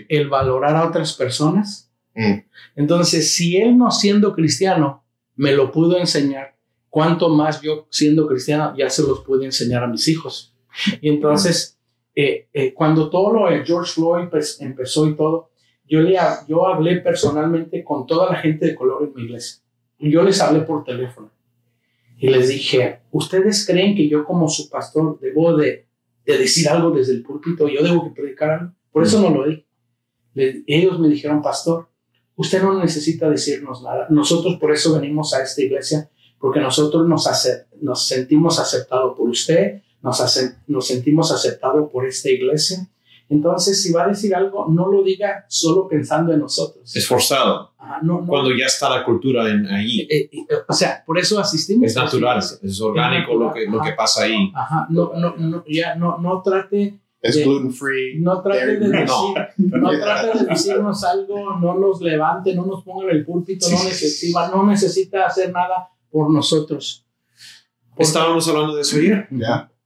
el 0.09 0.29
valorar 0.29 0.77
a 0.77 0.87
otras 0.87 1.15
personas. 1.15 1.91
Mm. 2.15 2.45
Entonces, 2.77 3.35
si 3.35 3.57
él 3.57 3.77
no 3.77 3.91
siendo 3.91 4.33
cristiano 4.33 5.03
me 5.35 5.51
lo 5.51 5.73
pudo 5.73 5.99
enseñar, 5.99 6.53
cuánto 6.93 7.31
más 7.31 7.63
yo 7.63 7.87
siendo 7.89 8.29
cristiano 8.29 8.75
ya 8.77 8.91
se 8.91 9.03
los 9.03 9.21
pude 9.21 9.47
enseñar 9.47 9.83
a 9.83 9.87
mis 9.87 10.09
hijos. 10.09 10.55
Y 11.01 11.09
entonces, 11.09 11.79
eh, 12.15 12.49
eh, 12.53 12.75
cuando 12.75 13.09
todo 13.09 13.33
lo 13.33 13.49
de 13.49 13.65
George 13.65 13.93
Floyd 13.95 14.29
empezó 14.61 15.09
y 15.09 15.17
todo, 15.17 15.49
yo, 15.89 16.03
le, 16.03 16.19
yo 16.47 16.67
hablé 16.67 16.97
personalmente 16.97 17.83
con 17.83 18.07
toda 18.07 18.31
la 18.31 18.37
gente 18.37 18.67
de 18.67 18.75
color 18.75 19.05
en 19.05 19.15
mi 19.15 19.23
iglesia. 19.23 19.63
Yo 20.01 20.23
les 20.23 20.39
hablé 20.43 20.61
por 20.61 20.85
teléfono 20.85 21.31
y 22.19 22.29
les 22.29 22.51
dije, 22.51 23.01
¿ustedes 23.11 23.67
creen 23.67 23.97
que 23.97 24.07
yo 24.07 24.27
como 24.27 24.47
su 24.51 24.69
pastor 24.69 25.19
debo 25.19 25.57
de, 25.57 25.87
de 26.27 26.39
decir 26.39 26.69
algo 26.69 26.91
desde 26.91 27.15
el 27.15 27.23
púlpito? 27.23 27.69
¿Yo 27.69 27.83
debo 27.83 28.05
que 28.05 28.21
predicar 28.21 28.51
algo? 28.51 28.73
Por 28.91 29.05
eso 29.05 29.19
no 29.23 29.31
lo 29.31 29.49
di. 29.49 29.65
ellos 30.35 31.01
me 31.01 31.09
dijeron, 31.09 31.41
pastor, 31.41 31.89
usted 32.37 32.63
no 32.63 32.79
necesita 32.79 33.31
decirnos 33.31 33.83
nada. 33.83 34.09
Nosotros 34.11 34.59
por 34.61 34.73
eso 34.73 34.93
venimos 34.93 35.33
a 35.33 35.43
esta 35.43 35.63
iglesia, 35.63 36.11
porque 36.43 36.59
nosotros 36.59 37.07
nos, 37.07 37.25
nos 37.81 38.05
sentimos 38.05 38.59
aceptados 38.59 39.17
por 39.17 39.29
usted, 39.29 39.81
nos, 40.03 40.53
nos 40.67 40.87
sentimos 40.89 41.31
aceptados 41.31 41.89
por 41.89 42.05
esta 42.05 42.31
iglesia. 42.31 42.79
Entonces, 43.29 43.81
si 43.81 43.93
va 43.93 44.03
a 44.03 44.09
decir 44.09 44.35
algo, 44.35 44.67
no 44.69 44.89
lo 44.89 45.05
diga 45.05 45.47
solo 45.49 45.87
pensando 45.87 46.33
en 46.33 46.41
nosotros. 46.41 46.97
Esforzado. 46.97 47.71
Cuando 48.27 48.51
ya 48.59 48.67
está 48.67 48.91
la 48.91 49.05
cultura 49.05 49.49
en, 49.49 49.67
ahí. 49.69 50.01
Eh, 50.01 50.09
eh, 50.11 50.31
eh, 50.33 50.55
o 50.69 50.73
sea, 50.73 51.05
por 51.07 51.17
eso 51.17 51.39
asistimos. 51.39 51.87
Es 51.87 51.95
natural, 51.95 52.39
es 52.39 52.81
orgánico 52.81 53.35
lo, 53.35 53.53
que, 53.53 53.67
lo 53.67 53.81
que 53.81 53.93
pasa 53.93 54.25
ahí. 54.25 54.51
Ajá, 54.53 54.89
no, 54.91 55.13
no, 55.15 55.37
no, 55.37 55.65
ya 55.69 55.95
no, 55.95 56.19
no 56.19 56.43
trate 56.43 56.99
es 57.21 57.45
gluten 57.45 57.73
free. 57.73 58.19
No 58.19 58.43
trate 58.43 58.67
de, 58.79 58.89
de 58.89 60.45
decirnos 60.49 61.05
algo, 61.05 61.57
no 61.61 61.79
nos 61.79 62.01
levante, 62.01 62.53
no 62.53 62.67
nos 62.67 62.83
ponga 62.83 63.13
en 63.13 63.19
el 63.19 63.25
púlpito, 63.25 63.65
no, 63.71 63.85
necesita, 63.85 64.49
no 64.49 64.67
necesita 64.67 65.27
hacer 65.27 65.53
nada 65.53 65.92
por 66.13 66.31
nosotros. 66.31 67.05
Estábamos 67.97 68.47
hablando 68.49 68.77
de 68.77 68.83
eso 68.83 68.97
ayer. 68.99 69.29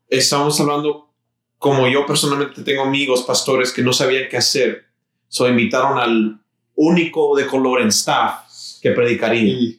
Estábamos 0.08 0.60
hablando, 0.60 1.10
como 1.58 1.88
yo 1.88 2.04
personalmente 2.04 2.62
tengo 2.62 2.82
amigos 2.82 3.22
pastores 3.22 3.72
que 3.72 3.82
no 3.82 3.92
sabían 3.92 4.28
qué 4.28 4.36
hacer, 4.36 4.84
so 5.28 5.48
invitaron 5.48 5.98
al 5.98 6.40
único 6.74 7.36
de 7.36 7.46
color 7.46 7.80
en 7.80 7.88
staff 7.88 8.44
que 8.82 8.90
predicaría. 8.90 9.78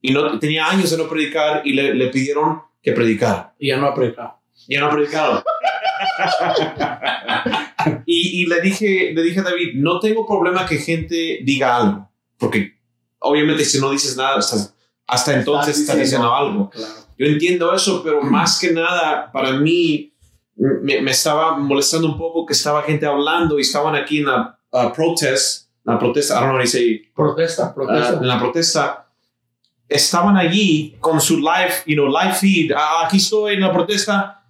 Y 0.00 0.12
no 0.12 0.38
tenía 0.38 0.68
años 0.68 0.90
de 0.90 0.98
no 0.98 1.08
predicar 1.08 1.62
y 1.64 1.72
le, 1.72 1.94
le 1.94 2.08
pidieron 2.08 2.60
que 2.82 2.92
predicara. 2.92 3.54
Y 3.58 3.68
ya 3.68 3.78
no 3.78 3.86
ha 3.86 3.94
predicado. 3.94 4.34
Ya 4.68 4.80
no 4.80 4.86
ha 4.86 4.90
predicado. 4.90 5.42
y, 8.06 8.46
le, 8.46 8.60
dije, 8.60 9.12
le 9.14 9.22
dije 9.22 9.40
a 9.40 9.44
David, 9.44 9.74
no 9.76 10.00
tengo 10.00 10.26
problema 10.26 10.66
que 10.66 10.76
gente 10.76 11.40
diga 11.42 11.76
algo, 11.76 12.10
porque 12.38 12.74
obviamente 13.18 13.64
si 13.64 13.80
no 13.80 13.90
dices 13.90 14.16
nada, 14.16 14.40
hasta 15.06 15.34
entonces 15.34 15.80
estás 15.80 15.96
diciendo, 15.96 16.34
algo. 16.34 16.70
Yo 17.18 17.26
entiendo 17.26 17.72
eso, 17.74 18.02
pero 18.02 18.22
más 18.22 18.58
que 18.58 18.72
nada, 18.72 19.30
para 19.30 19.52
mí, 19.52 20.12
me, 20.56 21.10
estaba 21.10 21.56
molestando 21.56 22.08
un 22.08 22.18
poco 22.18 22.46
que 22.46 22.52
estaba 22.52 22.82
gente 22.82 23.06
hablando 23.06 23.58
y 23.58 23.62
estaban 23.62 23.94
aquí 23.94 24.18
en 24.18 24.26
la 24.26 24.58
uh, 24.72 24.92
protest, 24.92 25.68
la 25.84 25.98
protesta, 25.98 26.34
I 26.34 26.40
don't 26.40 26.50
know 26.50 26.60
how 26.60 26.66
say, 26.66 27.12
protesta, 27.14 27.74
protesta. 27.74 28.14
Uh, 28.14 28.22
en 28.22 28.28
la 28.28 28.38
protesta, 28.38 29.10
estaban 29.88 30.36
allí 30.36 30.96
con 31.00 31.20
su 31.20 31.38
live, 31.38 31.72
you 31.86 31.94
know, 31.94 32.08
live 32.08 32.34
feed, 32.34 32.72
ah, 32.72 33.04
aquí 33.06 33.18
estoy 33.18 33.54
en 33.54 33.60
la 33.60 33.72
protesta, 33.72 34.44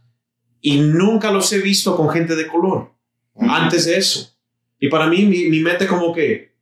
y 0.61 0.79
nunca 0.79 1.31
los 1.31 1.53
he 1.53 1.59
visto 1.59 1.97
con 1.97 2.09
gente 2.09 2.35
de 2.35 2.47
color. 2.47 2.95
Antes 3.37 3.87
de 3.87 3.97
eso. 3.97 4.35
Y 4.79 4.89
para 4.89 5.09
mí, 5.09 5.25
mi, 5.25 5.49
mi, 5.49 5.61
mente 5.61 5.87
como 5.87 6.15
que 6.15 6.54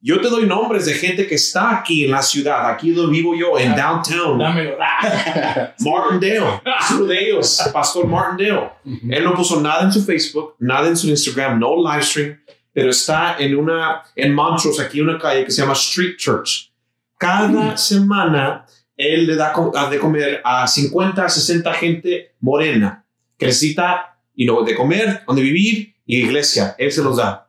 yo 0.00 0.20
te 0.20 0.28
doy 0.28 0.46
nombres 0.46 0.86
de 0.86 0.94
gente 0.94 1.26
que 1.26 1.34
está 1.34 1.78
aquí 1.78 2.04
en 2.04 2.12
la 2.12 2.22
ciudad, 2.22 2.70
aquí 2.70 2.92
donde 2.92 3.12
vivo 3.12 3.34
yo, 3.34 3.58
en 3.58 3.74
downtown. 3.74 4.38
Dámelo. 4.38 4.76
Martindale, 5.80 6.60
es 6.80 6.90
uno 6.92 7.04
de 7.04 7.24
ellos, 7.24 7.70
Pastor 7.72 8.06
Martindale. 8.06 8.70
Él 9.10 9.24
no 9.24 9.34
puso 9.34 9.60
nada 9.60 9.82
en 9.82 9.92
su 9.92 10.04
Facebook, 10.04 10.54
nada 10.60 10.88
en 10.88 10.96
su 10.96 11.08
Instagram, 11.08 11.58
no 11.58 11.76
live 11.76 12.02
stream, 12.02 12.40
pero 12.72 12.90
está 12.90 13.36
en 13.38 13.56
una, 13.56 14.02
en 14.14 14.34
Montrose, 14.34 14.80
aquí 14.80 15.00
en 15.00 15.08
una 15.08 15.18
calle 15.18 15.44
que 15.44 15.50
se 15.50 15.62
llama 15.62 15.72
Street 15.72 16.16
Church. 16.16 16.72
Cada 17.18 17.76
semana 17.76 18.64
él 18.96 19.26
le 19.26 19.36
da 19.36 19.52
de 19.90 19.98
comer 19.98 20.40
a 20.44 20.66
50, 20.66 21.28
60 21.28 21.74
gente 21.74 22.34
morena 22.40 23.04
que 23.36 23.46
necesita 23.46 24.16
y 24.34 24.46
know, 24.46 24.64
de 24.64 24.74
comer, 24.74 25.22
donde 25.26 25.42
vivir 25.42 25.94
y 26.06 26.18
iglesia. 26.18 26.74
Él 26.78 26.92
se 26.92 27.02
los 27.02 27.16
da. 27.16 27.47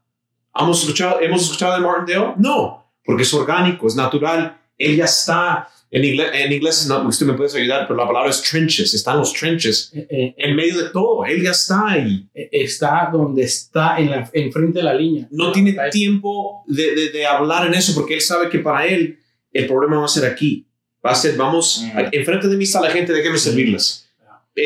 ¿Hemos 0.56 0.82
escuchado, 0.82 1.22
¿Hemos 1.22 1.44
escuchado 1.44 1.74
de 1.74 1.80
Martindale? 1.80 2.34
No, 2.38 2.92
porque 3.04 3.24
es 3.24 3.34
orgánico, 3.34 3.88
es 3.88 3.96
natural. 3.96 4.58
Él 4.78 4.96
ya 4.96 5.06
está. 5.06 5.68
En 5.92 6.06
inglés, 6.06 6.30
en 6.34 6.52
inglés 6.54 6.86
no, 6.88 7.08
usted 7.08 7.26
me 7.26 7.34
puede 7.34 7.60
ayudar, 7.60 7.88
pero 7.88 7.98
la 7.98 8.06
palabra 8.06 8.30
es 8.30 8.44
trenches. 8.44 8.94
Están 8.94 9.18
los 9.18 9.34
trenches 9.34 9.92
eh, 9.96 10.08
eh, 10.10 10.36
en 10.38 10.56
medio 10.56 10.78
de 10.84 10.90
todo. 10.92 11.26
Él 11.26 11.42
ya 11.42 11.52
está 11.52 11.90
ahí. 11.90 12.30
Eh, 12.34 12.50
está 12.52 13.10
donde 13.12 13.44
está, 13.44 13.98
en, 13.98 14.12
la, 14.12 14.30
en 14.32 14.52
frente 14.52 14.80
de 14.80 14.84
la 14.84 14.94
línea. 14.94 15.28
No 15.32 15.52
tiene 15.52 15.76
tiempo 15.92 16.64
de, 16.68 16.94
de, 16.94 17.10
de, 17.10 17.26
hablar 17.26 17.66
en 17.66 17.74
eso 17.74 17.96
porque 17.96 18.14
él 18.14 18.22
sabe 18.22 18.50
que 18.50 18.60
para 18.60 18.86
él 18.86 19.18
el 19.52 19.66
problema 19.66 19.98
va 19.98 20.06
a 20.06 20.10
ser 20.10 20.30
aquí. 20.32 20.68
Va 21.04 21.12
a 21.12 21.16
ser, 21.16 21.36
vamos, 21.36 21.84
mm. 21.84 22.00
enfrente 22.12 22.48
de 22.48 22.56
mí 22.56 22.66
está 22.66 22.82
la 22.82 22.92
gente, 22.92 23.12
déjeme 23.12 23.38
servirles 23.40 24.10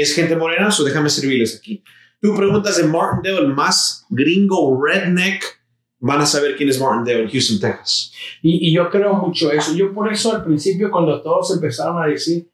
es 0.02 0.14
gente 0.14 0.36
morena, 0.36 0.70
o 0.78 0.84
déjame 0.84 1.10
servirles 1.10 1.58
aquí. 1.58 1.84
Tú 2.22 2.36
preguntas 2.36 2.78
de 2.78 2.84
Martindale, 2.84 3.46
el 3.46 3.54
más 3.54 4.06
gringo 4.10 4.82
redneck, 4.84 5.44
van 6.04 6.20
a 6.20 6.26
saber 6.26 6.58
quién 6.58 6.70
es 6.70 6.80
Martindale 6.80 7.24
en 7.24 7.30
Houston, 7.30 7.60
Texas. 7.60 8.12
Y, 8.42 8.70
y 8.70 8.74
yo 8.74 8.90
creo 8.90 9.14
mucho 9.14 9.52
eso. 9.52 9.74
Yo 9.74 9.94
por 9.94 10.12
eso 10.12 10.36
al 10.36 10.44
principio, 10.44 10.92
cuando 10.92 11.22
todos 11.22 11.54
empezaron 11.56 12.02
a 12.02 12.08
decir, 12.08 12.50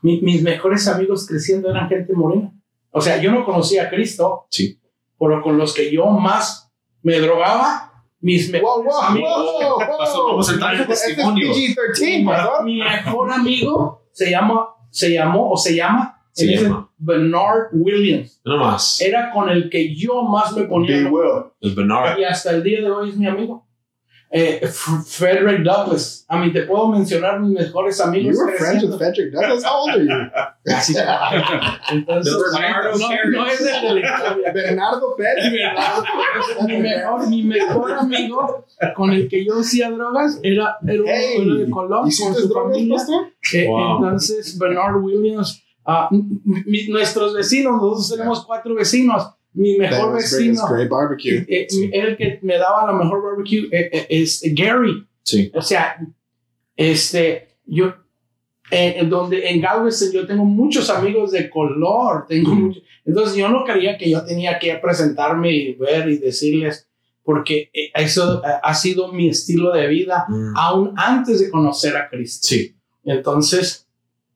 mis 0.00 0.42
mejores 0.42 0.88
amigos 0.88 1.26
creciendo 1.26 1.70
eran 1.70 1.88
gente 1.88 2.14
morena. 2.14 2.50
O 2.90 3.00
sea, 3.02 3.20
yo 3.20 3.30
no 3.30 3.44
conocía 3.44 3.84
a 3.84 3.90
Cristo, 3.90 4.46
sí. 4.48 4.78
pero 5.18 5.42
con 5.42 5.58
los 5.58 5.74
que 5.74 5.92
yo 5.92 6.06
más 6.06 6.72
me 7.02 7.18
drogaba, 7.18 8.04
mis 8.20 8.50
mejores 8.50 8.94
wow, 8.94 9.02
amigos. 9.02 9.76
vamos 9.86 10.48
a 10.48 10.52
entrar 10.54 10.74
en 10.74 10.86
testimonio. 10.86 11.52
Mi 12.64 12.78
mejor 12.78 13.30
amigo 13.30 14.08
se 14.12 14.30
llama, 14.30 14.68
se 14.90 15.12
llamó 15.12 15.50
o 15.50 15.56
se 15.58 15.76
llama 15.76 16.14
se 16.34 16.46
llama 16.46 16.90
Bernard 17.04 17.68
Williams. 17.72 18.40
No 18.44 18.56
más. 18.58 19.00
Era 19.00 19.30
con 19.30 19.48
el 19.48 19.68
que 19.70 19.94
yo 19.94 20.22
más 20.22 20.52
me 20.52 20.64
ponía. 20.64 20.96
El 21.60 21.74
Bernard. 21.74 22.18
Y 22.18 22.24
hasta 22.24 22.50
el 22.50 22.62
día 22.62 22.80
de 22.80 22.90
hoy 22.90 23.10
es 23.10 23.16
mi 23.16 23.26
amigo. 23.26 23.64
Eh, 24.36 24.66
Frederick 24.66 25.62
Douglass. 25.62 26.24
A 26.28 26.38
mí 26.38 26.52
te 26.52 26.62
puedo 26.62 26.88
mencionar 26.88 27.38
mis 27.38 27.52
mejores 27.52 28.00
amigos. 28.00 28.34
You 28.34 28.44
were 28.44 28.56
friends 28.58 28.82
with 28.82 28.96
Frederick 28.98 29.32
Douglass? 29.32 29.64
How 29.64 29.82
old 29.84 29.90
are 29.94 30.04
you? 30.04 30.10
Entonces, 31.92 32.34
Bernardo 32.52 32.98
no, 32.98 33.08
no, 33.30 33.46
es 33.46 33.60
el 33.60 33.80
de 33.82 33.94
la 33.94 34.00
historia. 34.00 34.52
Bernardo 34.52 35.14
Pérez. 35.16 35.44
mi, 36.66 36.76
mejor, 36.78 37.28
mi 37.28 37.42
mejor 37.44 37.92
amigo 37.92 38.66
con 38.96 39.10
el 39.12 39.28
que 39.28 39.44
yo 39.44 39.60
hacía 39.60 39.90
drogas 39.90 40.40
era, 40.42 40.78
era 40.84 41.02
un 41.02 41.08
Hey, 41.08 41.42
era 41.46 41.54
de 41.54 41.70
Colón 41.70 42.08
¿Hiciste 42.08 42.32
con 42.32 42.42
su 42.42 42.48
drogas, 42.48 42.72
familia. 42.72 42.96
pastor? 42.96 43.26
Eh, 43.52 43.66
Wow. 43.68 43.96
Entonces, 43.96 44.58
Bernard 44.58 44.96
Williams, 44.96 45.62
m- 46.10 46.40
mi- 46.66 46.88
nuestros 46.88 47.34
vecinos, 47.34 47.72
nosotros 47.74 48.10
tenemos 48.10 48.44
cuatro 48.46 48.74
vecinos. 48.74 49.30
Mi 49.52 49.76
mejor 49.78 50.10
Davis 50.12 50.32
vecino, 50.32 50.66
Great 50.68 50.88
barbecue. 50.88 51.38
eh, 51.48 51.68
eh, 51.70 51.90
el 51.92 52.16
que 52.16 52.40
me 52.42 52.58
daba 52.58 52.86
la 52.86 52.92
mejor 52.92 53.22
barbecue, 53.22 53.68
eh, 53.70 53.88
eh, 53.92 54.06
es 54.10 54.42
Gary. 54.54 55.06
Sí. 55.22 55.50
O 55.54 55.62
sea, 55.62 55.96
este, 56.76 57.48
yo, 57.66 57.94
eh, 58.70 58.96
en 58.98 59.08
donde 59.10 59.48
en 59.48 59.60
Galveston 59.60 60.10
yo 60.12 60.26
tengo 60.26 60.44
muchos 60.44 60.90
amigos 60.90 61.30
de 61.30 61.48
color, 61.50 62.26
tengo 62.28 62.54
Mm. 62.54 62.62
mucho- 62.64 62.80
entonces 63.04 63.36
yo 63.36 63.48
no 63.48 63.64
creía 63.64 63.96
que 63.96 64.10
yo 64.10 64.24
tenía 64.24 64.58
que 64.58 64.74
presentarme 64.76 65.52
y 65.52 65.74
ver 65.74 66.08
y 66.08 66.18
decirles, 66.18 66.88
porque 67.22 67.70
eh, 67.72 67.90
eso 67.94 68.42
ha 68.62 68.74
sido 68.74 69.12
mi 69.12 69.28
estilo 69.28 69.72
de 69.72 69.86
vida 69.86 70.26
Mm. 70.28 70.56
aún 70.56 70.94
antes 70.96 71.40
de 71.40 71.50
conocer 71.50 71.96
a 71.96 72.08
Cristo. 72.08 72.48
Sí. 72.48 72.74
Entonces, 73.04 73.83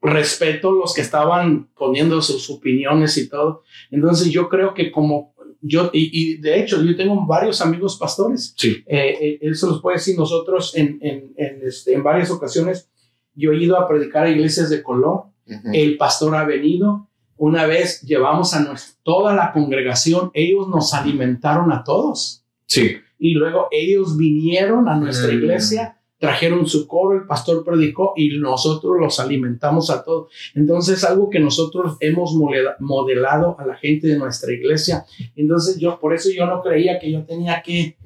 respeto 0.01 0.73
los 0.73 0.95
que 0.95 1.01
estaban 1.01 1.69
poniendo 1.77 2.21
sus 2.23 2.49
opiniones 2.51 3.17
y 3.19 3.29
todo. 3.29 3.63
Entonces, 3.91 4.29
yo 4.31 4.49
creo 4.49 4.75
que 4.75 4.91
como 4.93 5.35
yo, 5.61 5.91
y, 5.93 6.11
y 6.13 6.37
de 6.37 6.61
hecho, 6.61 6.83
yo 6.85 6.95
tengo 6.97 7.27
varios 7.27 7.61
amigos 7.61 7.97
pastores. 7.99 8.55
Sí. 8.57 8.85
Eh, 8.87 9.39
eh, 9.43 9.55
se 9.55 9.67
los 9.67 9.81
puede 9.83 9.97
decir 9.97 10.17
nosotros 10.17 10.77
en, 10.77 10.99
en, 11.03 11.33
en, 11.37 11.61
este, 11.67 11.95
en 11.95 12.03
varias 12.05 12.31
ocasiones. 12.31 12.89
Yo 13.35 13.53
he 13.53 13.57
ido 13.63 13.77
a 13.77 13.89
predicar 13.89 14.27
a 14.27 14.31
iglesias 14.31 14.71
de 14.71 14.83
color. 14.83 15.25
El 15.73 15.97
pastor 15.97 16.37
ha 16.37 16.45
venido. 16.45 17.09
Una 17.37 17.67
vez 17.67 18.03
llevamos 18.03 18.53
a 18.55 18.61
nuestra, 18.63 18.99
toda 19.03 19.35
la 19.35 19.53
congregación. 19.53 20.31
Ellos 20.35 20.69
nos 20.69 20.93
alimentaron 20.95 21.73
a 21.73 21.83
todos 21.85 22.45
Sí. 22.67 22.97
y 23.19 23.35
luego 23.35 23.67
ellos 23.71 24.17
vinieron 24.17 24.89
a 24.89 24.97
nuestra 24.97 25.33
Mm. 25.33 25.37
iglesia, 25.39 25.98
trajeron 26.19 26.67
su 26.67 26.87
coro, 26.89 27.17
el 27.17 27.27
pastor 27.27 27.65
predicó 27.65 28.13
y 28.17 28.39
nosotros 28.39 28.97
los 28.99 29.21
alimentamos 29.21 29.89
a 29.91 30.03
todos. 30.03 30.29
Entonces, 30.55 31.05
algo 31.05 31.31
que 31.31 31.39
nosotros 31.39 31.97
hemos 32.01 32.35
modela- 32.35 32.77
modelado 32.81 33.57
a 33.59 33.65
la 33.67 33.77
gente 33.77 34.09
de 34.09 34.19
nuestra 34.19 34.53
iglesia. 34.53 35.05
Entonces, 35.37 35.79
yo 35.79 35.99
por 36.01 36.13
eso 36.15 36.29
yo 36.35 36.45
no 36.47 36.61
creía 36.63 36.99
que 36.99 37.13
yo 37.13 37.25
tenía 37.25 37.63
que 37.63 37.97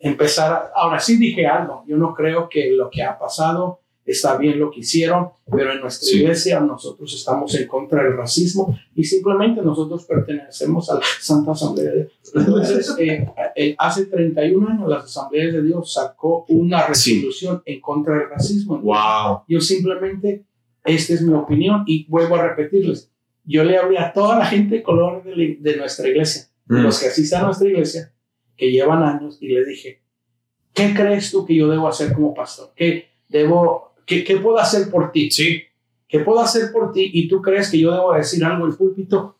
empezar. 0.00 0.52
a- 0.52 0.70
ahora 0.74 1.00
sí 1.00 1.16
dije 1.16 1.46
algo, 1.46 1.84
yo 1.86 1.96
no 1.96 2.14
creo 2.14 2.48
que 2.48 2.72
lo 2.72 2.90
que 2.90 3.02
ha 3.02 3.18
pasado 3.18 3.80
está 4.06 4.36
bien 4.38 4.58
lo 4.60 4.70
que 4.70 4.80
hicieron, 4.80 5.30
pero 5.50 5.72
en 5.72 5.80
nuestra 5.80 6.06
Sí. 6.08 6.18
iglesia 6.20 6.60
nosotros 6.60 7.12
estamos 7.12 7.54
en 7.56 7.66
contra 7.66 8.02
del 8.04 8.16
racismo 8.16 8.78
y 8.94 9.02
simplemente 9.04 9.62
nosotros 9.62 10.04
pertenecemos 10.04 10.88
a 10.90 10.94
la 10.94 11.00
Santa 11.20 11.52
Asamblea 11.52 11.90
de 11.90 11.96
Dios. 11.96 12.12
Entonces, 12.34 12.94
eh, 12.98 13.26
eh, 13.56 13.74
hace 13.78 14.06
31 14.06 14.68
años 14.68 14.88
la 14.88 14.98
Asamblea 14.98 15.46
de 15.52 15.62
Dios 15.62 15.92
sacó 15.92 16.44
una 16.48 16.86
Sí. 16.94 17.14
resolución 17.16 17.62
en 17.66 17.80
contra 17.80 18.16
del 18.18 18.30
racismo. 18.30 18.78
Wow. 18.78 19.42
Yo 19.48 19.60
simplemente, 19.60 20.44
esta 20.84 21.14
es 21.14 21.22
mi 21.22 21.32
opinión 21.34 21.82
y 21.86 22.06
vuelvo 22.08 22.36
a 22.36 22.46
repetirles, 22.48 23.10
yo 23.44 23.64
le 23.64 23.76
hablé 23.78 23.98
a 23.98 24.12
toda 24.12 24.38
la 24.38 24.46
gente 24.46 24.76
de 24.76 24.82
color 24.82 25.22
de, 25.24 25.36
la- 25.36 25.54
de 25.58 25.76
nuestra 25.78 26.08
iglesia, 26.08 26.48
Mm. 26.68 26.82
los 26.82 26.98
que 27.00 27.06
asistan 27.06 27.42
a 27.42 27.46
nuestra 27.46 27.68
iglesia, 27.68 28.12
que 28.56 28.70
llevan 28.72 29.02
años, 29.02 29.38
y 29.40 29.48
les 29.48 29.66
dije, 29.68 30.02
¿qué 30.72 30.92
crees 30.94 31.30
tú 31.30 31.44
que 31.46 31.54
yo 31.54 31.68
debo 31.68 31.86
hacer 31.88 32.12
como 32.12 32.34
pastor? 32.34 32.70
¿Qué, 32.74 33.08
debo, 33.28 33.85
qué, 34.06 34.24
qué 34.24 34.36
puedo 34.38 34.58
hacer 34.58 34.90
por 34.90 35.12
ti? 35.12 35.30
Sí. 35.30 35.62
¿Qué 36.08 36.20
puedo 36.20 36.40
hacer 36.40 36.70
por 36.72 36.92
ti? 36.92 37.10
Y 37.12 37.28
tú 37.28 37.42
crees 37.42 37.68
que 37.70 37.78
yo 37.78 37.92
debo 37.92 38.14
decir 38.14 38.44
algo 38.44 38.64
en 38.64 38.70
el 38.70 38.76
púlpito. 38.78 39.36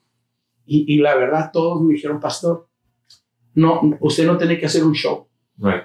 Y, 0.67 0.93
y 0.93 0.99
la 0.99 1.14
verdad, 1.14 1.51
todos 1.53 1.81
me 1.81 1.95
dijeron, 1.95 2.19
pastor, 2.21 2.67
no, 3.55 3.81
usted 4.01 4.27
no 4.27 4.37
tiene 4.37 4.59
que 4.59 4.67
hacer 4.67 4.83
un 4.85 4.93
show. 4.95 5.29
Right. 5.59 5.85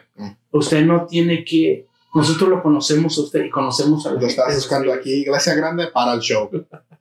Usted 0.51 0.83
no 0.85 1.05
tiene 1.05 1.45
que, 1.45 1.85
nosotros 2.15 2.49
lo 2.49 2.61
conocemos 2.63 3.17
a 3.17 3.21
usted 3.21 3.45
y 3.45 3.49
conocemos 3.51 4.05
a 4.07 4.13
la 4.13 4.19
Lo 4.21 4.27
estás 4.27 4.55
buscando 4.55 4.91
aquí, 4.91 5.13
Iglesia 5.13 5.53
Grande, 5.53 5.87
para 5.87 6.13
el 6.13 6.19
show. 6.19 6.49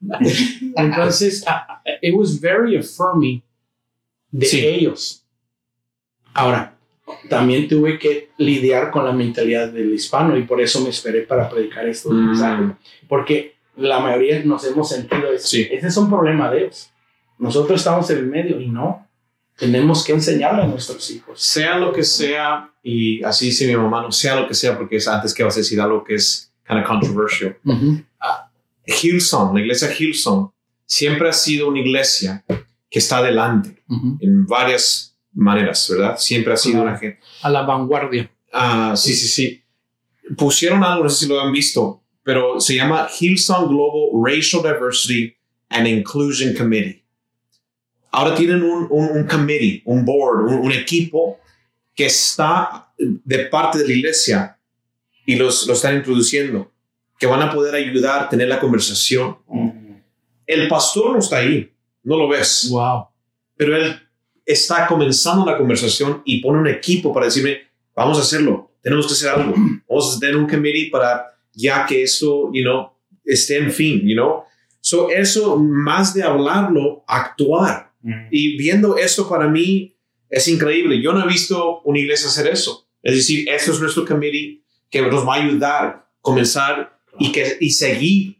Entonces, 0.76 1.43
ah, 1.47 1.83
it 2.03 2.14
was 2.14 2.39
very 2.41 2.76
affirming 2.76 3.43
de 4.31 4.47
Sí. 4.47 4.64
ellos. 4.64 5.24
Ahora, 6.35 6.78
también 7.28 7.68
tuve 7.68 7.98
que 7.98 8.30
lidiar 8.38 8.90
con 8.90 9.04
la 9.04 9.12
mentalidad 9.12 9.68
del 9.70 9.92
hispano 9.94 10.36
y 10.36 10.42
por 10.42 10.61
eso 10.61 10.80
me 10.82 10.90
esperé 10.90 11.22
para 11.22 11.48
predicar 11.48 11.88
estos 11.88 12.12
Mm. 12.12 12.72
Porque 13.08 13.56
la 13.76 14.00
mayoría 14.00 14.42
nos 14.44 14.64
hemos 14.64 14.88
sentido, 14.88 15.32
es- 15.32 15.48
Sí. 15.48 15.66
ese 15.70 15.88
es 15.88 15.96
un 15.96 16.08
problema 16.08 16.50
de 16.50 16.64
ellos. 16.64 16.90
Nosotros 17.38 17.80
estamos 17.80 18.08
en 18.11 18.18
el 18.18 18.26
medio 18.26 18.61
y 18.61 18.68
no. 18.68 19.06
Tenemos 19.56 20.04
que 20.04 20.12
enseñarle 20.12 20.62
a 20.62 20.66
nuestros 20.66 21.11
hijos. 21.11 21.40
Sea 21.40 21.78
lo 21.78 21.92
que 21.92 22.02
sea, 22.04 22.70
y 22.82 23.22
así 23.24 23.46
dice 23.46 23.66
mi 23.66 23.76
mamá, 23.76 24.02
no 24.02 24.11
sea 24.12 24.38
lo 24.40 24.46
que 24.48 24.54
sea, 24.54 24.76
porque 24.76 24.96
es 24.96 25.06
antes 25.08 25.34
que 25.34 25.42
vas 25.42 25.54
a 25.56 25.61
decir 25.61 25.80
algo 25.80 26.02
que 26.04 26.14
es 26.14 26.52
kind 26.66 26.80
of 26.80 26.86
controversial. 26.86 27.56
Ujú. 27.64 28.02
Hillsong, 28.86 29.54
la 29.54 29.61
iglesia 29.61 29.88
Hillsong, 29.96 30.50
siempre 30.86 31.28
ha 31.28 31.32
sido 31.32 31.68
una 31.68 31.80
iglesia 31.80 32.44
que 32.90 32.98
está 32.98 33.18
adelante 33.18 33.82
en 34.20 34.46
varias 34.46 35.09
maneras, 35.33 35.89
¿verdad? 35.91 36.16
Siempre 36.18 36.53
ha 36.53 36.57
sido 36.57 36.83
una 36.83 36.97
gente. 36.97 37.20
A 37.43 37.51
la 37.51 37.62
vanguardia. 37.62 38.31
Ah, 38.53 38.95
sí, 38.97 39.14
sí, 39.14 39.28
sí. 39.28 39.62
Pusieron 40.37 40.83
algo, 40.85 41.05
no 41.05 41.11
sé 41.11 41.24
si 41.24 41.28
lo 41.28 41.41
han 41.41 41.53
visto, 41.53 42.03
pero 42.22 42.61
se 42.61 42.74
llama 42.76 43.09
Hillsong 43.18 43.68
Global 43.68 44.11
Racial 44.24 44.62
Diversity 44.62 45.35
and 45.70 45.87
Inclusion 45.87 46.55
Committee. 46.55 47.05
Ahora 48.12 48.35
tienen 48.35 48.62
un, 48.62 48.87
un, 48.91 49.09
un 49.18 49.24
committee, 49.26 49.83
un 49.85 50.05
board, 50.05 50.47
un, 50.47 50.55
un 50.55 50.72
equipo 50.72 51.39
que 51.95 52.07
está 52.07 52.93
de 52.99 53.39
parte 53.47 53.78
de 53.78 53.87
la 53.87 53.93
iglesia 53.95 54.59
y 55.26 55.37
los, 55.37 55.66
lo 55.66 55.74
están 55.74 55.97
introduciendo, 55.97 56.72
que 57.18 57.26
van 57.26 57.43
a 57.43 57.53
poder 57.53 57.74
ayudar 57.74 58.24
a 58.24 58.28
tener 58.28 58.49
la 58.49 58.59
conversación. 58.59 59.39
El 60.47 60.66
pastor 60.68 61.12
no 61.12 61.18
está 61.18 61.37
ahí, 61.39 61.72
no 62.03 62.16
lo 62.16 62.28
ves 62.28 62.68
Wow. 62.70 63.09
pero 63.57 63.76
él 63.76 64.01
está 64.51 64.86
comenzando 64.86 65.46
la 65.46 65.57
conversación 65.57 66.22
y 66.24 66.40
pone 66.40 66.59
un 66.59 66.68
equipo 66.68 67.12
para 67.12 67.26
decirme, 67.26 67.59
vamos 67.94 68.18
a 68.18 68.22
hacerlo, 68.22 68.72
tenemos 68.82 69.07
que 69.07 69.12
hacer 69.12 69.30
algo, 69.30 69.55
vamos 69.88 70.16
a 70.16 70.20
tener 70.20 70.36
un 70.36 70.48
committee 70.48 70.90
para 70.90 71.38
ya 71.53 71.86
que 71.86 72.03
esto, 72.03 72.51
you 72.53 72.62
know, 72.62 72.90
esté 73.24 73.59
en 73.59 73.72
fin, 73.72 74.01
you 74.05 74.14
know. 74.14 74.44
So 74.80 75.11
eso, 75.11 75.57
más 75.59 76.14
de 76.14 76.22
hablarlo, 76.22 77.05
actuar. 77.07 77.90
Y 78.30 78.57
viendo 78.57 78.96
esto 78.96 79.28
para 79.28 79.46
mí 79.46 79.94
es 80.30 80.48
increíble. 80.48 81.03
Yo 81.03 81.12
no 81.12 81.22
he 81.22 81.28
visto 81.28 81.82
una 81.82 81.98
iglesia 81.98 82.28
hacer 82.28 82.46
eso. 82.46 82.88
Es 83.03 83.14
decir, 83.14 83.46
esto 83.46 83.72
es 83.72 83.80
nuestro 83.80 84.07
committee 84.07 84.64
que 84.88 85.03
nos 85.03 85.26
va 85.28 85.34
a 85.34 85.42
ayudar 85.42 85.84
a 85.84 86.09
comenzar 86.22 86.98
y, 87.18 87.30
que, 87.30 87.59
y 87.61 87.70
seguir 87.72 88.38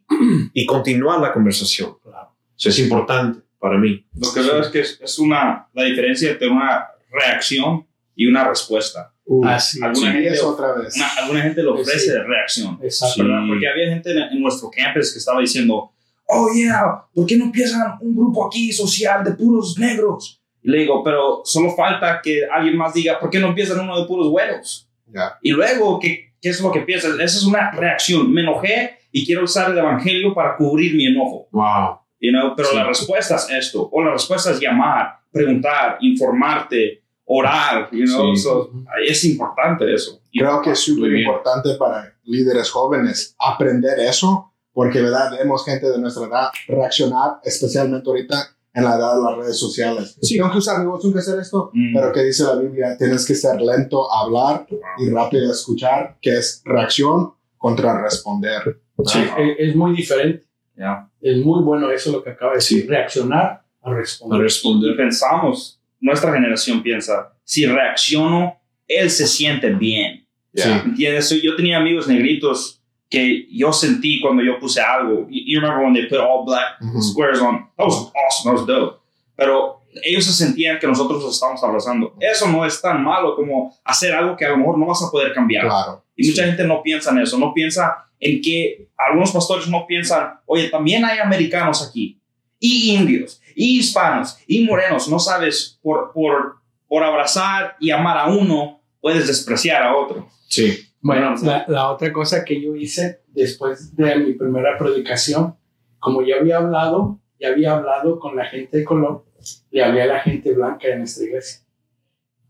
y 0.55 0.65
continuar 0.65 1.21
la 1.21 1.35
conversación. 1.35 1.99
Claro. 2.03 2.35
Eso 2.57 2.71
es 2.71 2.79
importante 2.79 3.41
para 3.61 3.79
mí. 3.79 4.05
Lo 4.19 4.33
que 4.33 4.41
veo 4.41 4.61
es 4.61 4.69
que 4.69 4.81
es, 4.81 4.99
es 5.01 5.19
una, 5.19 5.69
la 5.75 5.85
diferencia 5.85 6.31
entre 6.33 6.49
una 6.49 6.87
reacción 7.13 7.87
y 8.17 8.27
una 8.27 8.49
respuesta. 8.49 9.13
Uh, 9.25 9.47
Así 9.47 9.79
es. 9.79 9.83
Alguna 9.85 10.19
y 10.19 10.23
gente- 10.25 10.41
otra 10.41 10.73
vez. 10.75 10.97
Una- 10.97 11.09
alguna 11.23 11.43
gente 11.43 11.63
lo 11.63 11.75
ofrece 11.75 11.99
Sí. 12.01 12.11
de 12.11 12.23
reacción. 12.25 12.79
Exacto. 12.83 13.23
¿verdad? 13.23 13.41
Porque 13.49 13.69
había 13.69 13.89
gente 13.91 14.11
en, 14.11 14.19
en 14.19 14.41
nuestro 14.41 14.71
campus 14.71 15.13
que 15.13 15.19
estaba 15.19 15.41
diciendo, 15.41 15.93
oh 16.27 16.49
yeah, 16.55 17.05
¿por 17.15 17.27
qué 17.27 17.37
no 17.37 17.45
empiezan 17.45 17.97
un 18.01 18.17
grupo 18.17 18.47
aquí 18.47 18.73
social 18.73 19.23
de 19.25 19.33
puros 19.33 19.79
negros? 19.79 20.41
Y 20.63 20.71
le 20.71 20.79
digo, 20.81 21.03
pero 21.05 21.43
solo 21.45 21.71
falta 21.75 22.21
que 22.23 22.43
alguien 22.51 22.77
más 22.77 22.93
diga, 22.93 23.19
¿por 23.21 23.31
qué 23.31 23.39
no 23.39 23.49
empiezan 23.49 23.81
uno 23.81 24.01
de 24.01 24.07
puros 24.07 24.29
güeros? 24.29 24.89
Ya. 25.07 25.39
Y 25.43 25.51
luego, 25.53 25.99
¿qué, 25.99 26.35
¿qué 26.41 26.49
es 26.51 26.61
lo 26.61 26.71
que 26.71 26.81
piensas? 26.81 27.15
Esa 27.15 27.25
es 27.39 27.45
una 27.45 27.71
reacción. 27.71 28.33
Me 28.33 28.43
enojé 28.43 28.99
y 29.13 29.25
quiero 29.25 29.45
usar 29.45 29.71
el 29.71 29.79
evangelio 29.79 30.35
para 30.35 30.57
cubrir 30.57 30.95
mi 30.95 31.07
enojo. 31.07 31.49
Wow. 31.51 31.99
You 32.21 32.31
know? 32.33 32.55
Pero 32.57 32.69
Sí. 32.71 32.77
la 32.77 32.85
respuesta 32.87 33.37
es 33.37 33.49
esto. 33.51 33.89
O 33.93 34.03
la 34.03 34.13
respuesta 34.13 34.51
es 34.51 34.61
llamar, 34.61 35.21
preguntar, 35.33 35.97
informarte, 36.01 37.03
orar. 37.25 37.89
You 37.93 38.05
know? 38.07 38.35
Sí. 38.37 38.43
So, 38.43 38.71
es 39.07 39.25
importante 39.25 39.93
eso. 39.93 40.21
Creo 40.33 40.61
que 40.63 40.71
es 40.73 40.79
súper 40.81 41.13
importante 41.15 41.75
para 41.79 42.15
líderes 42.25 42.71
jóvenes 42.71 43.35
aprender 43.39 43.99
eso, 44.01 44.53
porque 44.73 45.01
verdad 45.01 45.31
vemos 45.39 45.65
gente 45.65 45.89
de 45.91 45.99
nuestra 45.99 46.27
edad 46.27 46.49
reaccionar, 46.69 47.39
especialmente 47.43 48.09
ahorita 48.09 48.37
en 48.73 48.85
la 48.85 48.97
edad 48.97 49.17
de 49.17 49.23
las 49.25 49.37
redes 49.39 49.59
sociales. 49.59 50.17
Sí. 50.23 50.37
Tengo 50.37 50.53
que 50.53 50.59
usar 50.59 50.79
mi 50.79 50.87
voz, 50.87 51.01
tengo 51.03 51.15
que 51.15 51.19
hacer 51.21 51.41
esto, 51.41 51.71
Mm. 51.73 51.95
pero 51.95 52.13
que 52.13 52.23
dice 52.23 52.45
la 52.45 52.55
Biblia, 52.55 52.97
tienes 52.97 53.27
que 53.27 53.35
ser 53.35 53.61
lento 53.61 54.13
a 54.13 54.21
hablar 54.21 54.67
y 54.99 55.11
rápido 55.11 55.49
a 55.49 55.53
escuchar, 55.53 56.19
que 56.23 56.37
es 56.39 56.63
reacción 56.65 57.33
contra 57.59 58.01
responder. 58.01 58.81
Sí. 59.07 59.19
Es 59.59 59.75
muy 59.75 59.97
diferente. 59.97 60.47
Ya. 60.81 61.11
Es 61.21 61.37
muy 61.45 61.63
bueno 61.63 61.91
eso 61.91 62.11
lo 62.11 62.25
que 62.25 62.31
acaba 62.31 62.53
de 62.53 62.57
decir. 62.57 62.83
Sí. 62.83 62.89
Reaccionar 62.89 63.63
a 63.83 63.93
responder. 63.93 64.93
Y 64.93 64.97
pensamos, 64.97 65.79
nuestra 66.01 66.33
generación 66.33 66.83
piensa, 66.83 67.35
si 67.45 67.67
reacciono, 67.67 68.57
él 68.89 69.11
se 69.11 69.27
siente 69.27 69.71
bien. 69.71 70.27
¿Entiendes? 70.55 71.31
Yo 71.43 71.55
tenía 71.55 71.77
amigos 71.77 72.09
negritos 72.09 72.83
que 73.11 73.47
yo 73.51 73.73
sentí 73.73 74.21
cuando 74.21 74.43
yo 74.43 74.59
puse 74.59 74.81
algo. 74.81 75.27
You 75.29 75.61
remember 75.61 75.85
when 75.85 75.93
they 75.93 76.07
put 76.09 76.19
all 76.19 76.45
black 76.47 76.79
squares 77.03 77.41
on? 77.41 77.69
That 77.77 77.85
was 77.85 78.11
awesome, 78.15 78.45
that 78.45 78.53
was 78.55 78.67
dope. 78.67 79.01
Pero 79.37 79.83
ellos 80.03 80.25
se 80.25 80.33
sentían 80.33 80.79
que 80.79 80.87
nosotros 80.87 81.23
los 81.23 81.35
estábamos 81.35 81.63
abrazando. 81.63 82.15
Eso 82.21 82.49
no 82.49 82.65
es 82.65 82.81
tan 82.81 83.03
malo 83.03 83.37
como 83.37 83.77
hacer 83.85 84.15
algo 84.15 84.37
que 84.37 84.47
a 84.47 84.51
lo 84.51 84.57
mejor 84.57 84.79
no 84.79 84.87
vas 84.87 85.03
a 85.03 85.11
poder 85.11 85.35
cambiar. 85.35 85.67
Claro. 85.67 86.05
Y 86.21 86.29
mucha 86.29 86.45
gente 86.45 86.65
no 86.65 86.83
piensa 86.83 87.11
en 87.11 87.19
eso, 87.19 87.39
no 87.39 87.55
piensa 87.55 88.11
en 88.19 88.43
que 88.43 88.89
algunos 88.97 89.33
pastores 89.33 89.69
no 89.69 89.87
piensan, 89.87 90.39
oye, 90.45 90.69
también 90.69 91.03
hay 91.05 91.19
americanos 91.19 91.87
aquí, 91.89 92.21
y 92.59 92.95
indios, 92.95 93.41
y 93.55 93.79
hispanos, 93.79 94.39
y 94.47 94.63
morenos, 94.65 95.09
no 95.09 95.19
sabes, 95.19 95.79
por, 95.83 96.13
por, 96.13 96.57
por 96.87 97.03
abrazar 97.03 97.77
y 97.81 97.91
amar 97.91 98.19
a 98.19 98.27
uno, 98.27 98.83
puedes 99.01 99.27
despreciar 99.27 99.83
a 99.83 99.97
otro. 99.97 100.29
Sí. 100.49 100.79
Bueno, 101.01 101.35
la, 101.43 101.65
la, 101.67 101.91
otra 101.91 102.13
cosa 102.13 102.45
que 102.45 102.61
yo 102.61 102.77
hice 102.77 103.23
después 103.29 103.97
de 103.97 104.17
mi 104.17 104.35
primera 104.35 104.77
predicación, 104.77 105.57
como 105.99 106.21
ya 106.21 106.37
había 106.37 106.59
hablado, 106.59 107.19
ya 107.41 107.49
había 107.49 107.73
hablado 107.73 108.19
con 108.19 108.37
la 108.37 108.45
gente 108.45 108.77
de 108.77 108.85
color, 108.85 109.25
le 109.71 109.83
hablé 109.83 110.03
a 110.03 110.07
la 110.07 110.21
gente 110.21 110.53
blanca 110.53 110.89
en 110.89 110.99
nuestra 110.99 111.25
iglesia. 111.25 111.63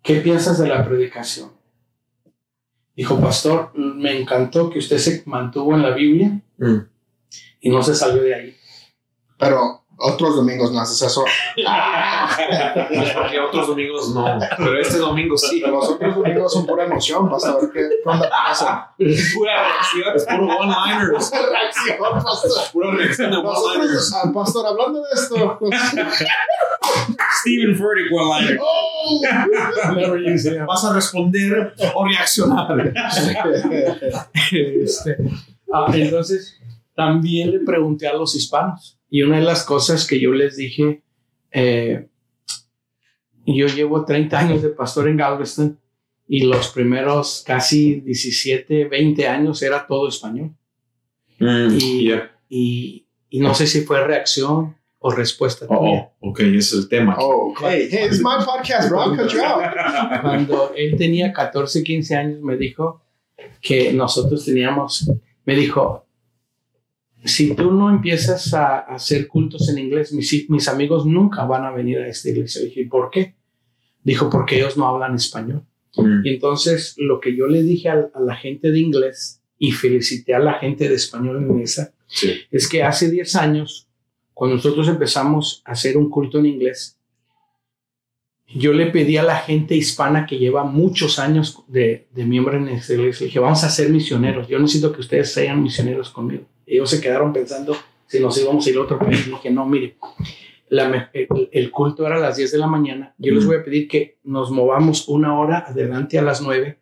¿Qué 0.02 0.16
piensas 0.16 0.58
de 0.58 0.66
la 0.66 0.84
predicación? 0.84 1.59
Dijo, 2.95 3.20
pastor, 3.20 3.70
me 3.74 4.20
encantó 4.20 4.68
que 4.70 4.78
usted 4.78 4.99
se 4.99 5.22
mantuvo 5.26 5.74
en 5.74 5.82
la 5.82 5.91
Biblia 5.91 6.41
mm. 6.59 6.78
y 7.61 7.70
no 7.70 7.82
se 7.82 7.95
salió 7.95 8.22
de 8.22 8.34
ahí. 8.34 8.57
Pero 9.38 9.80
otros 10.03 10.36
domingos 10.36 10.72
no 10.72 10.80
haces 10.80 11.03
eso. 11.03 11.24
Porque 13.14 13.38
otros 13.49 13.66
domingos 13.66 14.14
no. 14.14 14.38
Pero 14.57 14.80
este 14.80 14.99
domingo 14.99 15.36
sí. 15.36 15.61
Los 15.61 15.91
otros 15.91 16.14
domingos 16.14 16.53
son 16.53 16.66
pura 16.66 16.84
emoción. 16.84 17.28
Vas 17.28 17.45
a 17.45 17.57
ver 17.57 17.70
qué 17.70 17.88
pasa. 18.03 18.95
Es 18.99 19.34
pura 19.34 19.62
reacción. 19.62 20.16
Es 20.16 20.24
puro 20.24 20.47
one-liners. 20.47 21.30
reacción, 21.30 22.24
pastor. 22.24 22.62
Es 22.62 22.70
pura 22.70 22.91
reacción 22.93 23.30
de 23.30 23.36
one-liners. 23.36 24.14
Al 24.14 24.32
pastor, 24.32 24.66
hablando 24.66 25.03
de 25.03 25.09
esto. 25.12 25.59
Stephen 27.41 27.76
Furtick 27.76 28.12
one-liner. 28.12 28.59
Oh, 29.03 29.22
Vas 30.66 30.84
a 30.84 30.95
responder 30.95 31.72
o 31.95 32.07
reaccionar. 32.07 32.93
este, 34.53 35.16
ah, 35.72 35.91
entonces, 35.95 36.61
también 36.95 37.51
le 37.51 37.61
pregunté 37.61 38.07
a 38.07 38.12
los 38.12 38.34
hispanos 38.36 38.99
y 39.09 39.22
una 39.22 39.38
de 39.38 39.45
las 39.45 39.64
cosas 39.64 40.07
que 40.07 40.20
yo 40.20 40.32
les 40.32 40.57
dije, 40.57 41.03
eh, 41.51 42.09
yo 43.47 43.66
llevo 43.66 44.05
30 44.05 44.38
años 44.38 44.62
de 44.62 44.68
pastor 44.68 45.09
en 45.09 45.16
Galveston 45.16 45.80
y 46.28 46.45
los 46.45 46.68
primeros 46.68 47.43
casi 47.45 48.01
17, 48.01 48.84
20 48.84 49.26
años 49.26 49.62
era 49.62 49.86
todo 49.86 50.09
español. 50.09 50.55
Mm, 51.38 51.78
y, 51.80 52.12
y, 52.51 53.07
y, 53.30 53.41
no 53.41 53.55
sé 53.55 53.66
si 53.66 53.80
fue 53.80 54.07
reacción 54.07 54.76
o 55.01 55.11
respuesta. 55.11 55.66
Oh, 55.68 56.12
ok, 56.20 56.40
ese 56.40 56.59
es 56.59 56.72
el 56.74 56.88
tema. 56.88 57.16
Oh, 57.18 57.55
hey, 57.61 57.88
hey, 57.90 58.07
it's 58.07 58.20
my 58.20 58.44
podcast, 58.44 58.90
bro. 58.90 59.16
Cut 59.16 59.32
you 59.32 59.40
out. 59.40 59.62
Cuando 60.22 60.72
él 60.76 60.96
tenía 60.96 61.32
14, 61.32 61.82
15 61.82 62.16
años, 62.16 62.40
me 62.40 62.57
dijo 62.57 63.03
que 63.62 63.92
nosotros 63.92 64.44
teníamos, 64.44 65.11
me 65.46 65.57
dijo, 65.57 66.07
si 67.24 67.55
tú 67.55 67.70
no 67.72 67.90
empiezas 67.90 68.53
a, 68.53 68.78
hacer 68.78 69.26
cultos 69.26 69.68
en 69.70 69.78
inglés, 69.78 70.12
mis, 70.12 70.48
mis, 70.51 70.68
amigos 70.68 71.07
nunca 71.07 71.44
van 71.44 71.64
a 71.64 71.70
venir 71.70 71.98
a 71.98 72.09
esta 72.09 72.28
iglesia. 72.28 72.62
Dije, 72.62 72.86
¿por 72.86 73.11
qué? 73.11 73.34
Dijo, 74.03 74.28
porque 74.30 74.57
ellos 74.57 74.76
no 74.76 74.86
hablan 74.86 75.14
español. 75.14 75.64
Mm. 75.96 76.24
Y 76.24 76.28
entonces 76.34 76.94
lo 76.98 77.20
que 77.20 77.36
yo 77.36 77.46
le 77.46 77.62
dije 77.62 77.88
a, 77.88 78.11
la 78.20 78.36
gente 78.36 78.70
de 78.70 78.78
inglés 78.78 79.42
y 79.59 79.72
felicité 79.72 80.34
a 80.34 80.38
la 80.38 80.55
gente 80.55 80.88
de 80.88 80.94
español 80.94 81.38
en 81.38 81.57
mesa, 81.57 81.92
es 82.51 82.68
que 82.68 82.82
hace 82.82 83.11
10 83.11 83.36
años, 83.36 83.89
cuando 84.41 84.57
nosotros 84.57 84.88
empezamos 84.88 85.62
a 85.66 85.72
hacer 85.72 85.99
un 85.99 86.09
culto 86.09 86.38
en 86.38 86.47
inglés, 86.47 86.97
yo 88.49 88.72
le 88.72 88.86
pedí 88.86 89.18
a 89.18 89.22
la 89.22 89.36
gente 89.36 89.76
hispana 89.76 90.24
que 90.24 90.38
lleva 90.38 90.64
muchos 90.64 91.18
años 91.18 91.62
de, 91.68 92.09
de 92.11 92.24
miembro 92.24 92.57
en 92.57 92.68
esta 92.68 92.95
iglesia, 92.95 93.26
dije, 93.26 93.38
vamos 93.38 93.62
a 93.64 93.68
ser 93.68 93.91
misioneros, 93.91 94.49
yo 94.49 94.59
necesito 94.59 94.93
que 94.93 95.03
ustedes 95.03 95.30
sean 95.30 95.62
misioneros 95.62 96.09
conmigo 96.09 96.47
ellos 96.70 96.88
se 96.88 97.01
quedaron 97.01 97.32
pensando 97.32 97.76
si 98.07 98.20
nos 98.20 98.41
íbamos 98.41 98.66
a 98.66 98.70
ir 98.70 98.76
a 98.76 98.82
otro 98.82 98.99
país. 98.99 99.26
Y 99.26 99.30
dije, 99.30 99.51
no, 99.51 99.66
mire, 99.66 99.97
el, 101.53 101.70
culto 101.70 102.07
era 102.07 102.16
a 102.16 102.20
las 102.20 102.36
10 102.36 102.53
de 102.53 102.59
la 102.59 102.68
mañana. 102.68 103.14
Yo 103.18 103.32
les 103.32 103.45
voy 103.45 103.57
a 103.57 103.64
pedir 103.64 103.88
que 103.88 104.18
nos 104.22 104.51
movamos 104.51 105.09
una 105.09 105.38
hora 105.38 105.64
adelante 105.66 106.18
a 106.18 106.22
las 106.22 106.41
9 106.41 106.78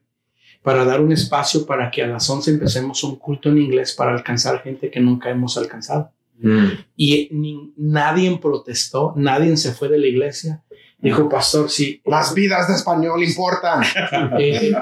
para 0.62 0.84
dar 0.84 1.00
un 1.00 1.12
espacio 1.12 1.64
para 1.64 1.90
que 1.90 2.02
a 2.02 2.06
las 2.06 2.28
11 2.28 2.50
empecemos 2.50 3.02
un 3.02 3.16
culto 3.16 3.48
en 3.48 3.58
inglés 3.58 3.94
para 3.94 4.12
alcanzar 4.12 4.62
gente 4.62 4.90
que 4.90 5.00
nunca 5.00 5.30
hemos 5.30 5.56
alcanzado. 5.56 6.12
Mm. 6.40 6.66
Y 6.96 7.72
nadie 7.76 8.38
protestó, 8.40 9.12
nadie 9.16 9.56
se 9.56 9.72
fue 9.72 9.88
de 9.88 9.98
la 9.98 10.06
iglesia. 10.06 10.62
Dijo, 11.00 11.28
pastor, 11.28 11.70
sí. 11.70 12.02
Las 12.04 12.34
vidas 12.34 12.66
de 12.66 12.74
español 12.74 13.22
importan. 13.22 13.82
Eh, 14.40 14.72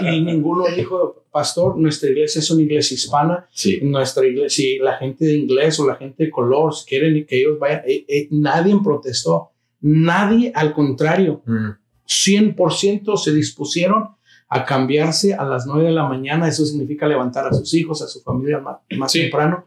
y, 0.00 0.20
ninguno 0.20 0.64
dijo, 0.74 1.24
pastor, 1.30 1.78
nuestra 1.78 2.10
iglesia 2.10 2.40
es 2.40 2.50
una 2.50 2.62
iglesia 2.62 2.94
hispana. 2.94 3.46
Sí. 3.50 3.80
Nuestra 3.82 4.26
iglesia, 4.26 4.50
si 4.50 4.78
la 4.78 4.96
gente 4.96 5.24
de 5.24 5.36
inglés 5.36 5.78
o 5.80 5.86
la 5.86 5.96
gente 5.96 6.24
de 6.24 6.30
color 6.30 6.72
quieren 6.86 7.24
que 7.26 7.40
ellos 7.40 7.58
vayan, 7.58 7.82
eh, 7.86 8.04
eh, 8.08 8.28
nadie 8.30 8.76
protestó. 8.82 9.50
Nadie, 9.80 10.52
al 10.54 10.74
contrario, 10.74 11.42
100% 11.46 13.12
mm. 13.12 13.16
se 13.16 13.32
dispusieron 13.32 14.08
a 14.48 14.64
cambiarse 14.64 15.34
a 15.34 15.44
las 15.44 15.66
9 15.66 15.84
de 15.84 15.92
la 15.92 16.08
mañana. 16.08 16.48
Eso 16.48 16.64
significa 16.64 17.06
levantar 17.06 17.46
a 17.46 17.52
sus 17.52 17.72
hijos, 17.74 18.02
a 18.02 18.08
su 18.08 18.20
familia 18.22 18.58
más, 18.58 19.12
temprano, 19.12 19.66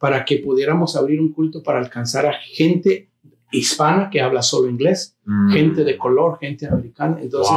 para 0.00 0.24
que 0.24 0.38
pudiéramos 0.38 0.96
abrir 0.96 1.20
un 1.20 1.30
culto 1.30 1.62
para 1.62 1.78
alcanzar 1.78 2.24
a 2.24 2.32
gente 2.32 3.10
hispana 3.52 4.08
que 4.08 4.22
habla 4.22 4.40
solo 4.40 4.68
inglés, 4.68 5.18
mm. 5.26 5.52
gente 5.52 5.84
de 5.84 5.98
color, 5.98 6.38
gente 6.40 6.66
americana. 6.66 7.18
Entonces, 7.20 7.54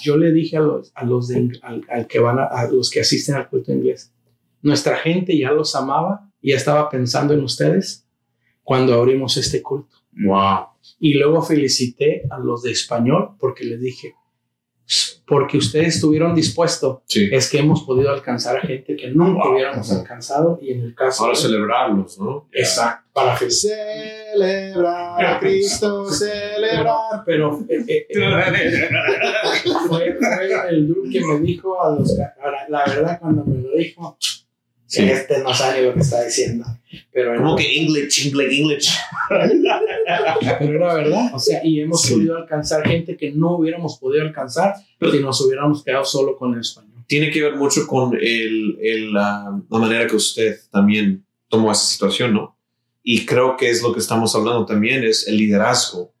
yo 0.00 0.16
le 0.16 0.32
dije 0.32 0.56
a 0.56 0.60
los, 0.60 0.90
a 0.94 1.04
los, 1.04 1.28
de, 1.28 1.50
al, 1.62 2.06
que 2.06 2.18
van 2.18 2.38
a, 2.38 2.66
los 2.70 2.90
que 2.90 3.00
asisten 3.00 3.34
al 3.34 3.50
culto 3.50 3.72
inglés, 3.72 4.10
nuestra 4.62 4.96
gente 4.96 5.36
ya 5.36 5.52
los 5.52 5.76
amaba 5.76 6.30
y 6.40 6.52
ya 6.52 6.56
estaba 6.56 6.88
pensando 6.88 7.34
en 7.34 7.42
ustedes 7.42 8.08
cuando 8.62 8.94
abrimos 8.94 9.36
este 9.36 9.60
culto. 9.60 9.96
Wow. 10.12 10.68
Y 10.98 11.14
luego 11.14 11.42
felicité 11.42 12.22
a 12.30 12.38
los 12.38 12.62
de 12.62 12.70
español 12.70 13.36
porque 13.38 13.64
les 13.64 13.80
dije, 13.82 14.14
porque 15.32 15.56
ustedes 15.56 15.94
estuvieron 15.94 16.34
dispuestos, 16.34 16.98
es 17.08 17.48
que 17.48 17.60
hemos 17.60 17.84
podido 17.84 18.10
alcanzar 18.10 18.58
a 18.58 18.60
gente 18.60 18.94
que 18.94 19.08
nunca 19.08 19.48
hubiéramos 19.48 19.90
alcanzado 19.90 20.58
y 20.60 20.72
en 20.72 20.82
el 20.82 20.94
caso... 20.94 21.22
Para 21.22 21.34
celebrarlos, 21.34 22.18
¿no? 22.18 22.48
Exacto, 22.52 23.08
para 23.14 23.38
celebrar 23.38 25.24
a 25.24 25.40
Cristo, 25.40 26.04
celebrar. 26.10 27.22
Pero 27.24 27.60
eh, 27.66 27.82
eh, 27.88 28.06
eh, 28.10 28.90
fue, 29.88 30.18
fue, 30.18 30.68
el 30.68 30.88
grupo 30.88 31.08
que 31.10 31.24
me 31.24 31.40
dijo 31.40 31.82
a 31.82 31.94
los... 31.94 32.14
La 32.68 32.84
verdad, 32.84 33.18
cuando 33.18 33.42
me 33.46 33.62
lo 33.62 33.74
dijo, 33.74 34.18
Sí. 34.92 35.04
Este 35.04 35.38
no 35.38 35.54
sabe 35.54 35.86
lo 35.86 35.94
que 35.94 36.00
está 36.00 36.22
diciendo. 36.22 36.66
Pero 37.10 37.34
Como 37.38 37.56
que 37.56 37.78
English, 37.80 38.26
English, 38.26 38.60
English. 38.60 38.90
Pero 40.58 40.74
era 40.76 40.94
verdad. 40.94 41.30
O 41.32 41.38
sea, 41.38 41.64
y 41.64 41.80
hemos 41.80 42.06
podido 42.06 42.36
alcanzar 42.36 42.86
gente 42.86 43.16
que 43.16 43.30
no 43.30 43.56
hubiéramos 43.56 43.98
podido 43.98 44.22
alcanzar 44.22 44.74
si 45.00 45.18
nos 45.20 45.40
hubiéramos 45.40 45.82
quedado 45.82 46.04
solo 46.04 46.36
con 46.36 46.52
el 46.52 46.60
español. 46.60 46.92
Tiene 47.06 47.30
que 47.30 47.40
ver 47.40 47.56
mucho 47.56 47.86
con 47.86 48.14
el, 48.14 48.76
el, 48.82 49.14
la 49.14 49.62
manera 49.70 50.06
que 50.06 50.16
usted 50.16 50.60
también 50.70 51.24
tomó 51.48 51.72
esa 51.72 51.86
situación, 51.86 52.34
¿no? 52.34 52.58
Y 53.02 53.24
creo 53.24 53.56
que 53.56 53.70
es 53.70 53.82
lo 53.82 53.94
que 53.94 54.00
estamos 54.00 54.34
hablando 54.36 54.66
también, 54.66 55.04
es 55.04 55.26
el 55.26 55.38
liderazgo. 55.38 56.12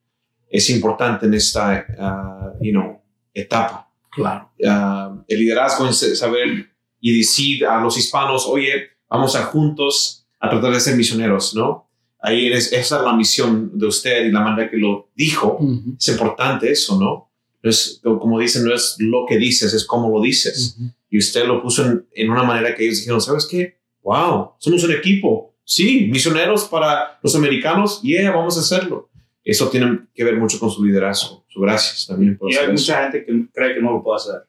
Es 0.48 0.70
importante 0.70 1.26
en 1.26 1.34
esta, 1.34 1.84
uh, 1.98 2.64
you 2.64 2.72
know, 2.72 3.02
etapa. 3.34 3.90
Claro. 4.10 4.50
Uh, 4.58 5.22
el 5.28 5.40
liderazgo 5.40 5.86
es 5.88 6.18
saber 6.18 6.71
y 7.02 7.18
decir 7.18 7.66
a 7.66 7.82
los 7.82 7.98
hispanos, 7.98 8.46
oye, 8.46 8.90
vamos 9.10 9.34
a 9.36 9.44
juntos 9.46 10.24
a 10.40 10.48
tratar 10.48 10.72
de 10.72 10.80
ser 10.80 10.96
misioneros, 10.96 11.54
¿no? 11.54 11.90
Ahí 12.20 12.46
es, 12.46 12.72
esa 12.72 12.98
es 12.98 13.02
la 13.02 13.12
misión 13.12 13.76
de 13.76 13.86
usted 13.86 14.24
y 14.24 14.30
la 14.30 14.40
manera 14.40 14.70
que 14.70 14.76
lo 14.76 15.10
dijo. 15.14 15.58
Es 15.98 16.08
importante 16.08 16.70
eso, 16.70 16.98
¿no? 16.98 17.30
Es, 17.60 18.00
como 18.02 18.38
dicen, 18.38 18.64
no 18.64 18.72
es 18.72 18.94
lo 19.00 19.26
que 19.28 19.36
dices, 19.36 19.74
es 19.74 19.84
cómo 19.84 20.08
lo 20.08 20.22
dices. 20.22 20.78
Y 21.10 21.18
usted 21.18 21.44
lo 21.44 21.60
puso 21.60 21.84
en, 21.84 22.06
en, 22.12 22.30
una 22.30 22.44
manera 22.44 22.74
que 22.74 22.84
ellos 22.84 22.98
dijeron, 22.98 23.20
¿sabes 23.20 23.46
qué? 23.50 23.78
¡Wow! 24.02 24.52
Somos 24.58 24.84
un 24.84 24.92
equipo. 24.92 25.56
Sí, 25.64 26.08
misioneros 26.10 26.64
para 26.64 27.18
los 27.22 27.34
americanos. 27.34 28.00
Yeah, 28.02 28.30
vamos 28.30 28.56
a 28.56 28.60
hacerlo. 28.60 29.10
Eso 29.44 29.68
tiene 29.68 30.02
que 30.14 30.22
ver 30.22 30.36
mucho 30.36 30.60
con 30.60 30.70
su 30.70 30.84
liderazgo. 30.84 31.44
Su 31.48 31.60
gracias 31.60 32.06
también. 32.06 32.38
Por 32.38 32.52
y 32.52 32.56
hay 32.56 32.68
mucha 32.68 33.02
gente 33.02 33.24
que 33.24 33.46
cree 33.52 33.74
que 33.74 33.82
no 33.82 33.92
lo 33.92 34.02
puede 34.02 34.16
hacer. 34.16 34.42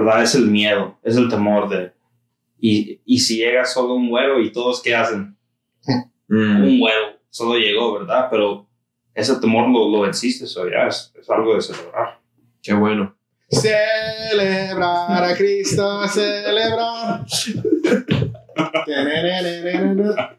¿Verdad? 0.00 0.22
Es 0.22 0.34
el 0.34 0.46
miedo, 0.46 0.98
es 1.02 1.16
el 1.16 1.28
temor 1.28 1.68
de... 1.68 1.92
Y, 2.58 3.00
y 3.04 3.18
si 3.20 3.38
llega 3.38 3.64
solo 3.64 3.94
un 3.94 4.10
vuelo 4.10 4.40
y 4.40 4.52
todos, 4.52 4.82
¿qué 4.82 4.94
hacen? 4.94 5.36
Mm. 6.28 6.62
Un 6.62 6.80
vuelo, 6.80 7.18
solo 7.30 7.58
llegó, 7.58 7.98
¿verdad? 7.98 8.28
Pero 8.30 8.66
ese 9.14 9.36
temor 9.36 9.68
lo, 9.68 9.88
lo 9.88 10.02
venciste, 10.02 10.44
eso 10.44 10.68
ya 10.68 10.86
es, 10.86 11.12
es, 11.18 11.28
algo 11.30 11.54
de 11.54 11.62
celebrar. 11.62 12.20
Qué 12.62 12.74
bueno. 12.74 13.16
Celebrar 13.50 15.24
a 15.24 15.36
Cristo, 15.36 16.06
celebrar. 16.08 17.24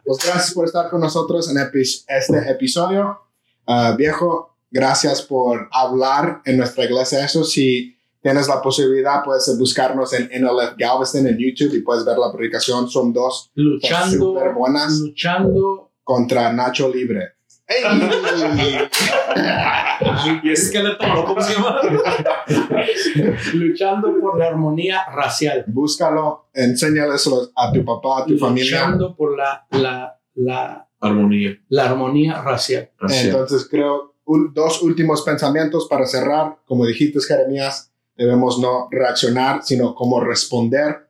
Pues 0.06 0.18
gracias 0.26 0.54
por 0.54 0.66
estar 0.66 0.90
con 0.90 1.02
nosotros 1.02 1.50
en 1.50 1.58
este 1.58 2.52
episodio. 2.52 3.20
Ah, 3.68 3.96
viejo, 3.98 4.56
gracias 4.70 5.22
por 5.24 5.68
hablar 5.72 6.42
en 6.46 6.58
nuestra 6.58 6.86
iglesia. 6.86 7.26
Eso, 7.26 7.44
si 7.44 7.98
tienes 8.22 8.48
la 8.48 8.62
posibilidad, 8.62 9.24
puedes 9.24 9.58
buscarnos 9.58 10.14
en 10.14 10.30
NLF 10.42 10.76
Galveston 10.78 11.28
en 11.28 11.38
YouTube 11.38 11.76
y 11.76 11.82
puedes 11.82 12.06
ver 12.06 12.18
la 12.18 12.32
predicación. 12.32 12.90
Son 12.90 13.12
dos 13.12 13.52
luchando, 13.56 14.36
buenas. 14.56 15.00
Luchando 15.00 15.92
contra 16.04 16.54
Nacho 16.54 16.90
Libre. 16.90 17.34
y 20.44 20.52
esqueleto, 20.52 21.06
¿cómo 21.26 21.42
se 21.42 21.54
llama? 21.54 21.80
Luchando 23.54 24.14
por 24.20 24.38
la 24.38 24.48
armonía 24.48 25.06
racial. 25.06 25.64
Búscalo, 25.68 26.50
enséñales 26.54 27.30
a 27.56 27.72
tu 27.72 27.86
papá, 27.86 28.24
a 28.24 28.26
tu 28.26 28.38
familia. 28.38 28.82
Luchando 28.82 29.16
por 29.16 29.38
la, 29.38 29.66
la, 29.72 30.20
la 30.36 30.86
armonía. 31.00 31.58
La 31.70 31.86
armonía 31.86 32.42
racial. 32.42 32.92
Entonces 33.10 33.70
creo, 33.70 34.16
dos 34.54 34.82
últimos 34.82 35.22
pensamientos 35.22 35.88
para 35.90 36.06
cerrar. 36.06 36.58
Como 36.66 36.86
dijiste, 36.86 37.22
Jeremías, 37.22 37.91
debemos 38.16 38.60
no 38.60 38.88
reaccionar, 38.92 39.64
sino 39.64 39.96
como 39.96 40.20
responder. 40.20 41.10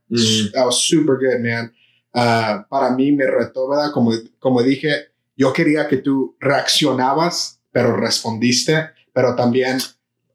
That 0.54 0.66
was 0.66 0.78
super 0.78 1.16
good, 1.16 1.40
man. 1.40 1.74
Uh, 2.14 2.68
para 2.70 2.92
mí 2.92 3.12
me 3.14 3.26
retó, 3.26 3.70
¿verdad? 3.70 3.92
Como, 3.94 4.12
como 4.40 4.62
dije, 4.62 5.12
yo 5.38 5.54
quería 5.54 5.88
que 5.88 5.98
tú 5.98 6.36
reaccionabas, 6.40 7.62
pero 7.72 7.96
respondiste, 7.96 8.90
pero 9.14 9.36
también 9.36 9.80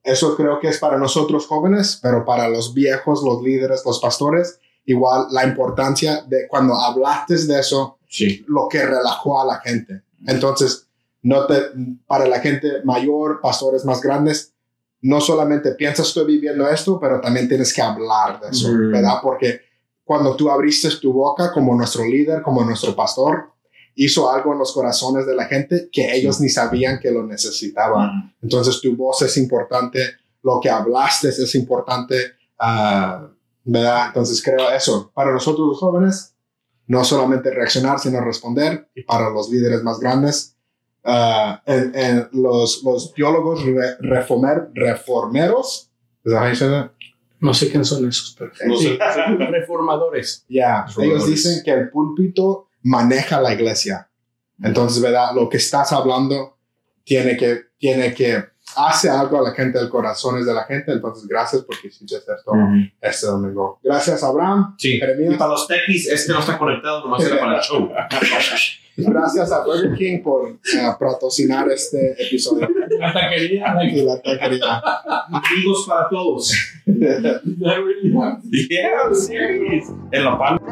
eso 0.03 0.37
creo 0.37 0.61
que 0.61 0.69
es 0.69 0.79
para 0.79 0.97
nosotros 0.97 1.47
jóvenes, 1.47 1.99
pero 2.03 2.25
para 2.25 2.49
los 2.49 2.73
viejos, 2.73 3.23
los 3.23 3.43
líderes, 3.43 3.83
los 3.85 4.01
pastores, 4.01 4.59
igual 4.87 5.27
la 5.31 5.45
importancia 5.45 6.23
de 6.27 6.47
cuando 6.49 6.75
hablaste 6.75 7.37
de 7.47 7.61
eso, 7.61 7.99
sí. 8.09 8.45
lo 8.49 8.69
que 8.69 8.87
relajó 8.87 9.43
a 9.43 9.47
la 9.47 9.61
gente. 9.61 10.03
Entonces, 10.27 10.87
no 11.23 11.47
te, 11.47 11.57
para 12.07 12.27
la 12.27 12.39
gente 12.41 12.83
mayor, 12.85 13.41
pastores 13.41 13.85
más 13.85 14.01
grandes, 14.01 14.55
no 15.07 15.21
solamente 15.21 15.73
piensas 15.73 16.09
estoy 16.09 16.27
viviendo 16.27 16.69
esto, 16.69 16.99
pero 16.99 17.21
también 17.21 17.49
tienes 17.49 17.73
que 17.73 17.81
hablar 17.81 18.41
de 18.41 18.49
eso, 18.49 18.69
¿verdad? 18.91 19.19
Porque 19.23 19.61
cuando 20.05 20.35
tú 20.35 20.51
abriste 20.51 20.89
tu 21.01 21.13
boca 21.13 21.53
como 21.53 21.77
nuestro 21.77 22.05
líder, 22.05 22.43
como 22.43 22.65
nuestro 22.65 22.97
pastor, 22.97 23.53
hizo 23.95 24.29
algo 24.29 24.53
en 24.53 24.59
los 24.59 24.73
corazones 24.73 25.25
de 25.25 25.37
la 25.37 25.45
gente 25.45 25.89
que 25.93 26.13
ellos 26.13 26.41
ni 26.41 26.49
sabían 26.49 26.99
que 26.99 27.13
lo 27.13 27.25
necesitaban. 27.25 28.35
Entonces 28.43 28.81
tu 28.81 28.97
voz 28.97 29.23
es 29.23 29.37
importante, 29.37 30.01
lo 30.43 30.59
que 30.61 30.71
hablaste 30.71 31.29
es 31.29 31.55
importante, 31.55 32.17
uh, 32.61 33.29
¿verdad? 33.63 34.09
Entonces 34.09 34.43
creo 34.43 34.71
eso. 34.71 35.13
Para 35.15 35.33
nosotros 35.33 35.69
los 35.69 35.79
jóvenes, 35.79 36.35
no 36.89 37.05
solamente 37.05 37.51
reaccionar, 37.51 38.01
sino 38.01 38.21
responder. 38.21 38.89
Y 38.93 39.05
para 39.05 39.31
los 39.31 39.49
líderes 39.51 39.85
más 39.85 40.01
grandes, 40.01 40.56
uh, 41.07 41.57
en, 41.67 42.29
los, 42.33 42.83
los, 42.83 43.15
teólogos 43.15 43.63
reformer, 44.01 44.69
reformeros, 44.75 45.91
no 47.41 47.55
sé 47.55 47.71
quiénes 47.71 47.89
son 47.89 48.09
esos, 48.09 48.35
pero 48.37 48.51
reformadores. 49.51 50.45
Ya, 50.49 50.87
ellos 50.99 51.27
dicen 51.27 51.63
que 51.65 51.71
el 51.71 51.91
púlpito 51.91 52.69
maneja 52.83 53.41
la 53.41 53.53
iglesia. 53.53 54.09
Entonces, 54.63 55.03
¿verdad? 55.03 55.35
Lo 55.35 55.49
que 55.49 55.59
estás 55.59 55.93
hablando 55.93 56.57
tiene 57.05 57.37
que, 57.37 57.61
tiene 57.79 58.15
que, 58.15 58.45
hace 58.77 59.11
algo 59.11 59.39
a 59.39 59.43
la 59.43 59.53
gente, 59.53 59.79
del 59.79 59.89
corazones 59.89 60.47
de 60.47 60.55
la 60.55 60.65
gente. 60.65 60.93
Entonces, 60.93 61.27
gracias 61.27 61.63
porque 61.63 61.89
hiciste 61.89 62.17
esto 62.17 62.53
este 63.01 63.27
domingo. 63.27 63.79
Gracias, 63.83 64.23
Abraham. 64.23 64.75
Sí. 64.79 64.97
Y 64.97 65.37
para 65.37 65.51
los 65.51 65.67
techies, 65.67 66.09
este 66.09 66.33
no 66.33 66.41
está 66.41 66.59
conectado, 66.59 67.01
nomás 67.01 67.25
era 67.25 67.39
para 67.39 67.57
el 67.57 67.63
show. 67.63 67.91
Gracias 68.99 69.53
a 69.53 69.63
Burger 69.63 69.95
King 69.95 70.23
por 70.23 70.53
uh, 70.53 70.99
patrocinar 70.99 71.69
este 71.69 72.17
episodio. 72.19 72.67
La 72.99 73.13
taquería. 73.13 73.75
la 73.75 74.23
taquería. 74.23 74.83
Amigos 75.29 75.85
para 75.87 76.09
todos. 76.09 76.51
yeah, 76.87 77.43
serious. 79.13 79.91
En 80.13 80.25
la 80.25 80.39
palma. 80.39 80.66